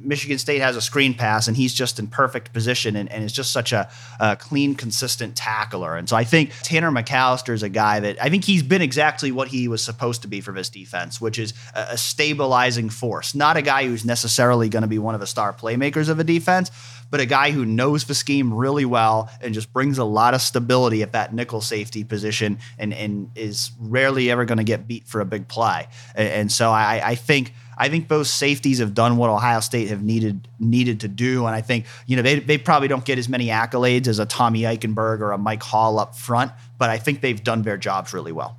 Michigan 0.00 0.38
State 0.38 0.60
has 0.60 0.76
a 0.76 0.80
screen 0.80 1.14
pass 1.14 1.48
and 1.48 1.56
he's 1.56 1.74
just 1.74 1.98
in 1.98 2.06
perfect 2.06 2.52
position 2.52 2.96
and, 2.96 3.10
and 3.10 3.24
is 3.24 3.32
just 3.32 3.52
such 3.52 3.72
a, 3.72 3.90
a, 4.20 4.36
clean, 4.36 4.74
consistent 4.74 5.36
tackler. 5.36 5.96
And 5.96 6.08
so 6.08 6.16
I 6.16 6.24
think 6.24 6.52
Tanner 6.62 6.90
McCalister 6.90 7.52
is 7.52 7.62
a 7.62 7.68
guy 7.68 8.00
that 8.00 8.22
I 8.22 8.28
think 8.28 8.44
he's 8.44 8.62
been 8.62 8.82
exactly 8.82 9.32
what 9.32 9.48
he 9.48 9.68
was 9.68 9.82
supposed 9.82 10.22
to 10.22 10.28
be 10.28 10.40
for 10.40 10.52
this 10.52 10.68
defense, 10.68 11.20
which 11.20 11.38
is 11.38 11.52
a, 11.74 11.88
a 11.90 11.98
stabilizing 11.98 12.90
force. 12.90 13.34
Not 13.34 13.56
a 13.56 13.62
guy 13.62 13.86
who's 13.86 14.04
necessarily 14.04 14.68
going 14.68 14.82
to 14.82 14.88
be 14.88 14.98
one 14.98 15.14
of 15.14 15.20
the 15.20 15.26
star 15.26 15.52
playmakers 15.52 16.08
of 16.08 16.18
a 16.18 16.24
defense, 16.24 16.70
but 17.10 17.20
a 17.20 17.26
guy 17.26 17.50
who 17.50 17.64
knows 17.64 18.04
the 18.04 18.14
scheme 18.14 18.52
really 18.52 18.84
well 18.84 19.30
and 19.40 19.54
just 19.54 19.72
brings 19.72 19.98
a 19.98 20.04
lot 20.04 20.34
of 20.34 20.42
stability 20.42 21.02
at 21.02 21.12
that 21.12 21.34
nickel 21.34 21.60
safety 21.60 22.04
position 22.04 22.58
and, 22.78 22.92
and 22.94 23.30
is 23.34 23.72
rarely 23.78 24.30
ever 24.30 24.44
going 24.44 24.58
to 24.58 24.64
get 24.64 24.86
beat 24.86 25.06
for 25.06 25.20
a 25.20 25.24
big 25.24 25.48
play. 25.48 25.86
And, 26.14 26.28
and 26.28 26.52
so 26.52 26.70
I, 26.70 27.00
I 27.04 27.14
think– 27.14 27.52
I 27.78 27.88
think 27.88 28.08
both 28.08 28.26
safeties 28.26 28.80
have 28.80 28.92
done 28.92 29.16
what 29.16 29.30
Ohio 29.30 29.60
State 29.60 29.88
have 29.88 30.02
needed 30.02 30.48
needed 30.58 31.00
to 31.00 31.08
do, 31.08 31.46
and 31.46 31.54
I 31.54 31.60
think 31.60 31.86
you 32.06 32.16
know 32.16 32.22
they 32.22 32.40
they 32.40 32.58
probably 32.58 32.88
don't 32.88 33.04
get 33.04 33.18
as 33.18 33.28
many 33.28 33.46
accolades 33.46 34.08
as 34.08 34.18
a 34.18 34.26
Tommy 34.26 34.62
Eichenberg 34.62 35.20
or 35.20 35.30
a 35.30 35.38
Mike 35.38 35.62
Hall 35.62 36.00
up 36.00 36.16
front, 36.16 36.50
but 36.76 36.90
I 36.90 36.98
think 36.98 37.20
they've 37.20 37.42
done 37.42 37.62
their 37.62 37.76
jobs 37.76 38.12
really 38.12 38.32
well. 38.32 38.58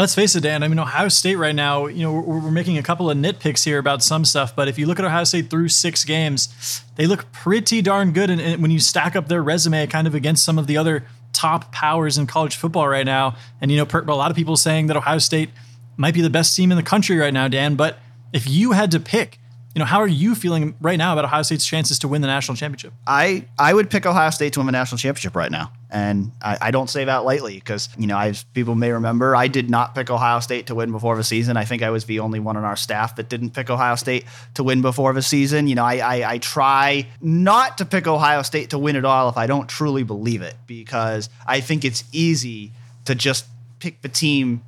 Let's 0.00 0.14
face 0.14 0.34
it, 0.34 0.40
Dan. 0.40 0.62
I 0.62 0.68
mean, 0.68 0.78
Ohio 0.78 1.08
State 1.08 1.36
right 1.36 1.54
now, 1.54 1.84
you 1.84 2.02
know, 2.02 2.14
we're, 2.14 2.40
we're, 2.40 2.50
making 2.50 2.78
a 2.78 2.82
couple 2.82 3.10
of 3.10 3.18
nitpicks 3.18 3.66
here 3.66 3.78
about 3.78 4.02
some 4.02 4.24
stuff, 4.24 4.56
but 4.56 4.66
if 4.66 4.78
you 4.78 4.86
look 4.86 4.98
at 4.98 5.04
Ohio 5.04 5.24
State 5.24 5.50
through 5.50 5.68
six 5.68 6.06
games, 6.06 6.82
they 6.96 7.06
look 7.06 7.30
pretty 7.32 7.82
darn 7.82 8.12
good. 8.12 8.30
And, 8.30 8.40
and 8.40 8.62
when 8.62 8.70
you 8.70 8.78
stack 8.78 9.14
up 9.14 9.28
their 9.28 9.42
resume 9.42 9.86
kind 9.88 10.06
of 10.06 10.14
against 10.14 10.42
some 10.42 10.58
of 10.58 10.66
the 10.66 10.78
other 10.78 11.04
top 11.34 11.70
powers 11.70 12.16
in 12.16 12.26
college 12.26 12.56
football 12.56 12.88
right 12.88 13.04
now, 13.04 13.36
and, 13.60 13.70
you 13.70 13.76
know, 13.76 13.86
a 13.92 14.14
lot 14.14 14.30
of 14.30 14.38
people 14.38 14.56
saying 14.56 14.86
that 14.86 14.96
Ohio 14.96 15.18
State 15.18 15.50
might 15.98 16.14
be 16.14 16.22
the 16.22 16.30
best 16.30 16.56
team 16.56 16.72
in 16.72 16.78
the 16.78 16.82
country 16.82 17.18
right 17.18 17.34
now, 17.34 17.46
Dan, 17.46 17.74
but 17.74 17.98
if 18.32 18.48
you 18.48 18.72
had 18.72 18.90
to 18.92 19.00
pick, 19.00 19.38
you 19.74 19.78
know, 19.78 19.84
how 19.84 20.00
are 20.00 20.08
you 20.08 20.34
feeling 20.34 20.74
right 20.80 20.98
now 20.98 21.12
about 21.12 21.24
Ohio 21.24 21.42
State's 21.42 21.64
chances 21.64 22.00
to 22.00 22.08
win 22.08 22.22
the 22.22 22.26
national 22.26 22.56
championship? 22.56 22.92
I, 23.06 23.46
I 23.56 23.72
would 23.72 23.88
pick 23.88 24.04
Ohio 24.04 24.30
State 24.30 24.54
to 24.54 24.60
win 24.60 24.66
the 24.66 24.72
national 24.72 24.98
championship 24.98 25.36
right 25.36 25.50
now. 25.50 25.70
And 25.88 26.32
I, 26.42 26.58
I 26.60 26.70
don't 26.72 26.90
say 26.90 27.04
that 27.04 27.18
lightly 27.18 27.54
because, 27.54 27.88
you 27.96 28.08
know, 28.08 28.18
as 28.18 28.42
people 28.42 28.74
may 28.74 28.90
remember, 28.90 29.36
I 29.36 29.46
did 29.46 29.70
not 29.70 29.94
pick 29.94 30.10
Ohio 30.10 30.40
State 30.40 30.66
to 30.66 30.74
win 30.74 30.90
before 30.90 31.16
the 31.16 31.22
season. 31.22 31.56
I 31.56 31.64
think 31.64 31.82
I 31.82 31.90
was 31.90 32.06
the 32.06 32.18
only 32.18 32.40
one 32.40 32.56
on 32.56 32.64
our 32.64 32.74
staff 32.74 33.14
that 33.16 33.28
didn't 33.28 33.50
pick 33.50 33.70
Ohio 33.70 33.94
State 33.94 34.24
to 34.54 34.64
win 34.64 34.82
before 34.82 35.12
the 35.12 35.22
season. 35.22 35.68
You 35.68 35.76
know, 35.76 35.84
I, 35.84 35.98
I, 35.98 36.32
I 36.32 36.38
try 36.38 37.06
not 37.20 37.78
to 37.78 37.84
pick 37.84 38.08
Ohio 38.08 38.42
State 38.42 38.70
to 38.70 38.78
win 38.78 38.96
at 38.96 39.04
all 39.04 39.28
if 39.28 39.36
I 39.36 39.46
don't 39.46 39.68
truly 39.68 40.02
believe 40.02 40.42
it 40.42 40.56
because 40.66 41.28
I 41.46 41.60
think 41.60 41.84
it's 41.84 42.02
easy 42.10 42.72
to 43.04 43.14
just 43.14 43.46
pick 43.78 44.02
the 44.02 44.08
team 44.08 44.62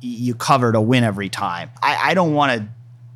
you 0.00 0.34
cover 0.34 0.72
to 0.72 0.80
win 0.80 1.04
every 1.04 1.28
time. 1.28 1.70
I, 1.82 2.10
I 2.10 2.14
don't 2.14 2.34
want 2.34 2.52
to 2.60 2.68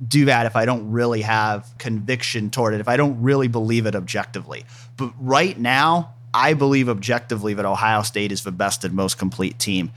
do 0.06 0.24
that 0.26 0.46
if 0.46 0.56
I 0.56 0.64
don't 0.64 0.90
really 0.90 1.22
have 1.22 1.72
conviction 1.78 2.50
toward 2.50 2.74
it, 2.74 2.80
if 2.80 2.88
I 2.88 2.96
don't 2.96 3.22
really 3.22 3.48
believe 3.48 3.86
it 3.86 3.94
objectively. 3.94 4.64
But 4.96 5.12
right 5.18 5.58
now, 5.58 6.14
I 6.34 6.54
believe 6.54 6.88
objectively 6.88 7.54
that 7.54 7.64
Ohio 7.64 8.02
State 8.02 8.32
is 8.32 8.42
the 8.42 8.52
best 8.52 8.84
and 8.84 8.94
most 8.94 9.18
complete 9.18 9.58
team 9.58 9.92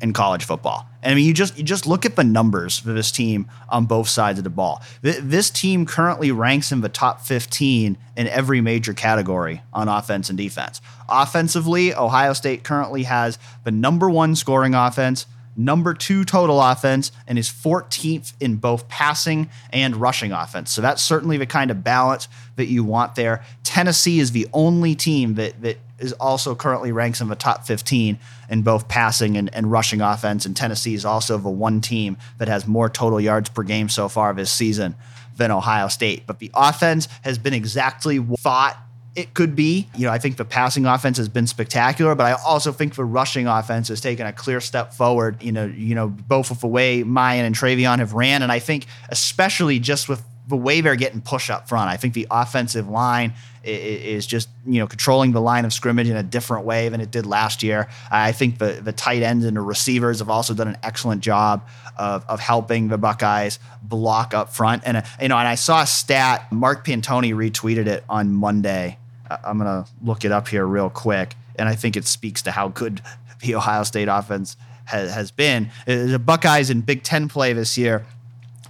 in 0.00 0.12
college 0.12 0.44
football. 0.44 0.86
And 1.02 1.12
I 1.12 1.14
mean, 1.14 1.26
you 1.26 1.34
just 1.34 1.56
you 1.56 1.64
just 1.64 1.86
look 1.86 2.04
at 2.04 2.16
the 2.16 2.24
numbers 2.24 2.78
for 2.78 2.92
this 2.92 3.10
team 3.10 3.48
on 3.68 3.86
both 3.86 4.08
sides 4.08 4.38
of 4.38 4.44
the 4.44 4.50
ball. 4.50 4.82
This 5.02 5.50
team 5.50 5.86
currently 5.86 6.30
ranks 6.30 6.72
in 6.72 6.80
the 6.80 6.88
top 6.88 7.20
15 7.20 7.96
in 8.16 8.26
every 8.28 8.60
major 8.60 8.92
category 8.92 9.62
on 9.72 9.88
offense 9.88 10.28
and 10.28 10.38
defense. 10.38 10.80
Offensively, 11.08 11.94
Ohio 11.94 12.32
State 12.32 12.64
currently 12.64 13.04
has 13.04 13.38
the 13.64 13.70
number 13.70 14.08
one 14.10 14.36
scoring 14.36 14.74
offense, 14.74 15.26
number 15.64 15.94
two 15.94 16.24
total 16.24 16.60
offense, 16.60 17.12
and 17.26 17.38
is 17.38 17.48
14th 17.48 18.32
in 18.40 18.56
both 18.56 18.88
passing 18.88 19.48
and 19.72 19.96
rushing 19.96 20.32
offense. 20.32 20.70
So 20.70 20.82
that's 20.82 21.02
certainly 21.02 21.36
the 21.36 21.46
kind 21.46 21.70
of 21.70 21.84
balance 21.84 22.28
that 22.56 22.66
you 22.66 22.84
want 22.84 23.14
there. 23.14 23.44
Tennessee 23.62 24.20
is 24.20 24.32
the 24.32 24.48
only 24.52 24.94
team 24.94 25.34
that 25.34 25.60
that 25.62 25.78
is 26.00 26.12
also 26.14 26.54
currently 26.54 26.92
ranks 26.92 27.20
in 27.20 27.28
the 27.28 27.36
top 27.36 27.66
15 27.66 28.18
in 28.48 28.62
both 28.62 28.88
passing 28.88 29.36
and, 29.36 29.54
and 29.54 29.70
rushing 29.70 30.00
offense. 30.00 30.46
And 30.46 30.56
Tennessee 30.56 30.94
is 30.94 31.04
also 31.04 31.38
the 31.38 31.50
one 31.50 31.80
team 31.80 32.16
that 32.38 32.48
has 32.48 32.66
more 32.66 32.88
total 32.88 33.20
yards 33.20 33.50
per 33.50 33.62
game 33.62 33.88
so 33.88 34.08
far 34.08 34.32
this 34.32 34.50
season 34.50 34.96
than 35.36 35.50
Ohio 35.50 35.88
State. 35.88 36.24
But 36.26 36.38
the 36.38 36.50
offense 36.54 37.06
has 37.22 37.38
been 37.38 37.54
exactly 37.54 38.18
what 38.18 38.40
thought 38.40 38.78
it 39.16 39.34
could 39.34 39.56
be. 39.56 39.88
You 39.96 40.06
know, 40.06 40.12
I 40.12 40.18
think 40.18 40.36
the 40.36 40.44
passing 40.44 40.86
offense 40.86 41.18
has 41.18 41.28
been 41.28 41.46
spectacular, 41.46 42.14
but 42.14 42.26
I 42.26 42.32
also 42.32 42.72
think 42.72 42.94
the 42.94 43.04
rushing 43.04 43.46
offense 43.46 43.88
has 43.88 44.00
taken 44.00 44.26
a 44.26 44.32
clear 44.32 44.60
step 44.60 44.94
forward. 44.94 45.42
You 45.42 45.52
know, 45.52 45.66
you 45.66 45.94
know, 45.94 46.08
both 46.08 46.50
of 46.50 46.60
the 46.60 46.68
way 46.68 47.02
Miyan 47.02 47.42
and 47.42 47.54
TreVeyon 47.54 47.98
have 47.98 48.12
ran, 48.12 48.42
and 48.42 48.52
I 48.52 48.58
think 48.58 48.86
especially 49.08 49.78
just 49.78 50.08
with 50.08 50.22
the 50.50 50.56
way 50.56 50.80
they're 50.80 50.96
getting 50.96 51.20
push 51.20 51.48
up 51.48 51.68
front. 51.68 51.88
I 51.88 51.96
think 51.96 52.12
the 52.14 52.26
offensive 52.30 52.88
line 52.88 53.34
is 53.62 54.26
just 54.26 54.48
you 54.66 54.78
know 54.80 54.86
controlling 54.86 55.32
the 55.32 55.40
line 55.40 55.64
of 55.64 55.72
scrimmage 55.72 56.08
in 56.08 56.16
a 56.16 56.22
different 56.22 56.64
way 56.64 56.88
than 56.88 57.00
it 57.00 57.10
did 57.10 57.26
last 57.26 57.62
year. 57.62 57.88
I 58.10 58.32
think 58.32 58.58
the 58.58 58.80
the 58.82 58.92
tight 58.92 59.22
ends 59.22 59.44
and 59.44 59.56
the 59.56 59.60
receivers 59.60 60.18
have 60.18 60.30
also 60.30 60.54
done 60.54 60.68
an 60.68 60.78
excellent 60.82 61.22
job 61.22 61.66
of, 61.98 62.24
of 62.26 62.40
helping 62.40 62.88
the 62.88 62.98
Buckeyes 62.98 63.58
block 63.82 64.34
up 64.34 64.50
front. 64.54 64.82
And 64.86 64.98
uh, 64.98 65.02
you 65.20 65.28
know, 65.28 65.36
and 65.36 65.48
I 65.48 65.54
saw 65.54 65.82
a 65.82 65.86
stat. 65.86 66.50
Mark 66.50 66.86
Pantoni 66.86 67.34
retweeted 67.34 67.86
it 67.86 68.04
on 68.08 68.32
Monday. 68.32 68.98
I'm 69.44 69.58
gonna 69.58 69.86
look 70.02 70.24
it 70.24 70.32
up 70.32 70.48
here 70.48 70.66
real 70.66 70.90
quick, 70.90 71.34
and 71.56 71.68
I 71.68 71.74
think 71.74 71.96
it 71.96 72.06
speaks 72.06 72.42
to 72.42 72.50
how 72.50 72.68
good 72.68 73.02
the 73.40 73.54
Ohio 73.54 73.82
State 73.84 74.08
offense 74.08 74.56
has, 74.84 75.12
has 75.12 75.30
been. 75.30 75.70
Uh, 75.86 76.06
the 76.06 76.18
Buckeyes 76.18 76.70
in 76.70 76.80
Big 76.80 77.02
Ten 77.02 77.28
play 77.28 77.52
this 77.52 77.78
year 77.78 78.06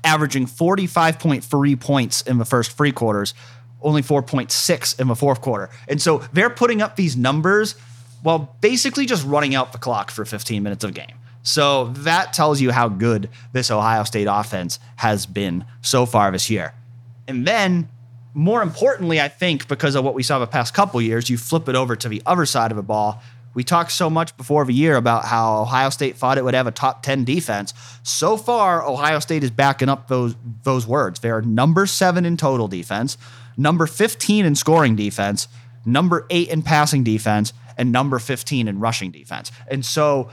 averaging 0.04 0.46
45.3 0.46 1.80
points 1.80 2.22
in 2.22 2.38
the 2.38 2.44
first 2.44 2.72
three 2.72 2.92
quarters, 2.92 3.34
only 3.82 4.02
4.6 4.02 5.00
in 5.00 5.08
the 5.08 5.16
fourth 5.16 5.40
quarter. 5.40 5.70
And 5.88 6.00
so 6.00 6.18
they're 6.32 6.50
putting 6.50 6.82
up 6.82 6.96
these 6.96 7.16
numbers 7.16 7.74
while 8.22 8.54
basically 8.61 9.06
just 9.06 9.26
running 9.26 9.54
out 9.54 9.72
the 9.72 9.78
clock 9.78 10.11
for 10.11 10.24
15 10.24 10.62
minutes 10.62 10.84
of 10.84 10.94
game. 10.94 11.14
So 11.42 11.88
that 11.88 12.32
tells 12.32 12.61
you 12.61 12.70
how 12.70 12.88
good 12.88 13.30
this 13.52 13.70
Ohio 13.70 14.04
State 14.04 14.28
offense 14.30 14.78
has 14.96 15.24
been 15.24 15.64
so 15.80 16.04
far 16.04 16.30
this 16.30 16.50
year. 16.50 16.74
And 17.26 17.46
then, 17.46 17.88
more 18.35 18.62
importantly, 18.62 19.20
I 19.20 19.28
think 19.28 19.68
because 19.68 19.95
of 19.95 20.05
what 20.05 20.14
we 20.14 20.22
saw 20.22 20.39
the 20.39 20.47
past 20.47 20.74
couple 20.74 21.01
years, 21.03 21.28
you 21.28 21.37
flip 21.37 21.68
it 21.68 21.74
over 21.74 21.97
to 21.97 22.09
the 22.09 22.22
other 22.26 22.47
side 22.47 22.70
of 22.70 22.76
the 22.76 22.83
ball 22.83 23.22
we 23.53 23.64
talked 23.64 23.93
so 23.93 24.09
much 24.09 24.37
before 24.37 24.64
the 24.64 24.72
year 24.72 24.97
about 24.97 25.24
how 25.24 25.62
Ohio 25.62 25.91
State 25.91 26.16
thought 26.16 26.39
it 26.39 26.45
would 26.45 26.55
have 26.55 26.66
a 26.66 26.72
top 26.72 27.03
10 27.03 27.24
defense. 27.24 27.74
So 28.03 28.37
far, 28.37 28.87
Ohio 28.87 29.18
State 29.18 29.43
is 29.43 29.51
backing 29.51 29.89
up 29.89 30.09
those 30.09 30.37
those 30.62 30.87
words. 30.87 31.20
They 31.20 31.31
are 31.31 31.43
number 31.43 31.87
7 31.87 32.24
in 32.24 32.37
total 32.37 32.68
defense, 32.68 33.18
number 33.57 33.87
15 33.87 34.45
in 34.45 34.55
scoring 34.55 34.95
defense, 34.95 35.49
number 35.85 36.26
8 36.31 36.49
in 36.49 36.62
passing 36.62 37.03
defense, 37.03 37.53
and 37.76 37.91
number 37.91 38.18
15 38.18 38.68
in 38.68 38.78
rushing 38.78 39.11
defense. 39.11 39.51
And 39.68 39.85
so 39.85 40.31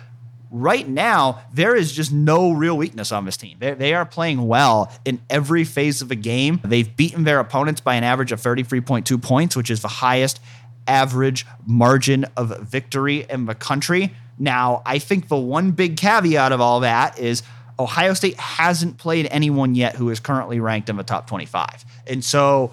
right 0.52 0.88
now, 0.88 1.42
there 1.54 1.76
is 1.76 1.92
just 1.92 2.12
no 2.12 2.52
real 2.52 2.78
weakness 2.78 3.12
on 3.12 3.26
this 3.26 3.38
team. 3.38 3.58
They, 3.60 3.74
they, 3.74 3.94
are 3.94 4.06
playing 4.06 4.48
well 4.48 4.92
in 5.06 5.22
every 5.30 5.64
phase 5.64 6.02
of 6.02 6.10
the 6.10 6.16
game. 6.16 6.62
They've 6.64 6.96
beaten 6.96 7.24
their 7.24 7.40
opponents 7.40 7.82
by 7.82 7.96
an 7.96 8.04
average 8.04 8.32
of 8.32 8.42
33.2 8.42 9.22
points, 9.22 9.56
which 9.56 9.70
is 9.70 9.82
the 9.82 9.88
highest 9.88 10.40
average 10.88 11.46
margin 11.66 12.26
of 12.36 12.58
victory 12.62 13.26
in 13.30 13.46
the 13.46 13.56
country. 13.56 14.14
Now, 14.40 14.82
I 14.86 15.00
think 15.00 15.28
the 15.28 15.38
one 15.38 15.72
big 15.72 15.98
caveat 15.98 16.52
of 16.52 16.62
all 16.62 16.82
that 16.82 17.20
is 17.20 17.44
Ohio 17.80 18.14
State 18.14 18.38
hasn't 18.38 18.98
played 18.98 19.28
anyone 19.30 19.76
yet 19.76 19.96
who 19.96 20.10
is 20.10 20.20
currently 20.20 20.60
ranked 20.60 20.90
in 20.90 20.96
the 20.96 21.04
top 21.04 21.28
25. 21.28 21.86
And 22.08 22.24
so 22.24 22.72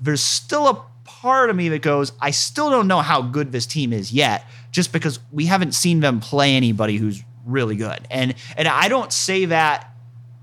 there's 0.00 0.22
still 0.22 0.68
a 0.68 0.82
part 1.26 1.50
of 1.50 1.56
me 1.56 1.68
that 1.70 1.82
goes, 1.82 2.12
I 2.20 2.30
still 2.30 2.70
don't 2.70 2.86
know 2.86 3.00
how 3.00 3.20
good 3.20 3.50
this 3.50 3.66
team 3.66 3.92
is 3.92 4.12
yet, 4.12 4.46
just 4.70 4.92
because 4.92 5.18
we 5.32 5.46
haven't 5.46 5.72
seen 5.72 5.98
them 5.98 6.20
play 6.20 6.54
anybody 6.54 6.98
who's 6.98 7.24
really 7.44 7.74
good. 7.74 8.06
And 8.12 8.36
and 8.56 8.68
I 8.68 8.86
don't 8.88 9.12
say 9.12 9.46
that 9.46 9.92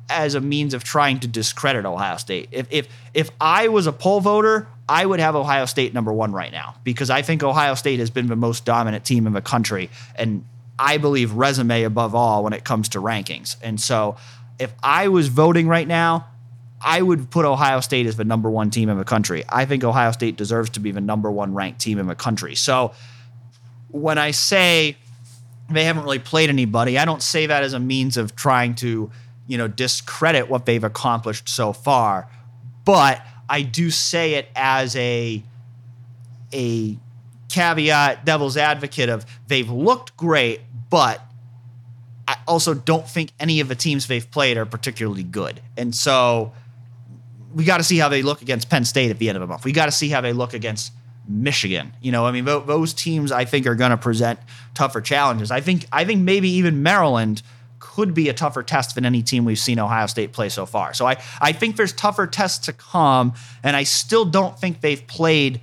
as 0.09 0.35
a 0.35 0.41
means 0.41 0.73
of 0.73 0.83
trying 0.83 1.21
to 1.21 1.27
discredit 1.27 1.85
Ohio 1.85 2.17
State. 2.17 2.49
If 2.51 2.67
if 2.69 2.89
if 3.13 3.31
I 3.39 3.69
was 3.69 3.87
a 3.87 3.93
poll 3.93 4.19
voter, 4.19 4.67
I 4.89 5.05
would 5.05 5.21
have 5.21 5.37
Ohio 5.37 5.65
State 5.65 5.93
number 5.93 6.11
one 6.11 6.33
right 6.33 6.51
now 6.51 6.75
because 6.83 7.09
I 7.09 7.21
think 7.21 7.43
Ohio 7.43 7.75
State 7.75 7.99
has 7.99 8.09
been 8.09 8.27
the 8.27 8.35
most 8.35 8.65
dominant 8.65 9.05
team 9.05 9.25
in 9.25 9.31
the 9.31 9.41
country, 9.41 9.89
and 10.15 10.43
I 10.77 10.97
believe 10.97 11.31
resume 11.31 11.83
above 11.83 12.13
all 12.13 12.43
when 12.43 12.51
it 12.51 12.65
comes 12.65 12.89
to 12.89 12.99
rankings. 12.99 13.55
And 13.61 13.79
so, 13.79 14.17
if 14.59 14.73
I 14.83 15.07
was 15.07 15.29
voting 15.29 15.69
right 15.69 15.87
now, 15.87 16.27
I 16.83 17.01
would 17.01 17.29
put 17.29 17.45
Ohio 17.45 17.79
State 17.79 18.05
as 18.05 18.17
the 18.17 18.25
number 18.25 18.49
one 18.49 18.69
team 18.69 18.89
in 18.89 18.97
the 18.97 19.05
country. 19.05 19.43
I 19.47 19.65
think 19.65 19.83
Ohio 19.83 20.11
State 20.11 20.35
deserves 20.35 20.71
to 20.71 20.79
be 20.79 20.91
the 20.91 21.01
number 21.01 21.31
one 21.31 21.53
ranked 21.53 21.79
team 21.79 21.97
in 21.97 22.07
the 22.07 22.15
country. 22.15 22.55
So, 22.55 22.93
when 23.89 24.17
I 24.17 24.31
say 24.31 24.97
they 25.69 25.85
haven't 25.85 26.03
really 26.03 26.19
played 26.19 26.49
anybody, 26.49 26.97
I 26.97 27.05
don't 27.05 27.21
say 27.21 27.45
that 27.45 27.63
as 27.63 27.73
a 27.73 27.79
means 27.79 28.17
of 28.17 28.35
trying 28.35 28.75
to, 28.75 29.11
you 29.47 29.57
know, 29.57 29.67
discredit 29.67 30.49
what 30.49 30.65
they've 30.65 30.83
accomplished 30.83 31.47
so 31.47 31.73
far, 31.73 32.27
but 32.85 33.21
I 33.49 33.61
do 33.61 33.89
say 33.91 34.33
it 34.35 34.49
as 34.55 34.95
a 34.95 35.43
a 36.53 36.97
caveat, 37.49 38.25
devil's 38.25 38.57
advocate 38.57 39.09
of 39.09 39.25
they've 39.47 39.69
looked 39.69 40.17
great, 40.17 40.61
but 40.89 41.21
I 42.27 42.37
also 42.47 42.73
don't 42.73 43.07
think 43.07 43.31
any 43.39 43.59
of 43.59 43.67
the 43.67 43.75
teams 43.75 44.07
they've 44.07 44.29
played 44.29 44.57
are 44.57 44.65
particularly 44.65 45.23
good. 45.23 45.61
And 45.77 45.93
so 45.93 46.53
we 47.53 47.63
got 47.63 47.77
to 47.77 47.83
see 47.83 47.97
how 47.97 48.09
they 48.09 48.21
look 48.21 48.41
against 48.41 48.69
Penn 48.69 48.85
State 48.85 49.11
at 49.11 49.19
the 49.19 49.29
end 49.29 49.37
of 49.37 49.41
the 49.41 49.47
month. 49.47 49.63
We 49.63 49.71
got 49.71 49.85
to 49.85 49.91
see 49.91 50.09
how 50.09 50.21
they 50.21 50.33
look 50.33 50.53
against 50.53 50.91
Michigan. 51.27 51.93
You 52.01 52.11
know, 52.11 52.25
I 52.25 52.31
mean, 52.31 52.45
those 52.45 52.93
teams 52.93 53.31
I 53.31 53.45
think 53.45 53.65
are 53.67 53.75
going 53.75 53.91
to 53.91 53.97
present 53.97 54.39
tougher 54.73 55.01
challenges. 55.01 55.51
I 55.51 55.61
think 55.61 55.85
I 55.91 56.05
think 56.05 56.21
maybe 56.21 56.49
even 56.49 56.83
Maryland 56.83 57.41
could 57.79 58.13
be 58.13 58.29
a 58.29 58.33
tougher 58.33 58.63
test 58.63 58.95
than 58.95 59.05
any 59.05 59.21
team 59.21 59.45
we've 59.45 59.59
seen 59.59 59.77
Ohio 59.77 60.07
State 60.07 60.31
play 60.31 60.49
so 60.49 60.65
far. 60.65 60.93
So 60.93 61.05
I, 61.05 61.17
I 61.39 61.51
think 61.51 61.75
there's 61.75 61.93
tougher 61.93 62.25
tests 62.25 62.65
to 62.65 62.73
come, 62.73 63.33
and 63.61 63.75
I 63.75 63.83
still 63.83 64.25
don't 64.25 64.57
think 64.57 64.81
they've 64.81 65.05
played 65.05 65.61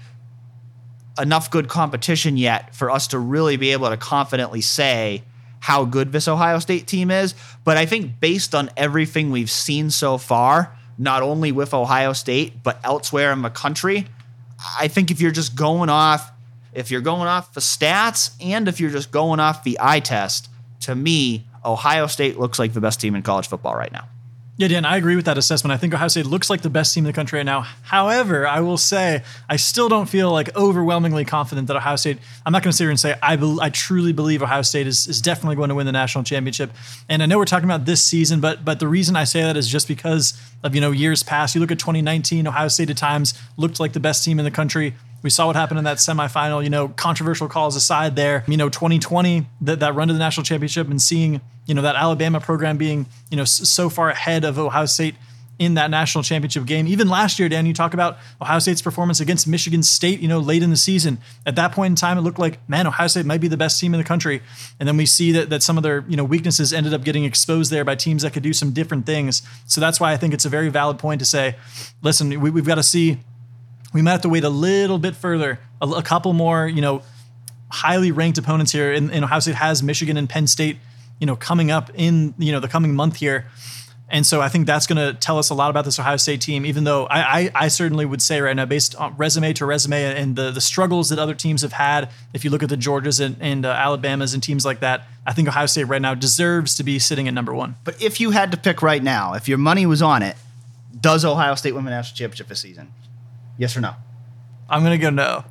enough 1.19 1.51
good 1.51 1.69
competition 1.69 2.37
yet 2.37 2.75
for 2.75 2.91
us 2.91 3.09
to 3.09 3.19
really 3.19 3.57
be 3.57 3.73
able 3.73 3.89
to 3.89 3.97
confidently 3.97 4.61
say 4.61 5.23
how 5.61 5.85
good 5.85 6.13
this 6.13 6.29
Ohio 6.29 6.59
State 6.59 6.87
team 6.87 7.11
is. 7.11 7.35
But 7.65 7.77
I 7.77 7.87
think 7.87 8.21
based 8.21 8.55
on 8.55 8.71
everything 8.77 9.31
we've 9.31 9.51
seen 9.51 9.91
so 9.91 10.17
far, 10.17 10.77
not 11.01 11.23
only 11.23 11.51
with 11.51 11.73
Ohio 11.73 12.13
State, 12.13 12.63
but 12.63 12.79
elsewhere 12.85 13.33
in 13.33 13.41
the 13.41 13.49
country, 13.49 14.07
I 14.79 14.87
think 14.87 15.11
if 15.11 15.19
you're 15.19 15.31
just 15.31 15.57
going 15.57 15.89
off, 15.89 16.31
if 16.75 16.91
you're 16.91 17.01
going 17.01 17.27
off 17.27 17.55
the 17.55 17.61
stats 17.63 18.33
and 18.39 18.69
if 18.69 18.79
you're 18.79 18.91
just 18.91 19.11
going 19.11 19.41
off 19.41 19.65
the 19.65 19.79
eye 19.81 20.01
test, 20.01 20.51
to 20.81 20.95
me, 20.95 21.47
Ohio 21.65 22.07
State 22.07 22.39
looks 22.39 22.59
like 22.59 22.75
the 22.75 22.83
best 22.83 23.01
team 23.01 23.15
in 23.15 23.23
college 23.23 23.49
football 23.49 23.75
right 23.75 23.91
now. 23.91 24.09
Yeah, 24.61 24.69
Dan, 24.69 24.85
I 24.85 24.99
agree 24.99 25.17
with 25.17 25.25
that 25.25 25.39
assessment. 25.39 25.73
I 25.73 25.79
think 25.79 25.95
Ohio 25.95 26.09
State 26.09 26.27
looks 26.27 26.51
like 26.51 26.61
the 26.61 26.69
best 26.69 26.93
team 26.93 27.07
in 27.07 27.07
the 27.07 27.15
country 27.15 27.39
right 27.39 27.47
now. 27.47 27.63
However, 27.81 28.47
I 28.47 28.61
will 28.61 28.77
say 28.77 29.23
I 29.49 29.57
still 29.57 29.89
don't 29.89 30.05
feel 30.05 30.31
like 30.31 30.55
overwhelmingly 30.55 31.25
confident 31.25 31.67
that 31.69 31.79
Ohio 31.79 31.97
State. 31.97 32.19
I'm 32.45 32.53
not 32.53 32.63
going 32.63 32.71
to 32.71 32.77
sit 32.77 32.85
here 32.85 32.91
and 32.91 33.01
say 33.01 33.17
I, 33.23 33.37
be, 33.37 33.57
I 33.59 33.71
truly 33.71 34.13
believe 34.13 34.43
Ohio 34.43 34.61
State 34.61 34.87
is, 34.87 35.07
is 35.07 35.23
definitely 35.23 35.57
going 35.57 35.71
to 35.71 35.75
win 35.75 35.87
the 35.87 35.93
national 35.93 36.25
championship. 36.25 36.73
And 37.09 37.23
I 37.23 37.27
know 37.27 37.39
we're 37.39 37.47
talking 37.47 37.65
about 37.65 37.87
this 37.87 38.05
season, 38.05 38.41
but 38.41 38.63
but 38.63 38.81
the 38.81 38.87
reason 38.87 39.17
I 39.17 39.25
say 39.25 39.41
that 39.41 39.57
is 39.57 39.67
just 39.67 39.89
because 39.89 40.39
of 40.63 40.75
you 40.75 40.83
know 40.83 40.91
years 40.91 41.23
past. 41.23 41.55
You 41.55 41.63
look 41.63 41.73
at 41.73 41.79
2019, 41.79 42.47
Ohio 42.47 42.69
State 42.69 42.91
at 42.91 42.99
times 42.99 43.33
looked 43.57 43.81
like 43.81 43.95
the 43.95 44.01
best 44.01 44.27
team 44.27 44.39
in 44.39 44.45
the 44.45 44.51
country. 44.51 44.95
We 45.23 45.31
saw 45.31 45.47
what 45.47 45.57
happened 45.57 45.79
in 45.79 45.85
that 45.85 45.99
semifinal. 45.99 46.63
You 46.63 46.71
know, 46.71 46.89
controversial 46.89 47.49
calls 47.49 47.77
aside, 47.77 48.15
there. 48.15 48.45
You 48.47 48.59
know, 48.59 48.69
2020 48.69 49.47
that 49.63 49.81
that 49.81 49.95
run 49.95 50.09
to 50.09 50.13
the 50.13 50.19
national 50.19 50.45
championship 50.45 50.91
and 50.91 51.01
seeing 51.01 51.41
you 51.71 51.75
know 51.75 51.83
that 51.83 51.95
Alabama 51.95 52.41
program 52.41 52.77
being 52.77 53.07
you 53.31 53.37
know 53.37 53.45
so 53.45 53.89
far 53.89 54.11
ahead 54.11 54.45
of 54.45 54.59
Ohio 54.59 54.87
State 54.87 55.15
in 55.61 55.75
that 55.75 55.89
national 55.89 56.25
championship 56.25 56.65
game. 56.65 56.89
Even 56.89 57.09
last 57.09 57.39
year, 57.39 57.49
Dan, 57.49 57.65
you 57.65 57.73
talk 57.73 57.95
about 57.95 58.19
Ohio 58.41 58.59
State's 58.59 58.83
performance 58.83 59.21
against 59.21 59.47
Michigan 59.47 59.83
State, 59.83 60.19
you 60.19 60.27
know, 60.27 60.41
late 60.41 60.63
in 60.63 60.71
the 60.71 60.77
season. 60.77 61.19
At 61.47 61.55
that 61.57 61.73
point 61.73 61.93
in 61.93 61.97
time, 61.97 62.19
it 62.19 62.23
looked 62.23 62.39
like, 62.39 62.67
man, 62.69 62.87
Ohio 62.87 63.07
State 63.07 63.25
might 63.25 63.41
be 63.41 63.47
the 63.47 63.59
best 63.59 63.79
team 63.79 63.95
in 63.95 64.01
the 64.01 64.05
country. 64.05 64.43
And 64.81 64.89
then 64.89 64.97
we 64.97 65.07
see 65.07 65.31
that 65.33 65.51
that 65.51 65.63
some 65.63 65.77
of 65.77 65.85
their, 65.85 66.05
you 66.09 66.17
know, 66.17 66.25
weaknesses 66.25 66.73
ended 66.73 66.93
up 66.93 67.05
getting 67.05 67.25
exposed 67.25 67.71
there 67.71 67.85
by 67.85 67.95
teams 67.95 68.23
that 68.23 68.33
could 68.33 68.43
do 68.43 68.53
some 68.53 68.73
different 68.73 69.07
things. 69.07 69.43
So 69.67 69.81
that's 69.81 70.01
why 70.01 70.13
I 70.13 70.17
think 70.17 70.35
it's 70.35 70.45
a 70.45 70.49
very 70.49 70.71
valid 70.71 70.99
point 70.99 71.21
to 71.21 71.27
say, 71.27 71.55
listen, 72.03 72.41
we, 72.41 72.51
have 72.51 72.67
got 72.67 72.77
to 72.77 72.83
see 72.83 73.19
we 73.93 74.03
might 74.03 74.13
have 74.13 74.23
to 74.23 74.29
wait 74.29 74.45
a 74.45 74.49
little 74.49 74.99
bit 74.99 75.15
further, 75.15 75.61
a, 75.81 75.87
a 75.87 76.03
couple 76.03 76.33
more, 76.33 76.67
you 76.67 76.81
know, 76.81 77.03
highly 77.71 78.13
ranked 78.13 78.39
opponents 78.39 78.73
here. 78.73 78.93
And, 78.93 79.11
and 79.13 79.25
Ohio 79.25 79.41
State 79.41 79.57
has 79.57 79.83
Michigan 79.83 80.17
and 80.17 80.29
Penn 80.29 80.47
State, 80.47 80.79
you 81.21 81.27
know, 81.27 81.37
coming 81.37 81.71
up 81.71 81.91
in 81.95 82.35
you 82.39 82.51
know 82.51 82.61
the 82.61 82.69
coming 82.69 82.95
month 82.95 83.17
here. 83.17 83.47
And 84.13 84.27
so 84.27 84.41
I 84.41 84.49
think 84.49 84.67
that's 84.67 84.89
going 84.89 84.97
to 84.97 85.19
tell 85.19 85.39
us 85.39 85.51
a 85.51 85.55
lot 85.55 85.71
about 85.71 85.85
this 85.85 85.99
Ohio 86.01 86.17
State 86.17 86.41
team, 86.41 86.67
even 86.67 86.83
though 86.83 87.07
I, 87.07 87.21
I, 87.21 87.51
I, 87.55 87.69
certainly 87.69 88.05
would 88.05 88.21
say 88.21 88.41
right 88.41 88.57
now, 88.57 88.67
based 88.67 88.97
on 88.97 89.17
resume 89.17 89.53
to 89.53 89.65
resume 89.65 89.93
and 89.93 90.35
the, 90.35 90.51
the 90.51 90.61
struggles 90.61 91.11
that 91.11 91.21
other 91.21 91.33
teams 91.33 91.63
have 91.63 91.75
had, 91.75 92.11
if 92.35 92.45
you 92.45 92.51
look 92.51 92.65
at 92.65 92.69
the 92.71 92.77
Georgias 92.77 93.25
and, 93.25 93.37
and 93.39 93.65
uh, 93.65 93.71
Alabamas 93.71 94.35
and 94.35 94.43
teams 94.43 94.65
like 94.65 94.81
that, 94.81 95.07
I 95.25 95.33
think 95.33 95.47
Ohio 95.47 95.67
State 95.67 95.85
right 95.85 96.03
now 96.03 96.15
deserves 96.15 96.75
to 96.75 96.83
be 96.83 96.99
sitting 96.99 97.29
at 97.29 97.35
number 97.35 97.55
one. 97.55 97.77
But 97.85 98.03
if 98.03 98.19
you 98.21 98.33
had 98.33 98.51
to 98.51 98.57
pick 98.57 98.83
right 98.83 99.01
now, 99.03 99.35
if 99.35 99.47
your 99.47 99.59
money 99.59 99.87
was 99.87 100.03
on 100.03 100.25
it, 100.25 100.35
does 101.01 101.25
Ohio 101.25 101.55
State 101.55 101.77
win 101.77 101.85
the 101.85 101.93
national 101.93 102.17
championship 102.17 102.49
this 102.49 102.61
season? 102.61 102.93
Yes 103.59 103.77
or 103.77 103.81
no? 103.81 103.95
I'm 104.69 104.83
going 104.83 104.99
to 104.99 105.03
go 105.03 105.11
no. 105.11 105.45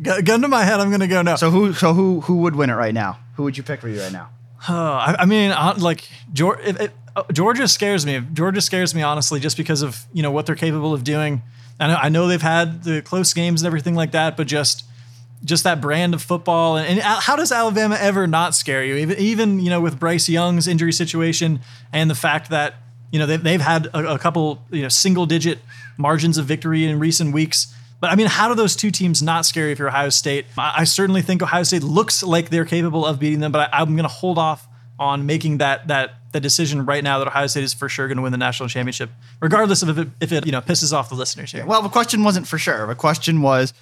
Gun 0.00 0.42
to 0.42 0.48
my 0.48 0.62
head, 0.62 0.78
I'm 0.78 0.90
going 0.90 1.00
to 1.00 1.08
go 1.08 1.22
no. 1.22 1.36
So 1.36 1.50
who 1.50 1.74
so 1.74 1.92
who 1.92 2.20
who 2.20 2.36
would 2.38 2.54
win 2.54 2.70
it 2.70 2.74
right 2.74 2.94
now? 2.94 3.18
Who 3.34 3.42
would 3.42 3.56
you 3.56 3.62
pick 3.62 3.80
for 3.80 3.88
you 3.88 4.00
right 4.00 4.12
now? 4.12 4.30
Uh, 4.68 4.74
I, 4.74 5.16
I, 5.20 5.24
mean, 5.24 5.52
uh, 5.52 5.74
like 5.78 6.08
Georgia, 6.32 6.90
uh, 7.16 7.22
Georgia 7.32 7.66
scares 7.66 8.04
me. 8.04 8.22
Georgia 8.32 8.60
scares 8.60 8.94
me 8.94 9.02
honestly, 9.02 9.40
just 9.40 9.56
because 9.56 9.82
of 9.82 10.04
you 10.12 10.22
know 10.22 10.30
what 10.30 10.46
they're 10.46 10.54
capable 10.54 10.92
of 10.92 11.04
doing. 11.04 11.42
I 11.78 11.86
know, 11.86 11.94
I 11.94 12.08
know 12.10 12.28
they've 12.28 12.42
had 12.42 12.84
the 12.84 13.00
close 13.00 13.32
games 13.32 13.62
and 13.62 13.66
everything 13.66 13.94
like 13.94 14.12
that, 14.12 14.36
but 14.36 14.46
just 14.46 14.84
just 15.44 15.64
that 15.64 15.80
brand 15.80 16.12
of 16.12 16.22
football. 16.22 16.76
And, 16.76 16.86
and 16.86 17.00
how 17.00 17.36
does 17.36 17.50
Alabama 17.50 17.96
ever 17.98 18.26
not 18.26 18.54
scare 18.54 18.84
you? 18.84 18.96
Even 18.96 19.18
even 19.18 19.60
you 19.60 19.70
know 19.70 19.80
with 19.80 19.98
Bryce 19.98 20.28
Young's 20.28 20.68
injury 20.68 20.92
situation 20.92 21.60
and 21.92 22.10
the 22.10 22.14
fact 22.14 22.50
that 22.50 22.74
you 23.10 23.18
know 23.18 23.26
they've, 23.26 23.42
they've 23.42 23.60
had 23.60 23.86
a, 23.86 24.14
a 24.14 24.18
couple 24.18 24.62
you 24.70 24.82
know 24.82 24.88
single 24.88 25.26
digit 25.26 25.58
margins 25.96 26.38
of 26.38 26.46
victory 26.46 26.84
in 26.84 26.98
recent 26.98 27.32
weeks. 27.32 27.74
But 28.00 28.10
I 28.10 28.16
mean, 28.16 28.26
how 28.26 28.48
do 28.48 28.54
those 28.54 28.74
two 28.74 28.90
teams 28.90 29.22
not 29.22 29.44
scare 29.44 29.66
you 29.66 29.72
if 29.72 29.78
you're 29.78 29.88
Ohio 29.88 30.08
State? 30.08 30.46
I, 30.56 30.74
I 30.78 30.84
certainly 30.84 31.22
think 31.22 31.42
Ohio 31.42 31.62
State 31.62 31.82
looks 31.82 32.22
like 32.22 32.50
they're 32.50 32.64
capable 32.64 33.04
of 33.04 33.18
beating 33.18 33.40
them, 33.40 33.52
but 33.52 33.72
I, 33.72 33.80
I'm 33.80 33.90
going 33.90 34.04
to 34.04 34.08
hold 34.08 34.38
off 34.38 34.66
on 34.98 35.26
making 35.26 35.58
that 35.58 35.88
that 35.88 36.14
the 36.32 36.40
decision 36.40 36.86
right 36.86 37.02
now 37.02 37.18
that 37.18 37.26
Ohio 37.26 37.46
State 37.46 37.64
is 37.64 37.74
for 37.74 37.88
sure 37.88 38.06
going 38.06 38.16
to 38.16 38.22
win 38.22 38.32
the 38.32 38.38
national 38.38 38.68
championship, 38.68 39.10
regardless 39.40 39.82
of 39.82 39.88
if 39.88 39.98
it, 39.98 40.08
if 40.20 40.32
it 40.32 40.46
you 40.46 40.52
know 40.52 40.60
pisses 40.60 40.92
off 40.92 41.08
the 41.08 41.14
listeners 41.14 41.50
here. 41.52 41.66
Well, 41.66 41.82
the 41.82 41.88
question 41.88 42.22
wasn't 42.22 42.46
for 42.46 42.58
sure. 42.58 42.86
The 42.86 42.94
question 42.94 43.42
was, 43.42 43.74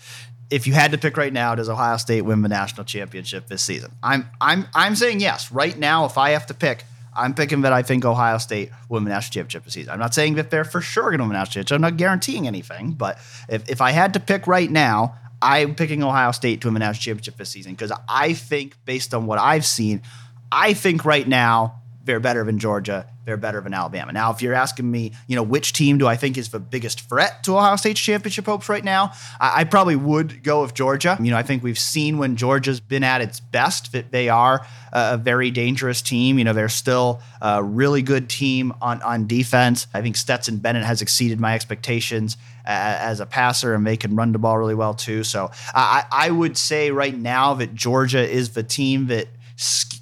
if 0.51 0.66
you 0.66 0.73
had 0.73 0.93
to 0.93 0.99
pick 0.99 1.16
right 1.16 1.33
now, 1.33 1.55
does 1.55 1.69
Ohio 1.69 1.97
State 1.97 2.23
win 2.23 2.43
the 2.43 2.49
national 2.49 2.85
championship 2.85 3.49
this 3.49 3.62
season? 3.62 3.93
I'm 4.03 4.29
I'm 4.41 4.66
I'm 4.75 4.97
saying 4.97 5.21
yes. 5.21 5.53
Right 5.53 5.77
now, 5.77 6.07
if 6.07 6.16
I 6.16 6.31
have 6.31 6.47
to 6.47 6.55
pick, 6.55 6.85
I'm 7.19 7.35
picking 7.35 7.62
that 7.62 7.73
I 7.73 7.83
think 7.83 8.05
Ohio 8.05 8.39
State 8.39 8.71
will 8.89 8.97
win 8.97 9.05
the 9.05 9.11
national 9.11 9.33
championship 9.33 9.64
this 9.64 9.75
season. 9.75 9.93
I'm 9.93 9.99
not 9.99 10.14
saying 10.14 10.37
that 10.37 10.51
they're 10.51 10.64
for 10.64 10.81
sure 10.81 11.05
going 11.05 11.19
to 11.19 11.25
win 11.25 11.31
the 11.31 11.35
national 11.35 11.64
championship. 11.64 11.75
I'm 11.75 11.81
not 11.83 11.97
guaranteeing 11.97 12.47
anything, 12.47 12.93
but 12.93 13.19
if, 13.49 13.69
if 13.69 13.81
I 13.81 13.91
had 13.91 14.14
to 14.14 14.21
pick 14.21 14.47
right 14.47 14.71
now, 14.71 15.16
I'm 15.43 15.75
picking 15.75 16.03
Ohio 16.03 16.33
State 16.33 16.61
to 16.62 16.69
win 16.69 16.75
the 16.75 16.81
national 16.81 17.03
championship 17.03 17.37
this 17.37 17.51
season 17.51 17.73
because 17.73 17.93
I 18.09 18.33
think, 18.33 18.77
based 18.85 19.14
on 19.14 19.27
what 19.27 19.39
I've 19.39 19.66
seen, 19.66 20.03
I 20.51 20.73
think 20.75 21.05
right 21.05 21.27
now 21.27 21.78
they're 22.09 22.19
better 22.21 22.43
than 22.43 22.59
Georgia. 22.59 23.07
They're 23.27 23.37
better 23.37 23.61
than 23.61 23.75
Alabama. 23.75 24.13
Now, 24.13 24.33
if 24.33 24.41
you're 24.41 24.55
asking 24.55 24.91
me, 24.91 25.13
you 25.27 25.37
know, 25.37 25.43
which 25.43 25.75
team 25.75 25.99
do 25.99 26.07
I 26.07 26.17
think 26.17 26.39
is 26.39 26.49
the 26.49 26.59
biggest 26.59 27.03
threat 27.03 27.45
to 27.45 27.59
Ohio 27.59 27.77
State's 27.77 28.01
championship 28.01 28.47
hopes 28.47 28.71
right 28.71 28.83
now? 28.83 29.13
I, 29.39 29.61
I 29.61 29.65
probably 29.65 29.95
would 29.95 30.43
go 30.43 30.63
with 30.63 30.73
Georgia. 30.73 31.19
You 31.21 31.31
know, 31.31 31.37
I 31.37 31.43
think 31.43 31.63
we've 31.63 31.79
seen 31.79 32.17
when 32.17 32.37
Georgia's 32.37 32.81
been 32.81 33.05
at 33.05 33.21
its 33.21 33.41
best 33.41 33.93
that 33.93 34.11
they 34.11 34.31
are 34.31 34.67
a 34.91 35.19
very 35.19 35.51
dangerous 35.51 36.01
team. 36.01 36.39
You 36.39 36.45
know, 36.45 36.55
they're 36.55 36.71
still 36.71 37.21
a 37.43 37.63
really 37.63 38.01
good 38.01 38.31
team 38.31 38.73
on, 38.81 39.03
on 39.03 39.27
defense. 39.27 39.87
I 39.93 40.01
think 40.01 40.17
Stetson 40.17 40.57
Bennett 40.57 40.85
has 40.85 41.03
exceeded 41.03 41.39
my 41.39 41.55
expectations 41.55 42.39
as 42.65 43.21
a 43.21 43.27
passer, 43.27 43.75
and 43.75 43.87
they 43.87 43.99
can 43.99 44.17
run 44.17 44.33
the 44.33 44.39
ball 44.39 44.57
really 44.57 44.75
well 44.75 44.95
too. 44.95 45.25
So 45.25 45.51
I, 45.75 46.05
I 46.11 46.31
would 46.31 46.57
say 46.57 46.91
right 46.91 47.17
now 47.17 47.53
that 47.55 47.75
Georgia 47.75 48.27
is 48.27 48.55
the 48.55 48.63
team 48.63 49.09
that 49.09 49.29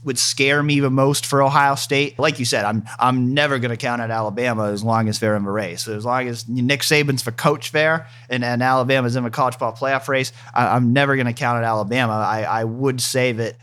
would 0.04 0.18
scare 0.18 0.62
me 0.62 0.80
the 0.80 0.90
most 0.90 1.24
for 1.24 1.42
Ohio 1.42 1.74
State. 1.76 2.18
Like 2.18 2.38
you 2.38 2.44
said, 2.44 2.64
I'm 2.64 2.84
I'm 2.98 3.32
never 3.32 3.58
going 3.58 3.70
to 3.70 3.76
count 3.76 4.02
out 4.02 4.10
Alabama 4.10 4.70
as 4.70 4.84
long 4.84 5.08
as 5.08 5.18
they're 5.18 5.34
in 5.34 5.44
the 5.44 5.50
race. 5.50 5.84
So 5.84 5.96
as 5.96 6.04
long 6.04 6.28
as 6.28 6.46
Nick 6.48 6.82
Saban's 6.82 7.22
the 7.22 7.32
coach 7.32 7.72
there 7.72 8.06
and, 8.28 8.44
and 8.44 8.62
Alabama's 8.62 9.16
in 9.16 9.24
the 9.24 9.30
college 9.30 9.58
ball 9.58 9.72
playoff 9.72 10.08
race, 10.08 10.32
I, 10.54 10.76
am 10.76 10.92
never 10.92 11.16
going 11.16 11.26
to 11.26 11.32
count 11.32 11.58
out 11.58 11.64
Alabama. 11.64 12.12
I, 12.12 12.42
I 12.42 12.64
would 12.64 13.00
say 13.00 13.32
that, 13.32 13.56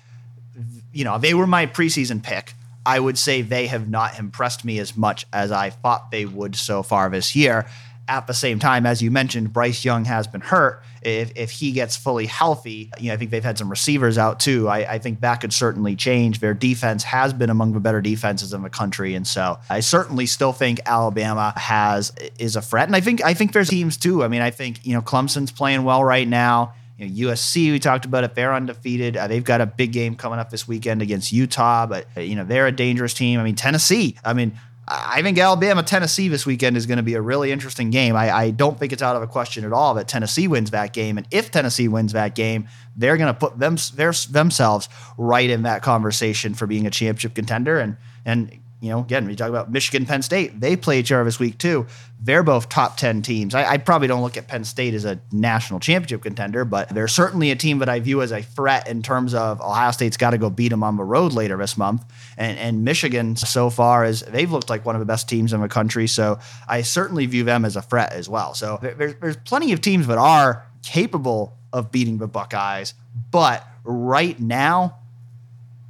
you 0.92 1.04
know, 1.04 1.20
they 1.20 1.34
were 1.34 1.48
my 1.48 1.68
preseason 1.68 2.24
pick. 2.24 2.54
I 2.86 3.00
would 3.00 3.18
say 3.18 3.42
they 3.42 3.68
have 3.68 3.88
not 3.88 4.20
impressed 4.20 4.66
me 4.66 4.80
as 4.80 4.98
much 4.98 5.26
as 5.32 5.52
I 5.52 5.70
thought 5.70 6.12
they 6.12 6.26
would 6.26 6.56
so 6.56 6.84
far 6.84 7.10
this 7.10 7.36
year 7.36 7.68
at 8.08 8.28
the 8.28 8.34
same 8.34 8.60
time, 8.60 8.86
as 8.86 9.02
you 9.02 9.12
mentioned, 9.12 9.54
Bryce 9.54 9.86
Young 9.86 10.06
has 10.06 10.28
been 10.28 10.42
hurt. 10.42 10.84
If, 11.02 11.32
if 11.36 11.52
he 11.52 11.72
gets 11.72 11.96
fully 11.96 12.26
healthy, 12.26 12.92
you 13.00 13.08
know, 13.08 13.14
I 13.14 13.18
think 13.18 13.32
they've 13.32 13.44
had 13.44 13.58
some 13.58 13.70
receivers 13.70 14.18
out 14.18 14.40
too. 14.40 14.68
I, 14.68 14.94
I 14.94 15.00
think 15.00 15.22
that 15.22 15.42
could 15.42 15.54
certainly 15.54 15.96
change. 15.96 16.40
Their 16.40 16.54
defense 16.54 17.04
has 17.04 17.34
been 17.34 17.50
among 17.50 17.74
the 17.74 17.80
better 17.80 18.02
defenses 18.02 18.54
in 18.54 18.62
the 18.62 18.70
country, 18.70 19.16
and 19.16 19.26
so 19.26 19.60
I 19.70 19.80
certainly 19.80 20.26
still 20.26 20.54
think 20.54 20.82
Alabama 20.86 21.54
has 21.56 22.14
is 22.40 22.56
a 22.56 22.62
threat. 22.62 22.88
And 22.88 22.96
I 22.96 23.02
think 23.02 23.24
I 23.24 23.34
think 23.34 23.54
there's 23.54 23.70
teams 23.70 23.98
too. 23.98 24.24
I 24.24 24.28
mean, 24.28 24.42
I 24.42 24.52
think 24.52 24.86
you 24.86 24.94
know 24.94 25.02
Clemson's 25.02 25.52
playing 25.52 25.84
well 25.84 26.04
right 26.04 26.28
now. 26.28 26.74
You 26.98 27.08
know, 27.08 27.32
USC, 27.32 27.72
we 27.72 27.80
talked 27.80 28.06
about 28.06 28.24
it. 28.24 28.36
They're 28.36 28.54
undefeated. 28.54 29.18
Uh, 29.18 29.28
they've 29.28 29.44
got 29.44 29.62
a 29.62 29.66
big 29.66 29.92
game 29.94 30.16
coming 30.16 30.40
up 30.40 30.52
this 30.52 30.68
weekend 30.68 31.02
against 31.02 31.32
Utah, 31.32 31.86
but 31.86 32.06
you 32.18 32.36
know 32.36 32.44
they're 32.44 32.68
a 32.68 32.72
dangerous 32.72 33.14
team. 33.14 33.40
I 33.40 33.44
mean, 33.44 33.56
Tennessee. 33.56 34.18
I 34.24 34.34
mean, 34.34 34.58
I 34.86 35.22
think 35.22 35.38
Alabama 35.38 35.82
Tennessee 35.82 36.28
this 36.28 36.46
weekend 36.46 36.76
is 36.76 36.86
going 36.86 36.98
to 36.98 37.04
be 37.04 37.14
a 37.14 37.22
really 37.22 37.54
interesting 37.54 37.90
game. 37.90 38.18
I, 38.18 38.30
I, 38.36 38.52
don't 38.52 38.78
think 38.78 38.92
it's 38.92 39.02
out 39.02 39.16
of 39.16 39.22
a 39.22 39.28
question 39.28 39.64
at 39.64 39.72
all 39.72 39.94
that 39.94 40.10
Tennessee 40.10 40.50
wins 40.50 40.72
that 40.72 40.92
game. 40.92 41.18
And 41.18 41.26
if 41.32 41.52
Tennessee 41.52 41.88
wins 41.88 42.12
that 42.12 42.36
game, 42.36 42.68
they're 42.98 43.16
going 43.16 43.34
to 43.34 43.40
put 43.40 43.58
them, 43.58 43.78
their, 43.96 44.12
themselves 44.12 44.90
right 45.18 45.50
in 45.50 45.64
that 45.64 45.84
conversation 45.84 46.54
for 46.54 46.68
being 46.68 46.86
a 46.86 46.90
championship 46.90 47.34
contender. 47.34 47.80
And 47.80 47.96
and 48.26 48.58
you 48.84 48.90
know, 48.90 49.00
again, 49.00 49.26
we 49.26 49.34
talk 49.38 49.48
about 49.48 49.72
Michigan, 49.72 50.06
Penn 50.06 50.22
State. 50.22 50.60
They 50.60 50.76
play 50.76 51.00
each 51.00 51.10
other 51.10 51.24
this 51.24 51.40
week 51.40 51.58
too. 51.58 51.88
They're 52.20 52.44
both 52.44 52.68
top 52.68 52.98
ten 52.98 53.22
teams. 53.22 53.56
I, 53.56 53.64
I, 53.64 53.78
probably 53.78 54.10
don't 54.10 54.22
look 54.22 54.36
at 54.36 54.50
Penn 54.50 54.66
State 54.66 54.94
as 54.94 55.06
a 55.06 55.22
national 55.32 55.80
championship 55.80 56.22
contender, 56.22 56.66
but 56.66 56.90
they're 56.90 57.08
certainly 57.08 57.52
a 57.52 57.56
team 57.56 57.80
that 57.80 57.88
I 57.88 58.02
view 58.02 58.22
as 58.22 58.34
a 58.34 58.42
threat 58.42 58.90
in 58.90 59.02
terms 59.02 59.34
of 59.34 59.62
Ohio 59.62 59.92
State's 59.92 60.18
got 60.18 60.32
to 60.32 60.38
go 60.38 60.50
beat 60.50 60.68
them 60.68 60.84
on 60.84 60.98
the 60.98 61.04
road 61.06 61.32
later 61.32 61.56
this 61.56 61.78
month. 61.78 62.04
And, 62.36 62.60
and 62.60 62.84
Michigan, 62.84 63.38
so 63.38 63.70
far, 63.70 64.04
as 64.04 64.20
they've 64.24 64.52
looked 64.52 64.70
like 64.70 64.86
one 64.86 64.96
of 64.96 65.00
the 65.00 65.06
best 65.06 65.30
teams 65.30 65.54
in 65.54 65.62
the 65.62 65.70
country. 65.70 66.06
So 66.08 66.40
I 66.68 66.82
certainly 66.82 67.26
view 67.26 67.46
them 67.46 67.64
as 67.64 67.78
a 67.78 67.82
threat 67.82 68.12
as 68.12 68.28
well. 68.28 68.54
So 68.54 68.80
there's 68.82 69.16
there's 69.16 69.38
plenty 69.38 69.72
of 69.72 69.80
teams 69.80 70.08
that 70.08 70.18
are 70.18 70.66
capable 70.82 71.58
of 71.72 71.90
beating 71.90 72.18
the 72.18 72.28
Buckeyes, 72.28 72.96
but 73.32 73.66
right 73.86 74.38
now, 74.42 74.98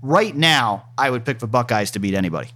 right 0.03 0.35
now, 0.35 0.89
I 0.95 1.09
would 1.09 1.25
pick 1.25 1.39
the 1.39 1.47
Buckeyes 1.47 1.89
to 1.91 1.99
beat 1.99 2.13
anybody. 2.13 2.49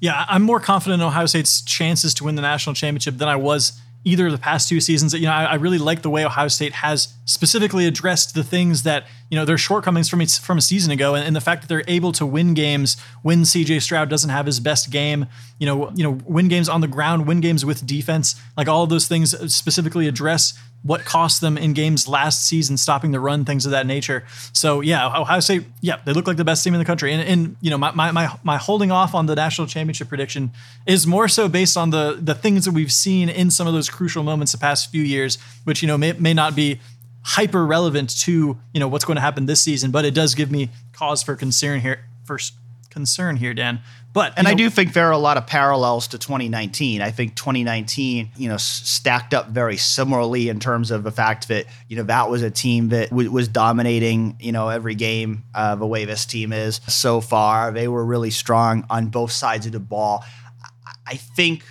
Yeah, 0.00 0.24
I'm 0.28 0.42
more 0.42 0.60
confident 0.60 1.00
in 1.00 1.06
Ohio 1.06 1.26
State's 1.26 1.62
chances 1.62 2.14
to 2.14 2.24
win 2.24 2.34
the 2.34 2.42
national 2.42 2.74
championship 2.74 3.16
than 3.18 3.28
I 3.28 3.36
was 3.36 3.80
either 4.04 4.26
of 4.26 4.32
the 4.32 4.38
past 4.38 4.68
two 4.68 4.80
seasons. 4.80 5.14
You 5.14 5.22
know, 5.22 5.32
I, 5.32 5.44
I, 5.44 5.54
really 5.54 5.78
like 5.78 6.02
the 6.02 6.10
way 6.10 6.24
Ohio 6.24 6.48
State 6.48 6.74
has 6.74 7.14
specifically 7.24 7.86
addressed 7.86 8.34
the 8.34 8.44
things 8.44 8.82
that 8.82 9.06
you 9.30 9.38
know 9.38 9.44
their 9.44 9.58
shortcomings 9.58 10.08
from 10.08 10.24
from 10.26 10.58
a 10.58 10.60
season 10.60 10.92
ago, 10.92 11.14
and, 11.14 11.26
and, 11.26 11.34
the 11.34 11.40
fact 11.40 11.62
that 11.62 11.68
they're 11.68 11.84
able 11.88 12.12
to 12.12 12.26
win 12.26 12.54
games 12.54 12.96
when 13.22 13.44
C.J. 13.44 13.80
Stroud 13.80 14.08
doesn't 14.08 14.30
have 14.30 14.46
his 14.46 14.60
best 14.60 14.90
game. 14.90 15.26
You 15.58 15.66
know, 15.66 15.90
you 15.94 16.04
know, 16.04 16.18
win 16.26 16.48
games 16.48 16.68
on 16.68 16.80
the 16.80 16.88
ground, 16.88 17.26
win 17.26 17.40
games 17.40 17.64
with 17.64 17.86
defense, 17.86 18.40
like 18.56 18.68
all 18.68 18.84
of 18.84 18.90
those 18.90 19.08
things 19.08 19.54
specifically 19.54 20.06
address 20.06 20.54
what 20.84 21.04
cost 21.06 21.40
them 21.40 21.56
in 21.56 21.72
games 21.72 22.06
last 22.06 22.46
season, 22.46 22.76
stopping 22.76 23.10
the 23.10 23.18
run, 23.18 23.44
things 23.44 23.64
of 23.64 23.72
that 23.72 23.86
nature. 23.86 24.22
So 24.52 24.82
yeah, 24.82 25.18
Ohio 25.18 25.40
State, 25.40 25.64
yeah, 25.80 25.96
they 26.04 26.12
look 26.12 26.26
like 26.26 26.36
the 26.36 26.44
best 26.44 26.62
team 26.62 26.74
in 26.74 26.78
the 26.78 26.84
country. 26.84 27.10
And, 27.10 27.26
and 27.26 27.56
you 27.62 27.70
know, 27.70 27.78
my, 27.78 27.90
my, 27.92 28.12
my, 28.12 28.30
my 28.42 28.58
holding 28.58 28.92
off 28.92 29.14
on 29.14 29.24
the 29.24 29.34
national 29.34 29.66
championship 29.66 30.08
prediction 30.08 30.52
is 30.86 31.06
more 31.06 31.26
so 31.26 31.48
based 31.48 31.76
on 31.76 31.88
the 31.90 32.18
the 32.20 32.34
things 32.34 32.66
that 32.66 32.72
we've 32.72 32.92
seen 32.92 33.30
in 33.30 33.50
some 33.50 33.66
of 33.66 33.72
those 33.72 33.88
crucial 33.88 34.22
moments 34.22 34.52
the 34.52 34.58
past 34.58 34.90
few 34.90 35.02
years, 35.02 35.38
which 35.64 35.80
you 35.82 35.88
know 35.88 35.96
may, 35.96 36.12
may 36.12 36.34
not 36.34 36.54
be 36.54 36.80
hyper 37.22 37.64
relevant 37.64 38.10
to 38.20 38.58
you 38.74 38.80
know 38.80 38.86
what's 38.86 39.06
going 39.06 39.16
to 39.16 39.22
happen 39.22 39.46
this 39.46 39.62
season, 39.62 39.90
but 39.90 40.04
it 40.04 40.12
does 40.12 40.34
give 40.34 40.50
me 40.50 40.68
cause 40.92 41.22
for 41.22 41.34
concern 41.34 41.80
here. 41.80 42.04
First 42.26 42.52
concern 42.94 43.36
here, 43.36 43.52
Dan. 43.52 43.80
But 44.14 44.34
and 44.36 44.44
know, 44.44 44.52
I 44.52 44.54
do 44.54 44.70
think 44.70 44.92
there 44.92 45.08
are 45.08 45.12
a 45.12 45.18
lot 45.18 45.36
of 45.36 45.46
parallels 45.46 46.06
to 46.08 46.18
2019. 46.18 47.02
I 47.02 47.10
think 47.10 47.34
2019, 47.34 48.30
you 48.36 48.48
know, 48.48 48.56
stacked 48.56 49.34
up 49.34 49.48
very 49.48 49.76
similarly 49.76 50.48
in 50.48 50.60
terms 50.60 50.92
of 50.92 51.02
the 51.02 51.10
fact 51.10 51.48
that 51.48 51.66
you 51.88 51.96
know 51.96 52.04
that 52.04 52.30
was 52.30 52.42
a 52.42 52.50
team 52.50 52.90
that 52.90 53.10
w- 53.10 53.30
was 53.30 53.48
dominating, 53.48 54.36
you 54.40 54.52
know, 54.52 54.68
every 54.68 54.94
game 54.94 55.42
uh, 55.52 55.74
the 55.74 55.86
way 55.86 56.04
this 56.04 56.24
team 56.24 56.52
is 56.52 56.80
so 56.86 57.20
far. 57.20 57.72
They 57.72 57.88
were 57.88 58.04
really 58.04 58.30
strong 58.30 58.86
on 58.88 59.08
both 59.08 59.32
sides 59.32 59.66
of 59.66 59.72
the 59.72 59.80
ball. 59.80 60.24
I 61.06 61.16
think 61.16 61.64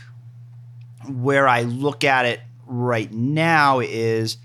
where 1.07 1.47
I 1.47 1.61
look 1.61 2.03
at 2.03 2.25
it 2.25 2.41
right 2.65 3.11
now 3.11 3.79
is 3.79 4.37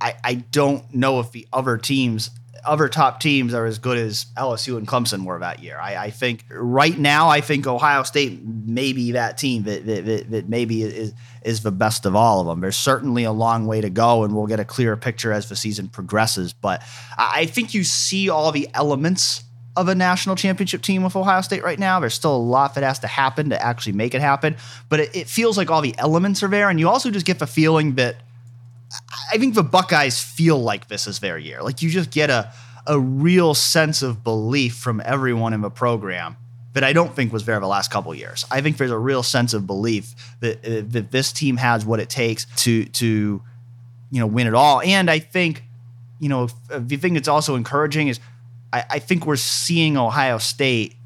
I, 0.00 0.14
I 0.22 0.34
don't 0.34 0.94
know 0.94 1.20
if 1.20 1.32
the 1.32 1.46
other 1.52 1.78
teams 1.78 2.30
other 2.64 2.88
top 2.88 3.20
teams 3.20 3.54
are 3.54 3.66
as 3.66 3.78
good 3.78 3.98
as 3.98 4.26
LSU 4.36 4.76
and 4.76 4.86
Clemson 4.86 5.24
were 5.24 5.38
that 5.40 5.62
year. 5.62 5.78
I, 5.78 5.96
I 5.96 6.10
think 6.10 6.44
right 6.50 6.96
now, 6.96 7.28
I 7.28 7.40
think 7.40 7.66
Ohio 7.66 8.02
State 8.02 8.42
may 8.44 8.92
be 8.92 9.12
that 9.12 9.38
team 9.38 9.64
that, 9.64 9.84
that, 9.86 10.30
that, 10.30 10.48
maybe 10.48 10.82
is 10.82 11.12
is 11.42 11.62
the 11.62 11.72
best 11.72 12.06
of 12.06 12.14
all 12.14 12.40
of 12.40 12.46
them. 12.46 12.60
There's 12.60 12.76
certainly 12.76 13.24
a 13.24 13.32
long 13.32 13.66
way 13.66 13.80
to 13.80 13.90
go, 13.90 14.22
and 14.22 14.34
we'll 14.34 14.46
get 14.46 14.60
a 14.60 14.64
clearer 14.64 14.96
picture 14.96 15.32
as 15.32 15.48
the 15.48 15.56
season 15.56 15.88
progresses. 15.88 16.52
But 16.52 16.82
I 17.18 17.46
think 17.46 17.74
you 17.74 17.82
see 17.82 18.28
all 18.28 18.52
the 18.52 18.68
elements 18.74 19.42
of 19.76 19.88
a 19.88 19.94
national 19.94 20.36
championship 20.36 20.82
team 20.82 21.02
with 21.02 21.16
Ohio 21.16 21.40
State 21.40 21.64
right 21.64 21.78
now. 21.78 21.98
There's 21.98 22.14
still 22.14 22.36
a 22.36 22.38
lot 22.38 22.74
that 22.74 22.84
has 22.84 22.98
to 23.00 23.06
happen 23.06 23.50
to 23.50 23.60
actually 23.60 23.94
make 23.94 24.14
it 24.14 24.20
happen, 24.20 24.56
but 24.88 25.00
it, 25.00 25.16
it 25.16 25.26
feels 25.26 25.56
like 25.56 25.70
all 25.70 25.80
the 25.80 25.94
elements 25.98 26.42
are 26.42 26.48
there, 26.48 26.68
and 26.68 26.78
you 26.78 26.88
also 26.88 27.10
just 27.10 27.26
get 27.26 27.38
the 27.38 27.46
feeling 27.46 27.96
that 27.96 28.16
I 29.32 29.38
think 29.38 29.54
the 29.54 29.62
Buckeyes 29.62 30.22
feel 30.22 30.58
like 30.58 30.88
this 30.88 31.06
is 31.06 31.20
their 31.20 31.38
year. 31.38 31.62
Like 31.62 31.82
you 31.82 31.90
just 31.90 32.10
get 32.10 32.30
a 32.30 32.52
a 32.86 32.98
real 32.98 33.54
sense 33.54 34.02
of 34.02 34.24
belief 34.24 34.74
from 34.74 35.00
everyone 35.04 35.52
in 35.52 35.60
the 35.60 35.70
program 35.70 36.36
that 36.72 36.82
I 36.82 36.92
don't 36.92 37.14
think 37.14 37.32
was 37.32 37.44
there 37.44 37.60
the 37.60 37.66
last 37.66 37.90
couple 37.90 38.14
years. 38.14 38.44
I 38.50 38.60
think 38.60 38.76
there's 38.76 38.90
a 38.90 38.98
real 38.98 39.22
sense 39.22 39.54
of 39.54 39.66
belief 39.66 40.14
that 40.40 40.64
uh, 40.64 40.82
that 40.88 41.10
this 41.10 41.32
team 41.32 41.56
has 41.58 41.84
what 41.84 42.00
it 42.00 42.08
takes 42.08 42.46
to 42.64 42.84
to 42.86 43.42
you 44.10 44.20
know 44.20 44.26
win 44.26 44.46
it 44.46 44.54
all. 44.54 44.80
And 44.80 45.10
I 45.10 45.18
think 45.18 45.64
you 46.18 46.28
know 46.28 46.48
the 46.68 46.96
thing 46.96 47.14
that's 47.14 47.28
also 47.28 47.54
encouraging 47.54 48.08
is 48.08 48.20
I, 48.72 48.84
I 48.90 48.98
think 48.98 49.26
we're 49.26 49.36
seeing 49.36 49.96
Ohio 49.96 50.38
State 50.38 50.96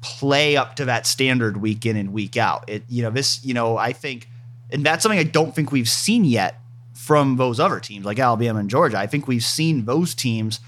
play 0.00 0.56
up 0.56 0.76
to 0.76 0.86
that 0.86 1.06
standard 1.06 1.56
week 1.56 1.86
in 1.86 1.96
and 1.96 2.12
week 2.12 2.36
out. 2.36 2.68
It 2.68 2.84
you 2.88 3.02
know 3.02 3.10
this 3.10 3.44
you 3.44 3.54
know 3.54 3.76
I 3.76 3.92
think 3.92 4.28
and 4.70 4.84
that's 4.84 5.02
something 5.02 5.18
I 5.18 5.24
don't 5.24 5.54
think 5.54 5.70
we've 5.70 5.88
seen 5.88 6.24
yet 6.24 6.58
from 7.02 7.36
those 7.36 7.58
other 7.58 7.80
teams 7.80 8.04
like 8.04 8.20
Alabama 8.20 8.60
and 8.60 8.70
Georgia. 8.70 8.96
I 8.96 9.08
think 9.08 9.26
we've 9.26 9.42
seen 9.42 9.86
those 9.86 10.14
teams 10.14 10.60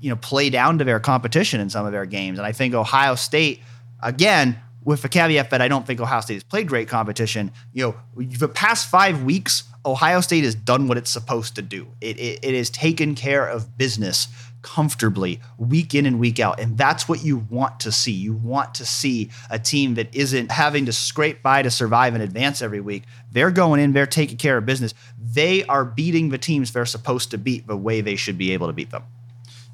you 0.00 0.10
know 0.10 0.16
play 0.16 0.48
down 0.48 0.78
to 0.78 0.84
their 0.84 1.00
competition 1.00 1.60
in 1.60 1.70
some 1.70 1.84
of 1.86 1.90
their 1.90 2.06
games, 2.06 2.38
and 2.38 2.46
I 2.46 2.52
think 2.52 2.72
Ohio 2.72 3.16
State 3.16 3.60
again 4.00 4.60
with 4.84 5.02
the 5.02 5.08
caveat 5.08 5.50
that 5.50 5.60
I 5.60 5.66
don't 5.66 5.84
think 5.84 6.00
Ohio 6.00 6.20
State 6.20 6.34
has 6.34 6.44
played 6.44 6.68
great 6.68 6.86
competition. 6.86 7.50
You 7.72 7.96
know, 8.16 8.24
the 8.24 8.48
past 8.48 8.90
five 8.90 9.24
weeks, 9.24 9.64
Ohio 9.84 10.20
State 10.20 10.44
has 10.44 10.54
done 10.54 10.86
what 10.86 10.98
it's 10.98 11.10
supposed 11.10 11.56
to 11.56 11.62
do. 11.62 11.88
It, 12.00 12.16
it, 12.16 12.38
it 12.44 12.54
has 12.54 12.70
taken 12.70 13.16
care 13.16 13.44
of 13.44 13.76
business 13.76 14.28
comfortably 14.62 15.40
week 15.58 15.94
in 15.94 16.06
and 16.06 16.18
week 16.18 16.40
out. 16.40 16.58
And 16.58 16.78
that's 16.78 17.08
what 17.08 17.24
you 17.24 17.38
want 17.50 17.80
to 17.80 17.92
see. 17.92 18.12
You 18.12 18.32
want 18.32 18.74
to 18.76 18.86
see 18.86 19.30
a 19.50 19.58
team 19.58 19.94
that 19.94 20.14
isn't 20.14 20.50
having 20.50 20.86
to 20.86 20.92
scrape 20.92 21.42
by 21.42 21.62
to 21.62 21.70
survive 21.70 22.14
and 22.14 22.22
advance 22.22 22.62
every 22.62 22.80
week. 22.80 23.02
They're 23.30 23.50
going 23.50 23.80
in, 23.80 23.92
they're 23.92 24.06
taking 24.06 24.38
care 24.38 24.56
of 24.56 24.66
business. 24.66 24.94
They 25.20 25.64
are 25.64 25.84
beating 25.84 26.30
the 26.30 26.38
teams 26.38 26.72
they're 26.72 26.86
supposed 26.86 27.30
to 27.32 27.38
beat 27.38 27.66
the 27.66 27.76
way 27.76 28.00
they 28.00 28.16
should 28.16 28.38
be 28.38 28.52
able 28.52 28.68
to 28.68 28.72
beat 28.72 28.90
them. 28.90 29.02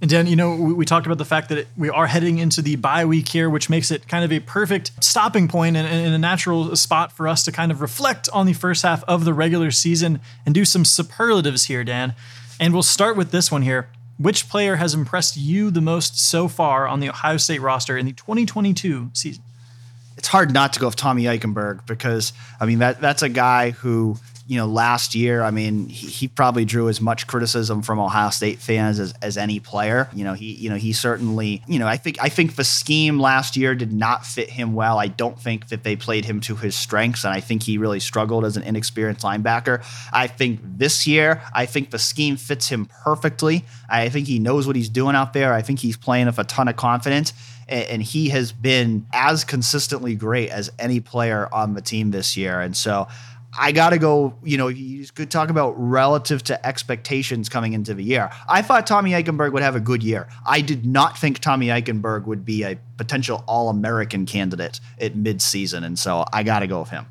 And 0.01 0.09
Dan, 0.09 0.29
you 0.29 0.37
know, 0.37 0.55
we, 0.55 0.85
talked 0.85 1.07
about 1.07 1.19
the 1.19 1.25
fact 1.25 1.49
that 1.49 1.67
we 1.77 1.91
are 1.91 2.07
heading 2.07 2.39
into 2.39 2.63
the 2.63 2.77
bye 2.77 3.05
week 3.05 3.29
here, 3.29 3.51
which 3.51 3.69
makes 3.69 3.91
it 3.91 4.07
kind 4.07 4.25
of 4.25 4.31
a 4.31 4.39
perfect 4.39 4.93
stopping 5.03 5.49
point 5.49 5.77
and, 5.77 5.89
and 5.89 6.15
a 6.15 6.19
natural 6.19 6.77
spot 6.77 7.11
for 7.11 7.27
us 7.27 7.45
to 7.45 7.53
kind 7.53 7.73
of 7.73 7.81
reflect 7.81 8.29
on 8.33 8.47
the 8.47 8.53
first 8.53 8.85
half 8.85 9.03
of 9.09 9.25
the 9.25 9.35
regular 9.35 9.73
season 9.73 10.21
and 10.47 10.55
do 10.55 10.65
some 10.65 10.85
superlatives 10.85 11.65
here, 11.65 11.83
Dan. 11.83 12.15
And 12.61 12.73
we'll 12.73 12.85
start 12.85 13.17
with 13.17 13.33
this 13.33 13.51
one 13.51 13.63
here. 13.63 13.89
Which 14.19 14.49
player 14.49 14.77
has 14.77 14.95
impressed 14.95 15.37
you 15.37 15.71
the 15.71 15.81
most 15.81 16.19
so 16.19 16.49
far 16.49 16.89
on 16.89 17.01
the 17.01 17.09
Ohio 17.09 17.37
State 17.37 17.61
roster 17.61 17.97
in 17.97 18.05
the 18.05 18.13
2022 18.13 19.11
season? 19.13 19.45
It's 20.17 20.29
hard 20.29 20.53
not 20.53 20.73
to 20.73 20.81
go 20.81 20.87
with 20.87 20.97
Tommy 20.97 21.25
Eichenberg 21.25 21.87
because 21.87 22.33
I 22.61 22.67
mean 22.67 22.81
that 22.81 23.01
that's 23.01 23.23
a 23.23 23.29
guy 23.29 23.71
who 23.71 24.19
you 24.49 24.57
know, 24.57 24.67
last 24.67 25.15
year, 25.15 25.43
I 25.43 25.51
mean, 25.51 25.91
he, 25.91 26.07
he, 26.07 26.27
probably 26.27 26.65
drew 26.65 26.89
as 26.89 27.03
much 27.03 27.27
criticism 27.27 27.83
from 27.83 28.01
Ohio 28.01 28.31
State 28.31 28.59
fans 28.61 28.99
as, 28.99 29.13
as 29.21 29.37
any 29.37 29.61
player. 29.61 30.09
You 30.15 30.25
know, 30.25 30.33
he, 30.33 30.55
you 30.55 30.71
know, 30.71 30.77
he 30.77 30.95
certainly, 30.95 31.63
you 31.69 31.79
know, 31.79 31.87
I 31.87 31.99
think, 31.99 32.17
I 32.19 32.31
think 32.31 32.57
the 32.57 32.65
scheme 32.65 33.21
last 33.21 33.59
year 33.59 33.75
did 33.75 33.93
not 33.93 34.25
fit 34.25 34.49
him 34.49 34.73
well. 34.73 34.99
I 34.99 35.09
don't 35.09 35.39
think 35.39 35.69
that 35.69 35.83
they 35.83 35.97
played 35.97 36.25
him 36.25 36.41
to 36.41 36.57
his 36.57 36.75
strengths, 36.75 37.25
and 37.25 37.35
I 37.35 37.41
think 37.41 37.63
he 37.63 37.77
really 37.77 38.01
struggled 38.01 38.47
as 38.47 38.57
an 38.57 38.63
inexperienced 38.63 39.23
linebacker. 39.23 39.85
I 40.15 40.29
think 40.29 40.61
this 40.65 41.07
year, 41.07 41.43
I 41.53 41.67
think 41.67 41.91
the 41.91 41.99
scheme 41.99 42.39
fits 42.39 42.71
him 42.71 42.87
perfectly. 42.87 43.67
I 43.87 44.09
think 44.09 44.29
he 44.29 44.39
knows 44.39 44.67
what 44.67 44.77
he's 44.77 44.89
doing 44.89 45.15
out 45.15 45.35
there. 45.35 45.53
I 45.53 45.61
think 45.61 45.81
he's 45.81 45.99
playing 45.99 46.25
with 46.25 46.39
a 46.39 46.45
ton 46.45 46.69
of 46.69 46.77
confidence 46.77 47.35
and 47.69 48.03
he 48.03 48.31
has 48.31 48.51
been 48.51 49.07
as 49.13 49.45
consistently 49.45 50.15
great 50.15 50.49
as 50.49 50.73
any 50.79 51.01
player 51.01 51.49
on 51.53 51.75
the 51.75 51.83
team 51.83 52.11
this 52.11 52.35
year. 52.35 52.61
And 52.61 52.75
so 52.75 53.09
I 53.57 53.73
got 53.73 53.91
to 53.91 53.99
go, 53.99 54.35
you 54.43 54.59
know, 54.59 54.69
you 54.69 55.07
could 55.15 55.31
talk 55.31 55.49
about 55.49 55.73
relative 55.73 56.43
to 56.45 56.67
expectations 56.67 57.49
coming 57.49 57.73
into 57.73 57.95
the 57.95 58.05
year. 58.05 58.31
I 58.49 58.63
thought 58.63 58.87
Tommy 58.87 59.13
Eichenberg 59.13 59.53
would 59.53 59.63
have 59.63 59.75
a 59.75 59.81
good 59.81 60.03
year. 60.03 60.29
I 60.45 60.61
did 60.61 60.85
not 60.85 61.17
think 61.17 61.39
Tommy 61.39 61.69
Eichenberg 61.69 62.27
would 62.27 62.45
be 62.45 62.63
a 62.63 62.79
potential 62.99 63.45
All 63.47 63.71
American 63.71 64.27
candidate 64.27 64.81
at 65.01 65.15
midseason. 65.15 65.85
And 65.85 65.99
so 65.99 66.25
I 66.33 66.43
got 66.43 66.61
to 66.61 66.67
go 66.67 66.81
with 66.81 66.91
him. 66.91 67.07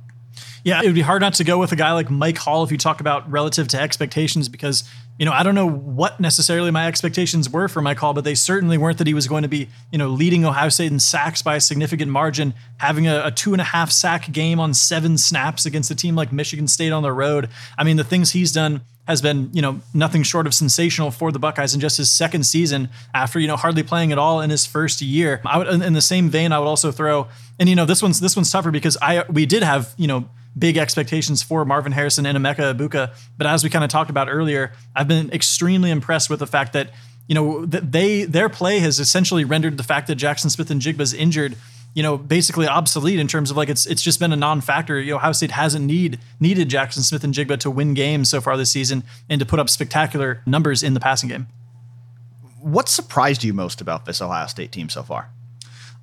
Yeah, 0.67 0.81
it 0.81 0.85
would 0.85 0.95
be 0.95 1.01
hard 1.01 1.21
not 1.21 1.35
to 1.35 1.45
go 1.45 1.59
with 1.59 1.71
a 1.71 1.77
guy 1.77 1.93
like 1.93 2.09
Mike 2.09 2.37
Hall 2.37 2.61
if 2.65 2.73
you 2.73 2.77
talk 2.77 2.99
about 2.99 3.31
relative 3.31 3.69
to 3.69 3.79
expectations 3.79 4.49
because 4.49 4.83
you 5.17 5.25
know, 5.25 5.31
I 5.31 5.41
don't 5.41 5.55
know 5.55 5.69
what 5.69 6.19
necessarily 6.19 6.71
my 6.71 6.87
expectations 6.87 7.49
were 7.49 7.69
for 7.69 7.81
Mike 7.81 7.99
Hall, 7.99 8.13
but 8.13 8.25
they 8.25 8.35
certainly 8.35 8.77
weren't 8.77 8.97
that 8.97 9.07
he 9.07 9.13
was 9.13 9.29
going 9.29 9.43
to 9.43 9.47
be, 9.47 9.69
you 9.93 9.97
know, 9.97 10.09
leading 10.09 10.43
Ohio 10.43 10.67
State 10.67 10.91
in 10.91 10.99
sacks 10.99 11.41
by 11.41 11.55
a 11.55 11.61
significant 11.61 12.11
margin, 12.11 12.53
having 12.77 13.07
a, 13.07 13.23
a, 13.25 13.31
two 13.31 13.53
and 13.53 13.61
a 13.61 13.63
half 13.63 13.91
sack 13.91 14.29
game 14.31 14.59
on 14.59 14.73
seven 14.73 15.17
snaps 15.17 15.65
against 15.65 15.89
a 15.89 15.95
team 15.95 16.15
like 16.15 16.33
Michigan 16.33 16.67
State 16.67 16.91
on 16.91 17.01
the 17.01 17.13
road. 17.13 17.49
I 17.77 17.85
mean, 17.85 17.95
the 17.95 18.03
things 18.03 18.31
he's 18.31 18.51
done 18.51 18.81
has 19.07 19.21
been, 19.21 19.49
you 19.53 19.61
know, 19.61 19.79
nothing 19.93 20.21
short 20.21 20.45
of 20.45 20.53
sensational 20.53 21.11
for 21.11 21.31
the 21.31 21.39
Buckeyes 21.39 21.73
in 21.73 21.79
just 21.79 21.97
his 21.97 22.11
second 22.11 22.43
season 22.43 22.89
after, 23.15 23.39
you 23.39 23.47
know, 23.47 23.55
hardly 23.55 23.83
playing 23.83 24.11
at 24.11 24.19
all 24.19 24.41
in 24.41 24.49
his 24.49 24.65
first 24.65 25.01
year. 25.01 25.41
I 25.45 25.57
would, 25.57 25.67
in 25.67 25.93
the 25.93 26.01
same 26.01 26.29
vein, 26.29 26.51
I 26.51 26.59
would 26.59 26.67
also 26.67 26.91
throw, 26.91 27.27
and 27.57 27.69
you 27.69 27.75
know, 27.75 27.85
this 27.85 28.03
one's 28.03 28.19
this 28.19 28.35
one's 28.35 28.51
tougher 28.51 28.69
because 28.69 28.97
I 29.01 29.23
we 29.29 29.45
did 29.45 29.63
have, 29.63 29.95
you 29.97 30.07
know, 30.07 30.29
big 30.57 30.77
expectations 30.77 31.43
for 31.43 31.65
Marvin 31.65 31.91
Harrison 31.91 32.25
and 32.25 32.37
Emeka 32.37 32.75
Egbuka. 32.75 33.15
But 33.37 33.47
as 33.47 33.63
we 33.63 33.69
kind 33.69 33.83
of 33.83 33.89
talked 33.89 34.09
about 34.09 34.27
earlier, 34.29 34.71
I've 34.95 35.07
been 35.07 35.31
extremely 35.31 35.91
impressed 35.91 36.29
with 36.29 36.39
the 36.39 36.47
fact 36.47 36.73
that 36.73 36.91
you 37.27 37.35
know 37.35 37.65
that 37.65 37.91
they 37.91 38.23
their 38.23 38.49
play 38.49 38.79
has 38.79 38.99
essentially 38.99 39.43
rendered 39.43 39.77
the 39.77 39.83
fact 39.83 40.07
that 40.07 40.15
Jackson 40.15 40.49
Smith-Njigba 40.49 41.01
is 41.01 41.13
injured 41.13 41.57
you 41.97 42.03
know, 42.03 42.15
basically 42.15 42.67
obsolete 42.67 43.17
in 43.17 43.27
terms 43.27 43.49
of 43.49 43.57
like 43.57 43.69
it's 43.69 43.87
it's 43.87 44.03
just 44.03 44.19
been 44.19 44.31
a 44.31 44.35
non-factor. 44.35 44.99
You 44.99 45.11
know, 45.11 45.17
Ohio 45.17 45.31
State 45.31 45.49
hasn't 45.49 45.83
need 45.83 46.19
needed 46.39 46.69
Jackson 46.69 47.01
Smith-Njigba 47.01 47.59
to 47.61 47.71
win 47.71 47.95
games 47.95 48.29
so 48.29 48.39
far 48.39 48.55
this 48.55 48.69
season 48.69 49.03
and 49.27 49.39
to 49.39 49.47
put 49.47 49.59
up 49.59 49.67
spectacular 49.67 50.43
numbers 50.45 50.83
in 50.83 50.93
the 50.93 50.99
passing 50.99 51.27
game. 51.27 51.47
What 52.61 52.87
surprised 52.87 53.43
you 53.43 53.51
most 53.51 53.81
about 53.81 54.05
this 54.05 54.21
Ohio 54.21 54.45
State 54.45 54.71
team 54.71 54.89
so 54.89 55.01
far? 55.01 55.31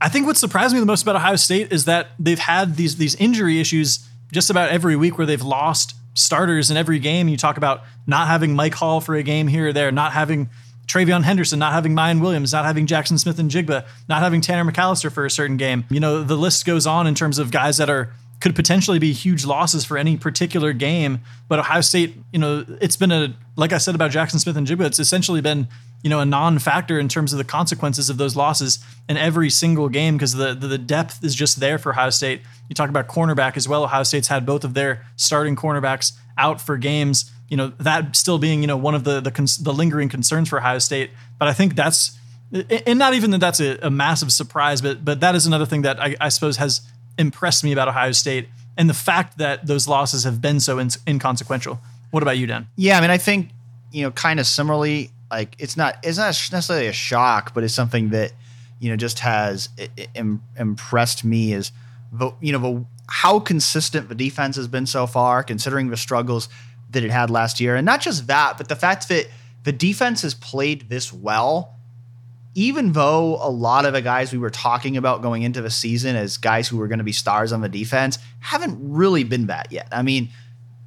I 0.01 0.09
think 0.09 0.27
what 0.27 0.37
surprised 0.37 0.75
me 0.75 0.81
the 0.81 0.87
most 0.87 1.03
about 1.03 1.15
Ohio 1.15 1.37
State 1.37 1.71
is 1.71 1.85
that 1.85 2.09
they've 2.19 2.41
had 2.41 2.75
these 2.75 2.97
these 2.97 3.15
injury 3.15 3.61
issues 3.61 4.09
just 4.35 4.51
about 4.51 4.69
every 4.69 4.97
week 4.97 5.17
where 5.17 5.27
they've 5.27 5.41
lost 5.41 5.95
starters 6.13 6.71
in 6.71 6.77
every 6.77 6.99
game. 6.99 7.29
You 7.29 7.37
talk 7.37 7.57
about 7.57 7.83
not 8.07 8.29
having 8.29 8.55
Mike 8.55 8.75
Hall 8.75 9.01
for 9.01 9.15
a 9.15 9.23
game 9.23 9.47
here 9.47 9.69
or 9.69 9.73
there, 9.73 9.91
not 9.91 10.13
having 10.13 10.51
TreVeyon 10.87 11.23
Henderson, 11.23 11.59
not 11.59 11.73
having 11.73 11.95
Miyan 11.95 12.21
Williams, 12.21 12.53
not 12.53 12.65
having 12.65 12.87
Jackson 12.87 13.17
Smith-Njigba, 13.17 13.87
not 14.09 14.21
having 14.23 14.41
Tanner 14.41 14.71
McCalister 14.71 15.11
for 15.11 15.25
a 15.25 15.31
certain 15.31 15.57
game. 15.57 15.85
You 15.89 16.01
know, 16.01 16.23
the 16.23 16.37
list 16.37 16.67
goes 16.67 16.87
on 16.87 17.07
in 17.07 17.15
terms 17.15 17.39
of 17.39 17.51
guys 17.51 17.79
that 17.79 17.89
are 17.89 18.13
could 18.45 18.55
potentially 18.55 18.99
be 18.99 19.11
huge 19.15 19.47
losses 19.47 19.87
for 19.87 19.97
any 19.97 20.19
particular 20.19 20.75
game. 20.75 21.23
But 21.49 21.61
Ohio 21.61 21.81
State, 21.81 22.15
you 22.31 22.39
know, 22.39 22.63
it's 22.79 22.95
been 22.95 23.11
a 23.11 23.35
like 23.57 23.73
I 23.73 23.79
said 23.79 23.95
about 23.95 24.11
Jackson 24.11 24.39
Smith-Njigba, 24.39 24.85
it's 24.85 24.99
essentially 24.99 25.41
been 25.41 25.67
you 26.03 26.11
know 26.11 26.21
a 26.21 26.27
non-factor 26.27 26.99
in 26.99 27.09
terms 27.09 27.33
of 27.33 27.39
the 27.39 27.45
consequences 27.45 28.11
of 28.11 28.19
those 28.19 28.37
losses 28.37 28.85
in 29.09 29.17
every 29.17 29.49
single 29.49 29.89
game 29.89 30.19
because 30.19 30.35
the, 30.35 30.53
the, 30.53 30.67
the 30.67 30.77
depth 30.77 31.25
is 31.25 31.35
just 31.35 31.59
there 31.59 31.79
for 31.79 31.93
Ohio 31.93 32.11
State. 32.11 32.43
You 32.69 32.75
talk 32.75 32.91
about 32.91 33.09
cornerback 33.09 33.57
as 33.57 33.67
well. 33.67 33.85
Ohio 33.85 34.03
State's 34.03 34.29
had 34.29 34.45
both 34.45 34.63
of 34.63 34.75
their 34.75 35.07
starting 35.17 35.57
cornerbacks 35.57 36.13
out 36.37 36.61
for 36.61 36.77
games. 36.77 37.33
You 37.49 37.57
know 37.57 37.69
that 37.79 38.15
still 38.15 38.37
being 38.37 38.61
you 38.61 38.67
know 38.67 38.77
one 38.77 38.95
of 38.95 39.05
the 39.05 39.23
the, 39.23 39.31
cons- 39.31 39.57
the 39.57 39.73
lingering 39.73 40.11
concerns 40.11 40.51
for 40.51 40.59
Ohio 40.59 40.81
State. 40.81 41.13
But 41.39 41.49
I 41.49 41.55
think 41.55 41.77
that's 41.77 42.19
and 42.87 42.99
not 42.99 43.15
even 43.15 43.31
that 43.31 43.41
that's 43.41 43.61
a, 43.61 43.79
a 43.81 43.91
massive 43.91 44.31
surprise, 44.31 44.83
but 44.83 45.03
but 45.03 45.21
that 45.21 45.35
is 45.35 45.47
another 45.47 45.65
thing 45.65 45.81
that 45.81 45.99
I, 45.99 46.15
I 46.21 46.29
suppose 46.29 46.59
has 46.59 46.83
impressed 47.19 47.65
me 47.65 47.73
about 47.73 47.89
Ohio 47.89 48.13
State 48.13 48.49
and 48.77 48.89
the 48.89 48.95
fact 48.95 49.39
that 49.39 49.67
those 49.67 49.87
losses 49.87 50.25
have 50.25 50.41
been 50.41 50.61
so 50.61 50.79
in- 50.79 50.91
inconsequential. 51.07 51.81
What 52.11 52.23
about 52.23 52.39
you, 52.39 52.47
Dan? 52.47 52.69
Yeah, 52.77 52.99
I 52.99 53.01
mean, 53.01 53.11
I 53.11 53.19
think 53.19 53.51
you 53.95 54.03
know, 54.03 54.11
kind 54.11 54.41
of 54.41 54.47
similarly, 54.47 55.11
like 55.31 55.55
it's 55.59 55.77
not 55.77 55.97
it's 56.03 56.19
not 56.19 56.27
necessarily 56.27 56.89
a 56.89 56.93
shock, 56.93 57.55
but 57.55 57.65
it's 57.65 57.75
something 57.75 58.11
that 58.11 58.33
you 58.81 58.91
know 58.91 58.97
just 58.97 59.21
has 59.21 59.69
Im- 60.15 60.43
impressed 60.59 61.25
me 61.25 61.53
is 61.53 61.73
the 62.13 62.33
you 62.41 62.53
know 62.53 62.59
the, 62.59 62.85
how 63.09 63.39
consistent 63.39 64.09
the 64.09 64.15
defense 64.15 64.57
has 64.57 64.69
been 64.69 64.87
so 64.87 65.07
far, 65.07 65.43
considering 65.43 65.91
the 65.91 65.97
struggles 65.97 66.49
that 66.91 67.05
it 67.05 67.11
had 67.11 67.31
last 67.31 67.61
year, 67.61 67.77
and 67.77 67.87
not 67.87 68.01
just 68.01 68.27
that, 68.27 68.59
but 68.59 68.69
the 68.69 68.77
fact 68.77 69.09
that 69.09 69.29
the 69.63 69.73
defense 69.73 70.23
has 70.23 70.35
played 70.35 70.89
this 70.89 71.13
well. 71.13 71.74
Even 72.55 72.93
though 72.93 73.37
a 73.41 73.51
lot 73.51 73.85
of 73.85 73.93
the 73.93 74.03
guys 74.03 74.33
we 74.33 74.39
were 74.39 74.51
talking 74.51 74.97
about 74.97 75.23
going 75.23 75.43
into 75.43 75.61
the 75.61 75.71
season 75.71 76.15
as 76.15 76.37
guys 76.37 76.69
who 76.69 76.77
were 76.77 76.87
going 76.87 76.99
to 76.99 77.05
be 77.05 77.13
stars 77.13 77.53
on 77.53 77.61
the 77.61 77.69
defense 77.69 78.19
haven't 78.41 78.79
really 78.81 79.25
been 79.25 79.47
that 79.47 79.73
yet. 79.73 79.89
I 79.91 80.03
mean, 80.03 80.31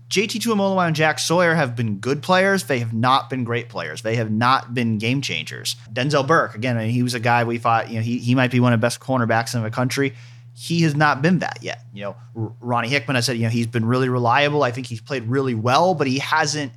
JT 0.10 0.40
Tuimoloau 0.40 0.88
and 0.88 0.96
Jack 0.96 1.20
Sawyer 1.20 1.54
have 1.54 1.76
been 1.76 1.98
good 1.98 2.24
players. 2.24 2.64
They 2.64 2.80
have 2.80 2.94
not 2.94 3.30
been 3.30 3.44
great 3.44 3.68
players. 3.68 4.02
They 4.02 4.16
have 4.16 4.32
not 4.32 4.74
been 4.74 4.98
game 4.98 5.22
changers. 5.22 5.76
Denzel 5.92 6.26
Burke, 6.26 6.56
again, 6.56 6.78
I 6.78 6.84
mean, 6.84 6.92
he 6.92 7.04
was 7.04 7.14
a 7.14 7.20
guy 7.20 7.44
we 7.44 7.58
thought, 7.58 7.90
you 7.90 7.96
know, 7.96 8.02
he, 8.02 8.18
he 8.18 8.34
might 8.34 8.52
be 8.52 8.62
one 8.62 8.72
of 8.72 8.80
the 8.80 8.86
best 8.86 9.02
cornerbacks 9.02 9.54
in 9.54 9.64
the 9.64 9.70
country. 9.70 10.14
He 10.54 10.82
has 10.84 10.96
not 10.96 11.22
been 11.22 11.40
that 11.40 11.60
yet. 11.62 11.82
You 11.94 12.04
know, 12.04 12.16
R- 12.38 12.54
Ronnie 12.62 12.88
Hickman, 12.88 13.18
I 13.18 13.20
said, 13.20 13.36
you 13.36 13.44
know, 13.44 13.50
he's 13.50 13.68
been 13.68 13.84
really 13.84 14.08
reliable. 14.08 14.64
I 14.64 14.72
think 14.72 14.88
he's 14.88 15.02
played 15.02 15.24
really 15.24 15.56
well, 15.56 15.94
but 15.94 16.08
he 16.08 16.20
hasn't 16.20 16.72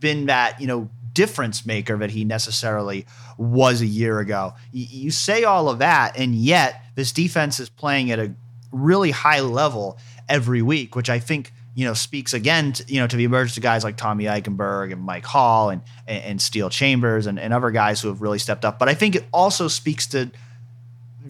been 0.00 0.26
that, 0.26 0.60
you 0.60 0.66
know, 0.66 0.90
difference 1.18 1.66
maker 1.66 1.96
that 1.96 2.12
he 2.12 2.24
necessarily 2.24 3.04
was 3.36 3.80
a 3.80 3.86
year 3.86 4.20
ago. 4.20 4.54
You 4.70 5.10
say 5.10 5.42
all 5.42 5.68
of 5.68 5.80
that, 5.80 6.16
and 6.16 6.32
yet 6.32 6.84
this 6.94 7.10
defense 7.10 7.58
is 7.58 7.68
playing 7.68 8.12
at 8.12 8.20
a 8.20 8.32
really 8.70 9.10
high 9.10 9.40
level 9.40 9.98
every 10.28 10.62
week, 10.62 10.94
which 10.94 11.10
I 11.10 11.18
think 11.18 11.52
you 11.74 11.84
know 11.84 11.94
speaks 11.94 12.34
again 12.34 12.72
to, 12.74 12.84
you 12.86 13.00
know 13.00 13.08
to 13.08 13.16
the 13.16 13.24
emergence 13.24 13.56
of 13.56 13.64
guys 13.64 13.82
like 13.82 13.96
Tommy 13.96 14.26
Eichenberg 14.26 14.92
and 14.92 15.02
Mike 15.02 15.24
Hall 15.24 15.70
and 15.70 15.82
and, 16.06 16.22
and 16.22 16.40
Steele 16.40 16.70
Chambers 16.70 17.26
and, 17.26 17.36
and 17.36 17.52
other 17.52 17.72
guys 17.72 18.00
who 18.00 18.06
have 18.06 18.22
really 18.22 18.38
stepped 18.38 18.64
up. 18.64 18.78
But 18.78 18.88
I 18.88 18.94
think 18.94 19.16
it 19.16 19.24
also 19.32 19.66
speaks 19.66 20.06
to 20.08 20.30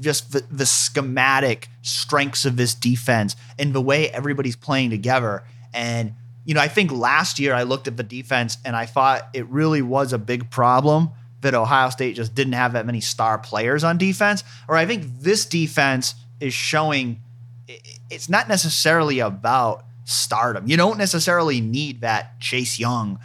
just 0.01 0.33
the, 0.33 0.45
the 0.51 0.67
schematic 0.67 1.69
strengths 1.81 2.45
of 2.45 2.59
this 2.59 2.75
defense 2.75 3.37
and 3.59 3.73
the 3.73 3.81
way 3.81 4.11
everybody's 4.11 4.55
playing 4.55 4.91
together. 4.91 5.45
And, 5.73 6.15
you 6.45 6.55
know, 6.55 6.61
I 6.61 6.69
think 6.69 6.91
last 6.91 7.39
year 7.39 7.55
I 7.55 7.65
looked 7.65 7.89
at 7.89 7.97
the 7.97 8.03
defense 8.03 8.57
and 8.65 8.75
I 8.75 8.87
thought 8.87 9.29
it 9.35 9.47
really 9.49 9.83
was 9.83 10.13
a 10.13 10.19
big 10.19 10.51
problem 10.51 11.11
that 11.41 11.55
Ohio 11.55 11.91
State 11.91 12.17
just 12.17 12.35
didn't 12.35 12.55
have 12.55 12.73
that 12.73 12.87
many 12.87 13.01
star 13.01 13.39
players 13.39 13.85
on 13.85 13.99
defense. 13.99 14.43
Or 14.67 14.75
I 14.77 14.87
think 14.87 15.21
this 15.21 15.45
defense 15.45 16.15
is 16.41 16.55
showing 16.55 17.21
it's 18.11 18.29
not 18.29 18.49
necessarily 18.49 19.19
about 19.19 19.85
stardom. 20.05 20.67
You 20.67 20.77
don't 20.77 20.99
necessarily 20.99 21.61
need 21.61 22.01
that 22.01 22.41
Chase 22.41 22.79
Young 22.79 23.19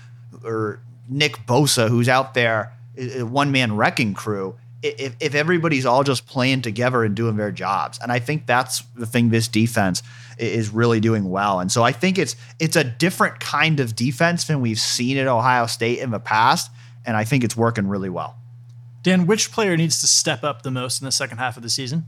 or 0.43 0.81
Nick 1.07 1.45
Bosa 1.47 1.87
who's 1.87 2.09
out 2.09 2.33
there, 2.33 2.73
one 2.95 3.51
man 3.51 3.75
wrecking 3.75 4.13
crew 4.13 4.55
if, 4.83 5.15
if 5.19 5.33
everybody's 5.33 5.85
all 5.85 6.03
just 6.03 6.27
playing 6.27 6.61
together 6.61 7.03
and 7.03 7.15
doing 7.15 7.37
their 7.37 7.51
jobs. 7.51 7.97
And 8.01 8.11
I 8.11 8.19
think 8.19 8.45
that's 8.45 8.81
the 8.95 9.05
thing 9.05 9.29
this 9.29 9.47
defense 9.47 10.03
is 10.37 10.69
really 10.69 10.99
doing 10.99 11.29
well. 11.29 11.59
And 11.59 11.71
so 11.71 11.83
I 11.83 11.91
think 11.91 12.17
it's 12.17 12.35
it's 12.59 12.75
a 12.75 12.83
different 12.83 13.39
kind 13.39 13.79
of 13.79 13.95
defense 13.95 14.45
than 14.45 14.61
we've 14.61 14.79
seen 14.79 15.17
at 15.17 15.27
Ohio 15.27 15.65
State 15.67 15.99
in 15.99 16.11
the 16.11 16.19
past. 16.19 16.69
And 17.05 17.17
I 17.17 17.23
think 17.23 17.43
it's 17.43 17.55
working 17.55 17.87
really 17.87 18.09
well. 18.09 18.37
Dan, 19.01 19.25
which 19.25 19.51
player 19.51 19.75
needs 19.75 19.99
to 20.01 20.07
step 20.07 20.43
up 20.43 20.61
the 20.61 20.71
most 20.71 21.01
in 21.01 21.05
the 21.05 21.11
second 21.11 21.37
half 21.37 21.57
of 21.57 21.63
the 21.63 21.69
season? 21.69 22.05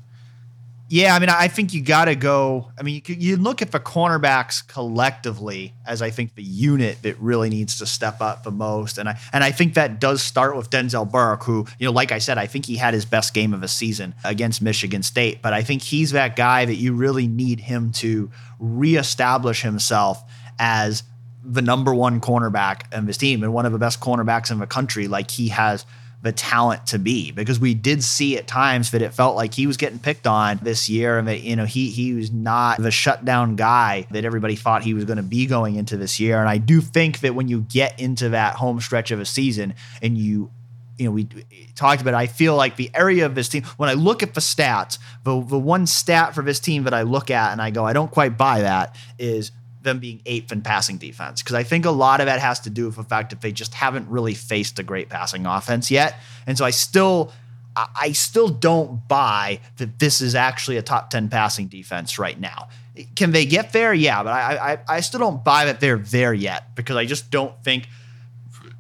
Yeah, 0.88 1.16
I 1.16 1.20
mean, 1.20 1.30
I 1.30 1.48
think 1.48 1.74
you 1.74 1.82
got 1.82 2.06
to 2.06 2.16
go. 2.16 2.72
I 2.78 2.84
mean, 2.84 3.02
you, 3.08 3.16
you 3.16 3.38
look 3.38 3.64
at 3.64 3.72
the 3.72 3.80
cornerbacks 3.80 4.66
collectively 4.68 5.74
as 5.88 6.04
I 6.04 6.12
think 6.12 6.36
the 6.36 6.44
unit 6.44 7.02
that 7.02 7.20
really 7.20 7.50
needs 7.50 7.80
to 7.80 7.88
step 7.88 8.22
up 8.22 8.44
the 8.44 8.52
most, 8.52 9.00
and 9.00 9.10
I 9.10 9.20
and 9.34 9.44
I 9.44 9.52
think 9.52 9.74
that 9.74 10.00
does 10.00 10.22
start 10.22 10.56
with 10.56 10.70
Denzel 10.70 11.10
Burke, 11.10 11.44
who 11.44 11.66
you 11.80 11.86
know, 11.86 11.92
like 11.92 12.12
I 12.12 12.20
said, 12.20 12.38
I 12.38 12.46
think 12.46 12.68
he 12.68 12.76
had 12.76 12.94
his 12.94 13.04
best 13.04 13.34
game 13.34 13.52
of 13.52 13.64
a 13.64 13.68
season 13.68 14.14
against 14.24 14.62
Michigan 14.62 15.02
State, 15.02 15.42
but 15.42 15.54
I 15.54 15.64
think 15.64 15.82
he's 15.82 16.12
that 16.12 16.36
guy 16.36 16.66
that 16.66 16.76
you 16.76 16.94
really 16.94 17.28
need 17.28 17.62
him 17.62 17.92
to 17.94 18.30
reestablish 18.60 19.64
himself 19.64 20.24
as 20.60 21.02
the 21.44 21.64
number 21.64 21.94
one 21.96 22.22
cornerback 22.22 22.92
of 22.92 23.08
his 23.08 23.18
team 23.18 23.44
and 23.44 23.54
one 23.54 23.66
of 23.66 23.72
the 23.72 23.80
best 23.80 24.00
cornerbacks 24.02 24.52
in 24.52 24.60
the 24.60 24.68
country, 24.68 25.08
like 25.08 25.32
he 25.32 25.50
has 25.50 25.86
the 26.26 26.32
talent 26.32 26.88
to 26.88 26.98
be 26.98 27.32
because 27.32 27.60
we 27.60 27.76
did 27.76 28.04
see 28.04 28.36
at 28.36 28.48
times 28.48 28.90
that 28.90 29.04
it 29.04 29.14
felt 29.14 29.36
like 29.36 29.54
he 29.54 29.68
was 29.68 29.78
getting 29.78 30.00
picked 30.00 30.26
on 30.26 30.60
this 30.64 30.90
year 30.90 31.20
and 31.20 31.28
that 31.28 31.42
you 31.42 31.56
know 31.56 31.66
he 31.66 31.92
he 31.92 32.14
was 32.14 32.32
not 32.32 32.82
the 32.82 32.90
shutdown 32.90 33.56
guy 33.56 34.08
that 34.10 34.26
everybody 34.26 34.56
thought 34.56 34.82
he 34.82 34.96
was 34.96 35.06
going 35.06 35.18
to 35.18 35.24
be 35.24 35.46
going 35.46 35.76
into 35.76 35.96
this 35.98 36.20
year 36.20 36.40
and 36.40 36.50
I 36.50 36.58
do 36.58 36.82
think 36.82 37.20
that 37.20 37.36
when 37.36 37.48
you 37.48 37.62
get 37.62 38.00
into 38.00 38.30
that 38.30 38.56
home 38.56 38.82
stretch 38.82 39.12
of 39.12 39.20
a 39.20 39.26
season 39.26 39.76
and 40.02 40.18
you 40.18 40.50
you 40.98 41.04
know, 41.04 41.12
we 41.12 41.28
talked 41.76 42.02
about. 42.02 42.14
It, 42.14 42.18
I 42.18 42.28
feel 42.28 42.56
like 42.56 42.78
the 42.78 42.90
area 42.94 43.26
of 43.26 43.36
this 43.36 43.50
team. 43.50 43.64
When 43.76 43.90
I 43.90 43.96
look 43.96 44.24
at 44.24 44.34
the 44.34 44.40
stats, 44.40 44.98
the 45.26 45.42
the 45.42 45.60
one 45.60 45.88
stat 45.88 46.34
for 46.34 46.42
this 46.42 46.58
team 46.62 46.86
that 46.86 46.94
I 46.94 47.02
look 47.02 47.30
at 47.30 47.52
and 47.52 47.62
I 47.62 47.70
go, 47.70 47.86
I 47.86 47.92
don't 47.92 48.10
quite 48.10 48.38
buy 48.38 48.62
that 48.62 48.96
is 49.20 49.52
them 49.86 50.00
being 50.00 50.22
eighth 50.26 50.52
in 50.52 50.62
passing 50.62 50.98
defense. 50.98 51.42
Because 51.42 51.56
I 51.56 51.64
think 51.64 51.86
a 51.86 51.92
lot 51.92 52.20
of 52.20 52.26
that 52.26 52.42
has 52.42 52.60
to 52.62 52.70
do 52.70 52.88
with 52.88 52.98
the 52.98 53.04
fact 53.04 53.30
that 53.30 53.40
they 53.40 53.54
just 53.54 53.74
haven't 53.74 54.10
really 54.10 54.34
faced 54.34 54.78
a 54.80 54.84
great 54.84 55.08
passing 55.08 55.46
offense 55.46 55.90
yet. 55.90 56.20
And 56.46 56.58
so 56.58 56.66
I 56.66 56.72
still 56.72 57.32
I 57.78 58.14
still 58.14 58.48
don't 58.48 59.06
buy 59.08 59.60
that 59.78 60.00
this 60.00 60.22
is 60.22 60.34
actually 60.34 60.78
a 60.78 60.82
top 60.82 61.10
10 61.10 61.28
passing 61.28 61.68
defense 61.68 62.18
right 62.18 62.40
now. 62.40 62.70
Can 63.16 63.32
they 63.32 63.46
get 63.46 63.74
there? 63.74 63.94
Yeah, 63.94 64.24
but 64.24 64.32
I, 64.32 64.74
I, 64.74 64.78
I 64.88 65.00
still 65.02 65.20
don't 65.20 65.44
buy 65.44 65.66
that 65.66 65.82
they're 65.82 65.98
there 65.98 66.34
yet 66.34 66.74
because 66.76 66.96
I 66.96 67.06
just 67.06 67.30
don't 67.32 67.54
think 67.66 67.90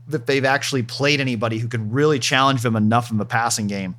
that 0.07 0.27
they've 0.27 0.45
actually 0.45 0.83
played 0.83 1.19
anybody 1.19 1.57
who 1.57 1.67
can 1.67 1.91
really 1.91 2.19
challenge 2.19 2.61
them 2.61 2.77
enough 2.77 3.11
in 3.11 3.17
the 3.17 3.25
passing 3.25 3.67
game 3.67 3.95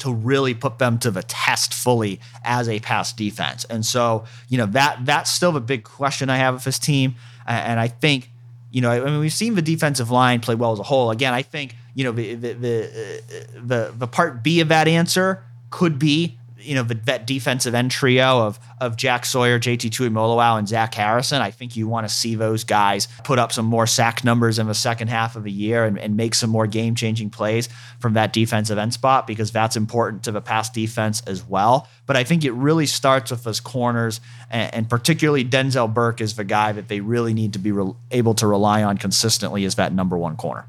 to 0.00 0.12
really 0.12 0.54
put 0.54 0.78
them 0.78 0.98
to 0.98 1.10
the 1.10 1.22
test 1.22 1.72
fully 1.72 2.20
as 2.44 2.68
a 2.68 2.80
pass 2.80 3.12
defense. 3.12 3.64
And 3.66 3.86
so, 3.86 4.24
you 4.48 4.58
know, 4.58 4.66
that 4.66 5.06
that's 5.06 5.30
still 5.30 5.52
the 5.52 5.60
big 5.60 5.84
question 5.84 6.28
I 6.28 6.36
have 6.38 6.54
with 6.54 6.64
this 6.64 6.78
team. 6.78 7.14
And 7.46 7.78
I 7.78 7.88
think, 7.88 8.30
you 8.70 8.80
know, 8.80 8.90
I 8.90 9.00
mean, 9.00 9.20
we've 9.20 9.32
seen 9.32 9.54
the 9.54 9.62
defensive 9.62 10.10
line 10.10 10.40
play 10.40 10.54
well 10.54 10.72
as 10.72 10.78
a 10.78 10.82
whole. 10.84 11.10
Again, 11.10 11.34
I 11.34 11.42
think, 11.42 11.76
you 11.94 12.04
know, 12.04 12.12
the 12.12 12.34
the 12.34 12.52
the 12.54 12.84
uh, 12.84 13.60
the, 13.62 13.94
the 13.96 14.06
part 14.06 14.42
B 14.42 14.60
of 14.60 14.68
that 14.68 14.88
answer 14.88 15.44
could 15.70 15.98
be 15.98 16.38
you 16.62 16.74
know, 16.74 16.82
the, 16.82 16.94
that 16.94 17.26
defensive 17.26 17.74
end 17.74 17.90
trio 17.90 18.40
of 18.46 18.58
of 18.80 18.96
Jack 18.96 19.26
Sawyer, 19.26 19.58
JT 19.58 19.90
Tuimoloau, 19.90 20.58
and 20.58 20.66
Zach 20.68 20.94
Harrison. 20.94 21.42
I 21.42 21.50
think 21.50 21.76
you 21.76 21.86
want 21.86 22.08
to 22.08 22.12
see 22.12 22.34
those 22.34 22.64
guys 22.64 23.08
put 23.24 23.38
up 23.38 23.52
some 23.52 23.66
more 23.66 23.86
sack 23.86 24.24
numbers 24.24 24.58
in 24.58 24.66
the 24.66 24.74
second 24.74 25.08
half 25.08 25.36
of 25.36 25.44
the 25.44 25.52
year 25.52 25.84
and, 25.84 25.98
and 25.98 26.16
make 26.16 26.34
some 26.34 26.50
more 26.50 26.66
game 26.66 26.94
changing 26.94 27.30
plays 27.30 27.68
from 27.98 28.14
that 28.14 28.32
defensive 28.32 28.78
end 28.78 28.94
spot 28.94 29.26
because 29.26 29.50
that's 29.50 29.76
important 29.76 30.24
to 30.24 30.32
the 30.32 30.40
pass 30.40 30.70
defense 30.70 31.22
as 31.26 31.44
well. 31.44 31.88
But 32.06 32.16
I 32.16 32.24
think 32.24 32.44
it 32.44 32.52
really 32.52 32.86
starts 32.86 33.30
with 33.30 33.44
those 33.44 33.60
corners, 33.60 34.20
and, 34.50 34.74
and 34.74 34.90
particularly 34.90 35.44
Denzel 35.44 35.92
Burke 35.92 36.20
is 36.20 36.36
the 36.36 36.44
guy 36.44 36.72
that 36.72 36.88
they 36.88 37.00
really 37.00 37.34
need 37.34 37.52
to 37.52 37.58
be 37.58 37.72
re- 37.72 37.92
able 38.10 38.34
to 38.34 38.46
rely 38.46 38.82
on 38.82 38.98
consistently 38.98 39.64
as 39.64 39.74
that 39.76 39.92
number 39.92 40.16
one 40.16 40.36
corner. 40.36 40.66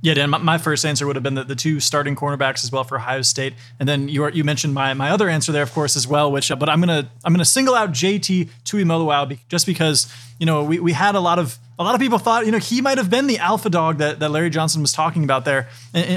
Yeah, 0.00 0.14
Dan, 0.14 0.30
my, 0.30 0.58
first 0.58 0.86
answer 0.86 1.06
would 1.08 1.16
have 1.16 1.24
been 1.24 1.34
the, 1.34 1.42
the 1.42 1.56
two 1.56 1.80
starting 1.80 2.14
cornerbacks 2.14 2.62
as 2.62 2.70
well 2.70 2.84
for 2.84 2.98
Ohio 2.98 3.22
State, 3.22 3.54
and 3.80 3.88
then 3.88 4.08
you 4.08 4.22
are, 4.22 4.30
you 4.30 4.44
mentioned 4.44 4.72
my 4.72 4.94
my 4.94 5.10
other 5.10 5.28
answer 5.28 5.50
there, 5.50 5.62
of 5.62 5.72
course, 5.72 5.96
as 5.96 6.06
well. 6.06 6.30
Which, 6.30 6.52
but 6.56 6.68
I'm 6.68 6.78
gonna 6.78 7.10
I'm 7.24 7.32
gonna 7.32 7.44
single 7.44 7.74
out 7.74 7.90
JT 7.90 8.48
Tuimoloau 8.64 9.38
just 9.48 9.66
because 9.66 10.12
you 10.38 10.46
know 10.46 10.62
we 10.62 10.78
we 10.78 10.92
had 10.92 11.16
a 11.16 11.20
lot 11.20 11.40
of 11.40 11.58
a 11.78 11.84
lot 11.84 11.94
of 11.94 12.00
people 12.00 12.18
thought, 12.18 12.44
you 12.44 12.50
know, 12.50 12.58
he 12.58 12.80
might 12.80 12.98
have 12.98 13.08
been 13.08 13.28
the 13.28 13.38
alpha 13.38 13.70
dog 13.70 13.98
that, 13.98 14.18
that 14.18 14.30
Larry 14.30 14.50
Johnson 14.50 14.82
was 14.82 14.92
talking 14.92 15.22
about 15.22 15.44
there 15.44 15.68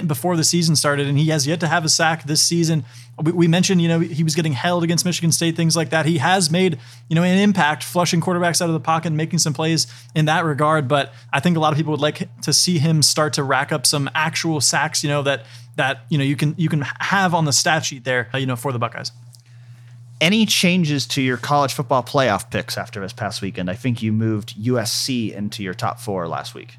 before 0.08 0.36
the 0.36 0.44
season 0.44 0.76
started, 0.76 1.08
and 1.08 1.18
he 1.18 1.30
has 1.30 1.46
yet 1.46 1.60
to 1.60 1.68
have 1.68 1.86
a 1.86 1.90
sack 1.90 2.24
this 2.24 2.42
season. 2.42 2.84
We, 3.22 3.32
we, 3.32 3.48
mentioned, 3.48 3.80
you 3.80 3.88
know, 3.88 4.00
he 4.00 4.24
was 4.24 4.34
getting 4.34 4.54
held 4.54 4.84
against 4.84 5.06
Michigan 5.06 5.32
State, 5.32 5.56
things 5.56 5.76
like 5.76 5.92
that. 5.92 6.08
He 6.08 6.18
has 6.18 6.50
made, 6.50 6.80
you 7.10 7.16
know, 7.16 7.22
an 7.22 7.38
impact 7.38 7.84
flushing 7.84 8.22
quarterbacks 8.22 8.60
out 8.60 8.70
of 8.70 8.74
the 8.74 8.80
pocket 8.80 9.10
and 9.10 9.18
making 9.18 9.38
some 9.38 9.54
plays 9.54 9.86
in 10.16 10.26
that 10.26 10.46
regard. 10.46 10.88
But 10.88 11.14
I 11.32 11.40
think 11.40 11.58
a 11.58 11.60
lot 11.60 11.74
of 11.74 11.78
people 11.78 11.92
would 11.92 12.02
like 12.02 12.28
to 12.42 12.54
see 12.54 12.80
him 12.80 13.04
start 13.04 13.34
to 13.34 13.44
rack 13.44 13.72
up 13.72 13.86
some 13.86 14.10
actual 14.16 14.62
sacks, 14.62 15.04
you 15.04 15.10
know, 15.10 15.22
that 15.24 15.46
that 15.76 16.06
you 16.10 16.18
know 16.18 16.24
you 16.24 16.36
can 16.36 16.56
you 16.58 16.70
can 16.70 16.82
have 17.00 17.36
on 17.36 17.46
the 17.46 17.54
stat 17.54 17.86
sheet 17.86 18.04
there, 18.04 18.30
you 18.34 18.48
know, 18.48 18.56
for 18.56 18.72
the 18.72 18.80
Buckeyes 18.80 19.12
any 20.22 20.46
changes 20.46 21.08
to 21.08 21.22
your 21.22 21.38
college 21.38 21.74
football 21.74 22.04
playoff 22.04 22.50
picks 22.50 22.78
after 22.78 23.02
this 23.02 23.12
past 23.12 23.42
weekend? 23.42 23.70
I 23.70 23.76
think 23.76 24.02
you 24.02 24.14
moved 24.14 24.56
USC 24.56 25.34
into 25.34 25.64
your 25.64 25.74
top 25.74 26.00
four 26.00 26.28
last 26.28 26.54
week. 26.54 26.78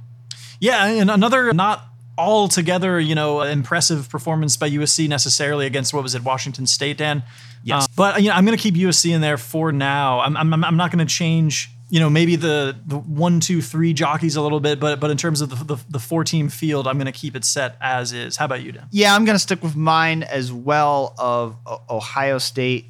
Yeah, 0.60 0.86
and 0.86 1.10
another 1.10 1.52
not 1.52 1.84
altogether, 2.16 3.00
you 3.00 3.14
know, 3.14 3.42
impressive 3.42 4.08
performance 4.08 4.56
by 4.56 4.70
USC 4.70 5.08
necessarily 5.08 5.66
against 5.66 5.92
what 5.92 6.02
was 6.02 6.14
it, 6.14 6.22
Washington 6.22 6.66
State, 6.66 6.98
Dan? 6.98 7.24
Yes. 7.64 7.84
Uh, 7.84 7.88
but 7.96 8.22
you 8.22 8.28
know, 8.28 8.34
I'm 8.34 8.44
going 8.44 8.56
to 8.56 8.62
keep 8.62 8.74
USC 8.74 9.12
in 9.12 9.20
there 9.20 9.38
for 9.38 9.72
now. 9.72 10.20
I'm, 10.20 10.36
I'm, 10.36 10.64
I'm 10.64 10.76
not 10.76 10.92
going 10.92 11.06
to 11.06 11.12
change. 11.12 11.70
You 11.90 12.00
know, 12.00 12.08
maybe 12.08 12.36
the 12.36 12.74
the 12.86 12.96
one, 12.96 13.40
two, 13.40 13.60
three 13.60 13.92
jockeys 13.92 14.36
a 14.36 14.40
little 14.40 14.60
bit, 14.60 14.80
but 14.80 14.98
but 14.98 15.10
in 15.10 15.18
terms 15.18 15.42
of 15.42 15.50
the 15.50 15.74
the, 15.74 15.84
the 15.90 15.98
four 15.98 16.24
team 16.24 16.48
field, 16.48 16.88
I'm 16.88 16.96
going 16.96 17.04
to 17.04 17.12
keep 17.12 17.36
it 17.36 17.44
set 17.44 17.76
as 17.82 18.14
is. 18.14 18.36
How 18.36 18.46
about 18.46 18.62
you, 18.62 18.72
Dan? 18.72 18.86
Yeah, 18.90 19.14
I'm 19.14 19.26
going 19.26 19.34
to 19.34 19.42
stick 19.42 19.62
with 19.62 19.76
mine 19.76 20.22
as 20.22 20.50
well 20.50 21.14
of 21.18 21.56
Ohio 21.90 22.38
State, 22.38 22.86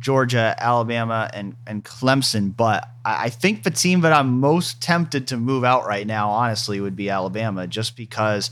Georgia, 0.00 0.56
Alabama, 0.58 1.30
and 1.32 1.54
and 1.66 1.84
Clemson. 1.84 2.56
But 2.56 2.88
I 3.04 3.30
think 3.30 3.62
the 3.62 3.70
team 3.70 4.00
that 4.00 4.12
I'm 4.12 4.40
most 4.40 4.82
tempted 4.82 5.28
to 5.28 5.36
move 5.36 5.62
out 5.62 5.86
right 5.86 6.06
now, 6.06 6.30
honestly, 6.30 6.80
would 6.80 6.96
be 6.96 7.10
Alabama, 7.10 7.66
just 7.66 7.96
because 7.96 8.50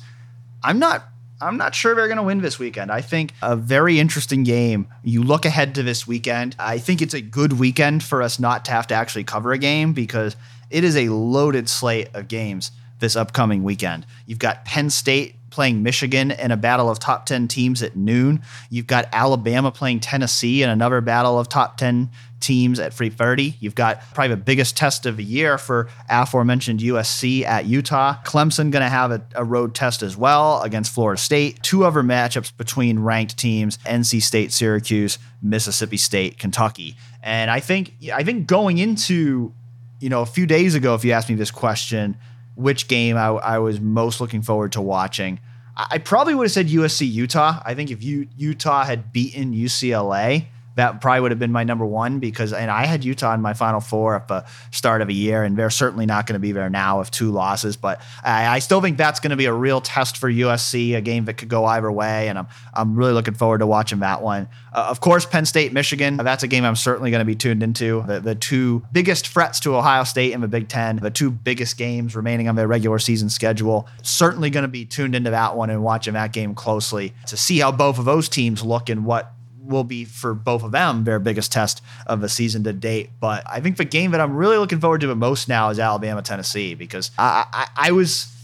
I'm 0.63 0.79
not 0.79 1.09
I'm 1.41 1.57
not 1.57 1.75
sure 1.75 1.95
they're 1.95 2.09
going 2.09 2.17
to 2.19 2.23
win 2.23 2.41
this 2.41 2.59
weekend. 2.59 2.91
I 2.91 3.01
think 3.01 3.33
a 3.43 3.57
very 3.57 3.99
interesting 3.99 4.43
game. 4.43 4.89
You 5.03 5.23
look 5.23 5.45
ahead 5.45 5.75
to 5.77 5.83
this 5.83 6.07
weekend. 6.07 6.57
I 6.59 6.79
think 6.79 7.01
it's 7.01 7.15
a 7.15 7.21
good 7.21 7.55
weekend 7.55 8.03
for 8.03 8.23
us 8.23 8.39
not 8.39 8.65
to 8.67 8.73
have 8.73 8.89
to 8.89 8.95
actually 8.95 9.25
cover 9.25 9.53
a 9.53 9.59
game 9.59 9.93
because 9.93 10.37
it 10.71 10.85
is 10.85 10.97
a 10.97 11.09
loaded 11.09 11.69
slate 11.69 12.09
of 12.15 12.29
games 12.29 12.73
this 12.99 13.15
upcoming 13.15 13.63
weekend. 13.63 14.05
You've 14.27 14.41
got 14.41 14.65
Penn 14.65 14.91
State 14.91 15.37
playing 15.51 15.83
Michigan 15.83 16.31
in 16.31 16.51
a 16.51 16.57
battle 16.57 16.91
of 16.91 16.99
top 16.99 17.27
10 17.27 17.49
teams 17.49 17.83
at 17.83 17.97
noon. 17.97 18.43
You've 18.71 18.87
got 18.87 19.09
Alabama 19.13 19.71
playing 19.71 20.01
Tennessee 20.01 20.63
in 20.63 20.71
another 20.71 21.01
battle 21.01 21.39
of 21.39 21.49
top 21.49 21.77
10 21.77 22.11
teams 22.41 22.79
at 22.79 22.93
3:30. 22.93 23.57
You've 23.61 23.75
got 23.75 24.03
probably 24.15 24.35
the 24.35 24.43
biggest 24.43 24.77
test 24.77 25.07
of 25.07 25.17
the 25.17 25.25
year 25.25 25.59
for 25.59 25.89
aforementioned 26.09 26.81
USC 26.81 27.45
at 27.45 27.67
Utah. 27.67 28.17
Clemson 28.25 28.71
going 28.71 28.83
to 28.83 28.89
have 28.89 29.11
a, 29.11 29.23
a, 29.35 29.45
road 29.45 29.75
test 29.75 30.03
as 30.03 30.17
well 30.17 30.63
against 30.63 30.93
Florida 30.93 31.21
State. 31.21 31.63
Two 31.63 31.85
other 31.85 32.03
matchups 32.03 32.57
between 32.57 33.01
ranked 33.01 33.37
teams: 33.37 33.79
NC 33.79 34.23
State, 34.23 34.53
Syracuse, 34.53 35.19
Mississippi 35.43 35.97
State, 35.97 36.39
Kentucky. 36.39 36.97
And 37.23 37.51
I 37.51 37.61
think 37.61 37.95
I 38.13 38.23
think 38.23 38.47
going 38.47 38.79
into 38.79 39.53
you 40.01 40.09
know 40.09 40.23
a 40.23 40.27
few 40.27 40.47
days 40.47 40.75
ago, 40.75 40.95
if 40.95 41.05
you 41.05 41.13
asked 41.13 41.29
me 41.29 41.35
this 41.35 41.51
question 41.51 42.17
which 42.59 42.89
game 42.89 43.17
I, 43.17 43.29
I 43.29 43.59
was 43.59 43.81
most 43.81 44.21
looking 44.21 44.43
forward 44.43 44.73
to 44.73 44.81
watching. 44.81 45.39
I, 45.77 45.99
probably 45.99 46.35
would 46.35 46.45
have 46.45 46.53
said 46.53 46.67
USC 46.67 47.09
Utah. 47.09 47.63
I 47.65 47.75
think 47.75 47.93
if 47.93 48.03
you 48.03 48.27
Utah 48.37 48.85
had 48.85 49.13
beaten 49.13 49.55
UCLA, 49.55 50.47
that 50.79 51.01
probably 51.01 51.23
would 51.23 51.33
have 51.33 51.41
been 51.41 51.51
my 51.51 51.65
number 51.65 51.85
one 51.85 52.21
because 52.21 52.53
and 52.53 52.71
I 52.71 52.87
had 52.87 53.05
Utah 53.05 53.35
in 53.35 53.43
my 53.43 53.53
final 53.53 53.81
four 53.81 54.15
at 54.15 54.29
the 54.29 54.47
start 54.71 55.03
of 55.03 55.09
a 55.09 55.13
year, 55.13 55.43
and 55.43 55.57
they're 55.57 55.71
certainly 55.71 56.07
not 56.07 56.27
going 56.27 56.35
to 56.35 56.41
be 56.41 56.53
there 56.53 56.71
now 56.71 57.01
with 57.01 57.11
two 57.11 57.33
losses. 57.33 57.77
But 57.77 58.01
I, 58.23 58.47
I 58.47 58.59
still 58.61 58.81
think 58.81 58.97
that's 58.97 59.19
going 59.19 59.31
to 59.31 59.37
be 59.37 59.47
a 59.47 59.53
real 59.53 59.81
test 59.81 60.19
for 60.19 60.31
USC, 60.31 60.97
a 60.97 61.01
game 61.01 61.25
that 61.25 61.35
could 61.35 61.49
go 61.49 61.65
either 61.65 61.91
way, 61.91 62.29
and 62.29 62.39
I'm 62.39 62.47
I'm 62.73 62.95
really 62.95 63.13
looking 63.13 63.35
forward 63.35 63.59
to 63.59 63.67
watching 63.67 63.99
that 64.01 64.23
one. 64.23 64.49
Uh, 64.73 64.87
of 64.89 65.01
course, 65.01 65.27
Penn 65.27 65.47
State, 65.47 65.73
Michigan. 65.73 66.17
That's 66.17 66.45
a 66.45 66.49
game 66.49 66.65
I'm 66.65 66.77
certainly 66.77 67.11
going 67.11 67.23
to 67.23 67.25
be 67.25 67.35
tuned 67.35 67.65
into. 67.65 68.05
The, 68.07 68.21
the 68.21 68.35
two 68.37 68.85
biggest 68.93 69.27
threats 69.27 69.59
to 69.61 69.75
Ohio 69.75 70.05
State 70.05 70.33
in 70.33 70.41
the 70.41 70.49
Big 70.49 70.69
Ten, 70.69 70.97
the 70.97 71.11
two 71.11 71.33
biggest 71.33 71.77
games 71.77 72.15
remaining 72.15 72.49
on 72.49 72.55
their 72.55 72.69
regular 72.69 73.01
season 73.01 73.31
schedule. 73.31 73.89
Certainly 74.03 74.51
going 74.51 74.63
to 74.63 74.69
be 74.69 74.85
tuned 74.85 75.17
into 75.17 75.31
that 75.31 75.57
one 75.57 75.71
and 75.71 75.83
watching 75.83 76.15
that 76.15 76.33
game 76.33 76.55
closely 76.55 77.15
to 77.27 77.37
see 77.37 77.59
how 77.59 77.73
both 77.73 77.99
of 77.99 78.05
those 78.05 78.29
teams 78.29 78.63
look 78.63 78.89
and 78.89 79.05
what 79.05 79.33
will 79.69 79.85
be 79.85 80.05
for 80.05 80.35
both 80.35 80.63
of 80.63 80.73
them 80.73 81.05
their 81.05 81.19
biggest 81.19 81.53
test 81.53 81.83
of 82.07 82.21
the 82.21 82.29
season 82.29 82.65
to 82.65 82.73
date. 82.73 83.11
But 83.21 83.45
I 83.47 83.61
think 83.61 83.77
the 83.77 83.85
game 83.85 84.11
that 84.13 84.21
I'm 84.21 84.35
really 84.35 84.57
looking 84.57 84.81
forward 84.81 85.01
to 85.03 85.07
the 85.07 85.17
most 85.17 85.49
now 85.49 85.71
is 85.71 85.79
Alabama 85.79 86.23
Tennessee 86.23 86.75
because 86.75 87.11
I, 87.19 87.45
I, 87.53 87.89
I 87.89 87.93
was 87.93 88.35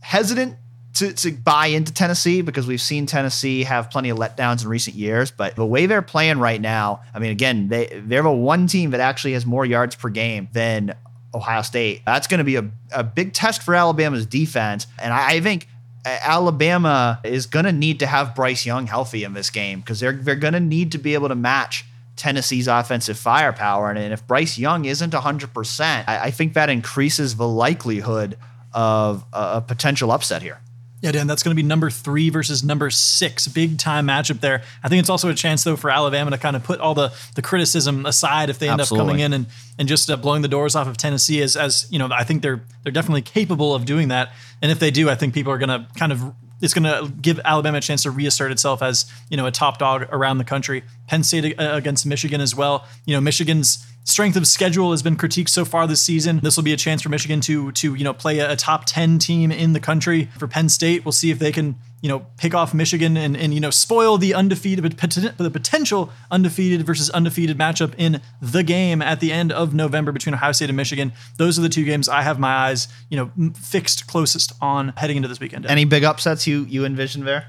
hesitant 0.00 0.56
to, 0.94 1.12
to 1.12 1.32
buy 1.32 1.66
into 1.66 1.92
Tennessee 1.92 2.42
because 2.42 2.66
we've 2.66 2.80
seen 2.80 3.06
Tennessee 3.06 3.64
have 3.64 3.90
plenty 3.90 4.10
of 4.10 4.18
letdowns 4.18 4.62
in 4.62 4.68
recent 4.68 4.96
years. 4.96 5.30
But 5.30 5.56
the 5.56 5.66
way 5.66 5.86
they're 5.86 6.02
playing 6.02 6.38
right 6.38 6.60
now, 6.60 7.02
I 7.14 7.18
mean, 7.18 7.30
again, 7.30 7.68
they 7.68 8.02
they're 8.04 8.22
the 8.22 8.30
one 8.30 8.66
team 8.66 8.90
that 8.90 9.00
actually 9.00 9.32
has 9.34 9.46
more 9.46 9.64
yards 9.64 9.94
per 9.94 10.08
game 10.08 10.48
than 10.52 10.94
Ohio 11.34 11.62
State. 11.62 12.02
That's 12.04 12.26
going 12.26 12.38
to 12.38 12.44
be 12.44 12.56
a, 12.56 12.68
a 12.92 13.04
big 13.04 13.32
test 13.32 13.62
for 13.62 13.74
Alabama's 13.74 14.26
defense. 14.26 14.86
And 14.98 15.12
I, 15.12 15.34
I 15.34 15.40
think 15.40 15.68
Alabama 16.04 17.20
is 17.24 17.46
going 17.46 17.64
to 17.64 17.72
need 17.72 18.00
to 18.00 18.06
have 18.06 18.34
Bryce 18.34 18.64
Young 18.64 18.86
healthy 18.86 19.24
in 19.24 19.34
this 19.34 19.50
game 19.50 19.80
because 19.80 20.00
they're 20.00 20.12
they're 20.12 20.34
going 20.36 20.54
to 20.54 20.60
need 20.60 20.92
to 20.92 20.98
be 20.98 21.14
able 21.14 21.28
to 21.28 21.34
match 21.34 21.84
Tennessee's 22.16 22.68
offensive 22.68 23.18
firepower. 23.18 23.90
And, 23.90 24.12
if 24.12 24.26
Bryce 24.26 24.58
Young 24.58 24.84
isn't 24.84 25.12
100%, 25.12 26.04
I, 26.06 26.18
I 26.24 26.30
think 26.30 26.52
that 26.54 26.68
increases 26.68 27.36
the 27.36 27.48
likelihood 27.48 28.36
of 28.72 29.24
a, 29.32 29.52
a 29.54 29.64
potential 29.66 30.12
upset 30.12 30.42
here. 30.42 30.60
Yeah, 31.02 31.12
Dan, 31.12 31.26
that's 31.26 31.42
going 31.42 31.56
to 31.56 31.60
be 31.60 31.66
number 31.66 31.88
three 31.88 32.28
versus 32.28 32.62
number 32.62 32.90
six. 32.90 33.48
Big 33.48 33.78
time 33.78 34.06
matchup 34.06 34.40
there. 34.40 34.62
I 34.82 34.88
think 34.88 35.00
it's 35.00 35.08
also 35.08 35.30
a 35.30 35.34
chance, 35.34 35.64
though, 35.64 35.76
for 35.76 35.90
Alabama 35.90 36.30
to 36.30 36.38
kind 36.38 36.56
of 36.56 36.62
put 36.62 36.78
all 36.78 36.92
the, 36.92 37.12
the 37.36 37.42
criticism 37.42 38.04
aside 38.04 38.50
if 38.50 38.58
they 38.58 38.68
end 38.68 38.80
Absolutely. 38.80 39.04
up 39.04 39.08
coming 39.08 39.22
in 39.24 39.32
and, 39.32 39.46
and 39.78 39.88
just 39.88 40.10
uh, 40.10 40.16
blowing 40.16 40.42
the 40.42 40.48
doors 40.48 40.76
off 40.76 40.86
of 40.86 40.98
Tennessee. 40.98 41.40
As, 41.40 41.56
as 41.56 41.86
you 41.90 41.98
know, 41.98 42.08
I 42.12 42.24
think 42.24 42.42
they're 42.42 42.62
they're 42.82 42.92
definitely 42.92 43.22
capable 43.22 43.74
of 43.74 43.86
doing 43.86 44.08
that. 44.08 44.32
And 44.60 44.70
if 44.70 44.78
they 44.78 44.90
do, 44.90 45.08
I 45.08 45.14
think 45.14 45.32
people 45.32 45.52
are 45.52 45.58
going 45.58 45.70
to 45.70 45.86
kind 45.96 46.12
of 46.12 46.34
it's 46.60 46.74
going 46.74 46.84
to 46.84 47.10
give 47.20 47.40
Alabama 47.44 47.78
a 47.78 47.80
chance 47.80 48.02
to 48.02 48.10
reassert 48.10 48.52
itself 48.52 48.82
as 48.82 49.10
you 49.30 49.36
know 49.36 49.46
a 49.46 49.50
top 49.50 49.78
dog 49.78 50.06
around 50.10 50.38
the 50.38 50.44
country. 50.44 50.82
Penn 51.06 51.22
State 51.22 51.58
uh, 51.58 51.70
against 51.72 52.04
Michigan 52.04 52.40
as 52.40 52.54
well. 52.54 52.86
You 53.06 53.14
know, 53.14 53.20
Michigan's 53.20 53.86
strength 54.04 54.36
of 54.36 54.46
schedule 54.46 54.90
has 54.90 55.02
been 55.02 55.16
critiqued 55.16 55.48
so 55.48 55.64
far 55.64 55.86
this 55.86 56.02
season. 56.02 56.40
This 56.40 56.56
will 56.56 56.64
be 56.64 56.72
a 56.72 56.76
chance 56.76 57.02
for 57.02 57.08
Michigan 57.08 57.40
to 57.42 57.72
to 57.72 57.94
you 57.94 58.04
know 58.04 58.14
play 58.14 58.38
a, 58.38 58.52
a 58.52 58.56
top 58.56 58.84
ten 58.86 59.18
team 59.18 59.50
in 59.52 59.72
the 59.72 59.80
country. 59.80 60.28
For 60.38 60.48
Penn 60.48 60.68
State, 60.68 61.04
we'll 61.04 61.12
see 61.12 61.30
if 61.30 61.38
they 61.38 61.52
can 61.52 61.76
you 62.02 62.08
know, 62.08 62.26
pick 62.38 62.54
off 62.54 62.72
Michigan 62.72 63.16
and, 63.16 63.36
and 63.36 63.52
you 63.52 63.60
know, 63.60 63.70
spoil 63.70 64.16
the 64.16 64.34
undefeated, 64.34 64.84
the 64.84 65.50
potential 65.50 66.10
undefeated 66.30 66.86
versus 66.86 67.10
undefeated 67.10 67.58
matchup 67.58 67.94
in 67.98 68.22
the 68.40 68.62
game 68.62 69.02
at 69.02 69.20
the 69.20 69.30
end 69.32 69.52
of 69.52 69.74
November 69.74 70.10
between 70.10 70.34
Ohio 70.34 70.52
State 70.52 70.70
and 70.70 70.76
Michigan. 70.76 71.12
Those 71.36 71.58
are 71.58 71.62
the 71.62 71.68
two 71.68 71.84
games 71.84 72.08
I 72.08 72.22
have 72.22 72.38
my 72.38 72.52
eyes, 72.52 72.88
you 73.10 73.16
know, 73.18 73.52
fixed 73.54 74.06
closest 74.06 74.52
on 74.62 74.94
heading 74.96 75.16
into 75.16 75.28
this 75.28 75.40
weekend. 75.40 75.66
Any 75.66 75.84
big 75.84 76.04
upsets 76.04 76.46
you 76.46 76.64
you 76.64 76.86
envision 76.86 77.24
there? 77.24 77.48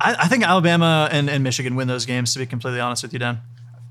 I, 0.00 0.14
I 0.14 0.28
think 0.28 0.44
Alabama 0.44 1.08
and, 1.10 1.30
and 1.30 1.42
Michigan 1.42 1.76
win 1.76 1.88
those 1.88 2.04
games. 2.04 2.34
To 2.34 2.38
be 2.38 2.46
completely 2.46 2.80
honest 2.80 3.02
with 3.02 3.14
you, 3.14 3.18
Dan. 3.18 3.40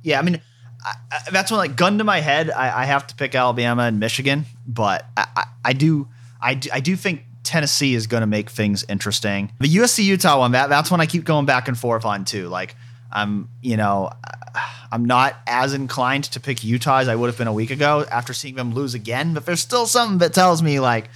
Yeah, 0.03 0.20
I 0.20 0.22
mean, 0.22 0.41
I, 0.86 0.95
that's 1.32 1.51
when 1.51 1.57
like 1.57 1.75
gun 1.75 1.97
to 1.97 2.03
my 2.03 2.19
head, 2.19 2.49
I, 2.49 2.84
I, 2.84 2.86
have 2.86 3.07
to 3.07 3.15
pick 3.15 3.36
Alabama 3.36 3.84
and 3.84 3.99
Michigan, 3.99 4.45
but 4.65 5.05
I, 5.17 5.45
I 5.65 5.73
do. 5.73 6.07
I 6.39 6.53
do, 6.53 6.69
I 6.71 6.80
do 6.80 6.95
think 6.95 7.23
Tennessee 7.43 7.95
is 7.95 8.07
going 8.07 8.21
to 8.21 8.28
make 8.28 8.49
things 8.49 8.86
interesting. 8.88 9.51
The 9.59 9.67
USC 9.67 10.03
Utah 10.03 10.39
one, 10.39 10.51
that 10.51 10.69
that's 10.69 10.91
when 10.91 11.01
I 11.01 11.05
keep 11.07 11.23
going 11.23 11.45
back 11.45 11.67
and 11.67 11.78
forth 11.78 12.05
on 12.05 12.25
too. 12.25 12.47
Like 12.47 12.75
I'm, 13.11 13.49
you 13.61 13.78
know, 13.78 14.11
I'm 14.91 15.05
not 15.05 15.36
as 15.47 15.73
inclined 15.73 16.25
to 16.25 16.39
pick 16.39 16.63
Utah 16.63 16.99
as 16.99 17.07
I 17.07 17.15
would 17.15 17.28
have 17.28 17.38
been 17.38 17.47
a 17.47 17.53
week 17.53 17.71
ago 17.71 18.05
after 18.11 18.34
seeing 18.34 18.55
them 18.55 18.73
lose 18.73 18.93
again. 18.93 19.34
But 19.34 19.45
there's 19.45 19.61
still 19.61 19.88
something 19.88 20.19
that 20.19 20.34
tells 20.34 20.61
me 20.61 20.80
like 20.80 21.09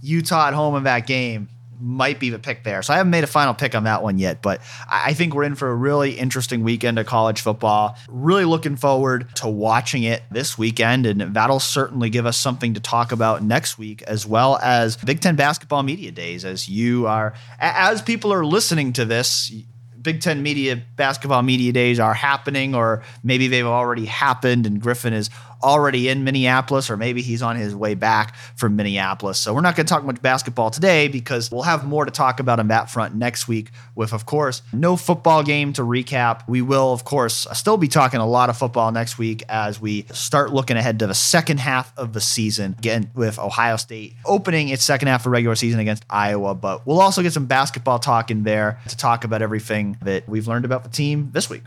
Utah 0.00 0.48
at 0.48 0.54
home 0.54 0.76
in 0.76 0.84
that 0.84 1.06
game 1.06 1.48
might 1.82 2.20
be 2.20 2.30
the 2.30 2.38
pick 2.38 2.62
there. 2.62 2.80
So 2.82 2.94
I 2.94 2.98
haven't 2.98 3.10
made 3.10 3.24
a 3.24 3.28
final 3.28 3.54
pick 3.54 3.74
on 3.74 3.84
that 3.84 4.02
one 4.02 4.18
yet, 4.18 4.40
but 4.40 4.60
I 4.88 5.14
think 5.14 5.34
we're 5.34 5.42
in 5.42 5.56
for 5.56 5.68
a 5.68 5.74
really 5.74 6.12
interesting 6.12 6.62
weekend 6.62 6.98
of 6.98 7.06
college 7.06 7.40
football. 7.40 7.96
Really 8.08 8.44
looking 8.44 8.76
forward 8.76 9.34
to 9.36 9.48
watching 9.48 10.04
it 10.04 10.22
this 10.30 10.56
weekend, 10.56 11.06
and 11.06 11.34
that'll 11.34 11.60
certainly 11.60 12.08
give 12.08 12.24
us 12.24 12.36
something 12.36 12.74
to 12.74 12.80
talk 12.80 13.10
about 13.10 13.42
next 13.42 13.78
week, 13.78 14.02
as 14.02 14.24
well 14.24 14.58
as 14.62 14.96
Big 14.96 15.20
Ten 15.20 15.34
basketball 15.34 15.82
media 15.82 16.12
days. 16.12 16.44
As 16.44 16.68
you 16.68 17.06
are, 17.08 17.34
as 17.58 18.00
people 18.00 18.32
are 18.32 18.46
listening 18.46 18.92
to 18.94 19.04
this, 19.04 19.52
Big 20.00 20.20
Ten 20.20 20.42
media 20.42 20.82
basketball 20.96 21.42
media 21.42 21.72
days 21.72 22.00
are 22.00 22.14
happening, 22.14 22.74
or 22.74 23.02
maybe 23.22 23.48
they've 23.48 23.66
already 23.66 24.06
happened, 24.06 24.66
and 24.66 24.80
Griffin 24.80 25.12
is 25.12 25.30
already 25.62 26.08
in 26.08 26.24
Minneapolis, 26.24 26.90
or 26.90 26.96
maybe 26.96 27.22
he's 27.22 27.42
on 27.42 27.56
his 27.56 27.74
way 27.74 27.94
back 27.94 28.34
from 28.56 28.76
Minneapolis. 28.76 29.38
So 29.38 29.54
we're 29.54 29.60
not 29.60 29.76
going 29.76 29.86
to 29.86 29.92
talk 29.92 30.04
much 30.04 30.20
basketball 30.22 30.70
today 30.70 31.08
because 31.08 31.50
we'll 31.50 31.62
have 31.62 31.84
more 31.86 32.04
to 32.04 32.10
talk 32.10 32.40
about 32.40 32.58
on 32.58 32.68
that 32.68 32.90
front 32.90 33.14
next 33.14 33.48
week. 33.48 33.70
With, 33.94 34.12
of 34.12 34.26
course, 34.26 34.62
no 34.72 34.96
football 34.96 35.42
game 35.42 35.72
to 35.74 35.82
recap. 35.82 36.48
We 36.48 36.62
will, 36.62 36.92
of 36.92 37.04
course, 37.04 37.46
uh, 37.46 37.54
still 37.54 37.76
be 37.76 37.88
talking 37.88 38.20
a 38.20 38.26
lot 38.26 38.48
of 38.48 38.56
football 38.56 38.90
next 38.90 39.18
week 39.18 39.42
as 39.48 39.80
we 39.80 40.02
start 40.12 40.52
looking 40.52 40.76
ahead 40.76 40.98
to 41.00 41.06
the 41.06 41.14
second 41.14 41.60
half 41.60 41.92
of 41.98 42.12
the 42.12 42.20
season, 42.20 42.74
again, 42.78 43.10
with 43.14 43.38
Ohio 43.38 43.76
State 43.76 44.16
opening 44.24 44.68
its 44.68 44.84
second 44.84 45.08
half 45.08 45.26
of 45.26 45.32
regular 45.32 45.54
season 45.54 45.80
against 45.80 46.04
Iowa. 46.08 46.54
But 46.54 46.86
we'll 46.86 47.00
also 47.00 47.22
get 47.22 47.32
some 47.32 47.46
basketball 47.46 47.98
talk 47.98 48.30
in 48.30 48.42
there 48.42 48.80
to 48.88 48.96
talk 48.96 49.24
about 49.24 49.42
everything 49.42 49.98
that 50.02 50.28
we've 50.28 50.48
learned 50.48 50.64
about 50.64 50.84
the 50.84 50.90
team 50.90 51.30
this 51.32 51.50
week. 51.50 51.62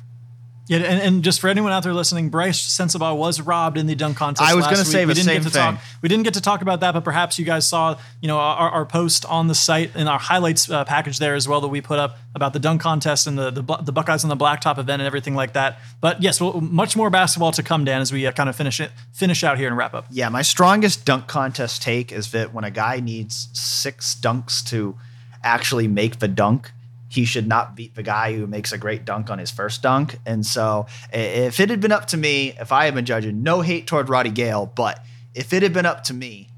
Yeah, 0.68 0.80
and, 0.80 1.02
and 1.02 1.24
just 1.24 1.40
for 1.42 1.48
anyone 1.48 1.72
out 1.72 1.84
there 1.84 1.94
listening, 1.94 2.30
Brice 2.30 2.60
Sensabaugh 2.60 3.16
was 3.16 3.40
robbed 3.40 3.78
in 3.78 3.86
the 3.86 3.94
dunk 3.94 4.18
contest. 4.18 4.50
I 4.50 4.56
was 4.56 4.66
going 4.66 4.78
to 4.78 4.86
say 4.86 5.06
we 5.06 5.14
the 5.14 5.22
same 5.22 5.44
thing. 5.44 5.52
Talk, 5.52 5.80
we 6.02 6.10
didn't 6.10 6.24
get 6.24 6.34
to 6.34 6.42
talk 6.42 6.64
about 6.64 6.80
that, 6.80 6.94
but 6.94 7.04
perhaps 7.04 7.38
you 7.38 7.46
guys 7.46 7.68
saw, 7.68 8.00
you 8.20 8.28
know, 8.28 8.38
our, 8.40 8.72
our 8.72 8.86
post 8.86 9.26
on 9.26 9.48
the 9.48 9.54
site 9.54 9.96
in 9.96 10.08
our 10.08 10.18
highlights 10.18 10.70
uh, 10.70 10.84
package 10.84 11.20
there 11.20 11.36
as 11.36 11.48
well 11.48 11.62
that 11.62 11.68
we 11.68 11.82
put 11.82 12.00
up 12.00 12.18
about 12.34 12.54
the 12.54 12.60
dunk 12.60 12.82
contest 12.82 13.28
and 13.28 13.38
the 13.38 13.52
the, 13.52 13.62
the 13.62 13.92
Buckeyes 13.92 14.24
on 14.24 14.30
the 14.30 14.36
blacktop 14.36 14.80
event 14.80 15.02
and 15.02 15.08
everything 15.08 15.36
like 15.36 15.54
that. 15.54 15.78
But 16.02 16.24
yes, 16.24 16.42
well, 16.42 16.60
much 16.60 16.96
more 16.96 17.12
basketball 17.12 17.52
to 17.52 17.62
come, 17.64 17.86
Dan, 17.86 18.02
as 18.02 18.12
we 18.12 18.26
uh, 18.26 18.32
kind 18.32 18.50
of 18.50 18.56
finish 18.56 18.80
it, 18.80 18.92
finish 19.14 19.44
out 19.44 19.60
here 19.60 19.68
and 19.68 19.78
wrap 19.78 19.94
up. 19.94 20.08
Yeah, 20.10 20.30
my 20.30 20.42
strongest 20.42 21.06
dunk 21.06 21.28
contest 21.28 21.84
take 21.84 22.12
is 22.12 22.32
that 22.32 22.56
when 22.56 22.64
a 22.64 22.72
guy 22.72 23.00
needs 23.00 23.50
six 23.54 24.16
dunks 24.16 24.68
to 24.70 24.98
actually 25.44 25.88
make 25.88 26.18
the 26.18 26.28
dunk 26.28 26.72
he 27.10 27.26
should 27.26 27.48
not 27.48 27.76
beat 27.76 27.96
the 27.96 28.04
guy 28.04 28.36
who 28.36 28.48
makes 28.48 28.72
a 28.72 28.78
great 28.78 29.06
dunk 29.06 29.30
on 29.30 29.40
his 29.40 29.52
first 29.52 29.82
dunk. 29.82 30.18
And 30.26 30.46
so, 30.46 30.88
if 31.12 31.60
it 31.60 31.70
had 31.70 31.80
been 31.80 31.92
up 31.92 32.08
to 32.08 32.18
me, 32.18 32.54
if 32.60 32.72
I 32.72 32.86
had 32.86 32.96
been 32.96 33.06
judging, 33.06 33.44
no 33.44 33.62
hate 33.62 33.88
toward 33.88 34.10
Roddy 34.10 34.32
Gayle, 34.32 34.66
but 34.66 35.04
if 35.34 35.54
it 35.54 35.64
had 35.64 35.74
been 35.74 35.86
up 35.86 36.04
to 36.06 36.14
me, 36.14 36.50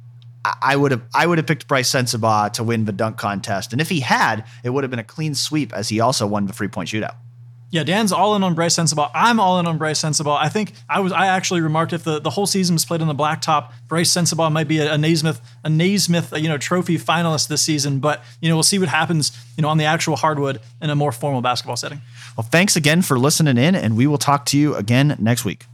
I 0.62 0.76
would 0.76 0.92
have 0.92 1.02
I 1.14 1.28
would 1.28 1.38
have 1.38 1.48
picked 1.48 1.68
Brice 1.68 1.92
Sensabaugh 1.92 2.54
to 2.54 2.64
win 2.64 2.86
the 2.86 2.92
dunk 2.92 3.18
contest. 3.18 3.74
And 3.74 3.82
if 3.82 3.90
he 3.90 4.00
had, 4.00 4.46
it 4.64 4.70
would 4.70 4.84
have 4.84 4.92
been 4.92 5.00
a 5.00 5.04
clean 5.04 5.36
sweep 5.36 5.74
as 5.74 5.90
he 5.90 6.00
also 6.00 6.26
won 6.26 6.46
the 6.46 6.54
three 6.54 6.70
point 6.70 6.90
shootout. 6.90 7.16
Yeah, 7.70 7.84
Dan's 7.84 8.14
all 8.14 8.36
in 8.36 8.44
on 8.44 8.54
Brice 8.54 8.78
Sensabaugh. 8.78 9.12
I'm 9.14 9.40
all 9.40 9.60
in 9.60 9.68
on 9.68 9.78
Brice 9.78 10.02
Sensabaugh. 10.02 10.38
I 10.40 10.48
think 10.48 10.72
I 10.88 11.02
was. 11.02 11.12
I 11.12 11.28
actually 11.28 11.60
remarked 11.60 11.92
if 11.92 12.04
the, 12.04 12.20
the 12.20 12.30
whole 12.30 12.46
season 12.46 12.76
was 12.76 12.86
played 12.86 13.02
on 13.02 13.08
the 13.08 13.16
blacktop, 13.16 13.72
Brice 13.88 14.14
Sensabaugh 14.14 14.52
might 14.52 14.70
be 14.70 14.80
a, 14.80 14.94
a 14.94 14.98
Naismith 14.98 15.42
a 15.66 15.70
Naismith 15.70 16.34
you 16.38 16.48
know 16.48 16.58
trophy 16.58 16.98
finalist 16.98 17.50
this 17.50 17.62
season. 17.62 18.00
But 18.00 18.24
you 18.42 18.50
know 18.50 18.56
we'll 18.56 18.64
see 18.64 18.80
what 18.80 18.88
happens 18.88 19.38
you 19.58 19.62
know 19.62 19.70
on 19.70 19.78
the 19.78 19.86
actual 19.86 20.16
hardwood 20.16 20.62
in 20.82 20.90
a 20.90 20.96
more 20.96 21.12
formal 21.12 21.42
basketball 21.42 21.76
setting. 21.76 22.02
Well, 22.38 22.48
thanks 22.50 22.78
again 22.78 23.02
for 23.02 23.20
listening 23.20 23.58
in, 23.58 23.76
and 23.76 23.98
we 23.98 24.08
will 24.08 24.18
talk 24.18 24.46
to 24.48 24.58
you 24.58 24.76
again 24.76 25.18
next 25.20 25.44
week. 25.44 25.66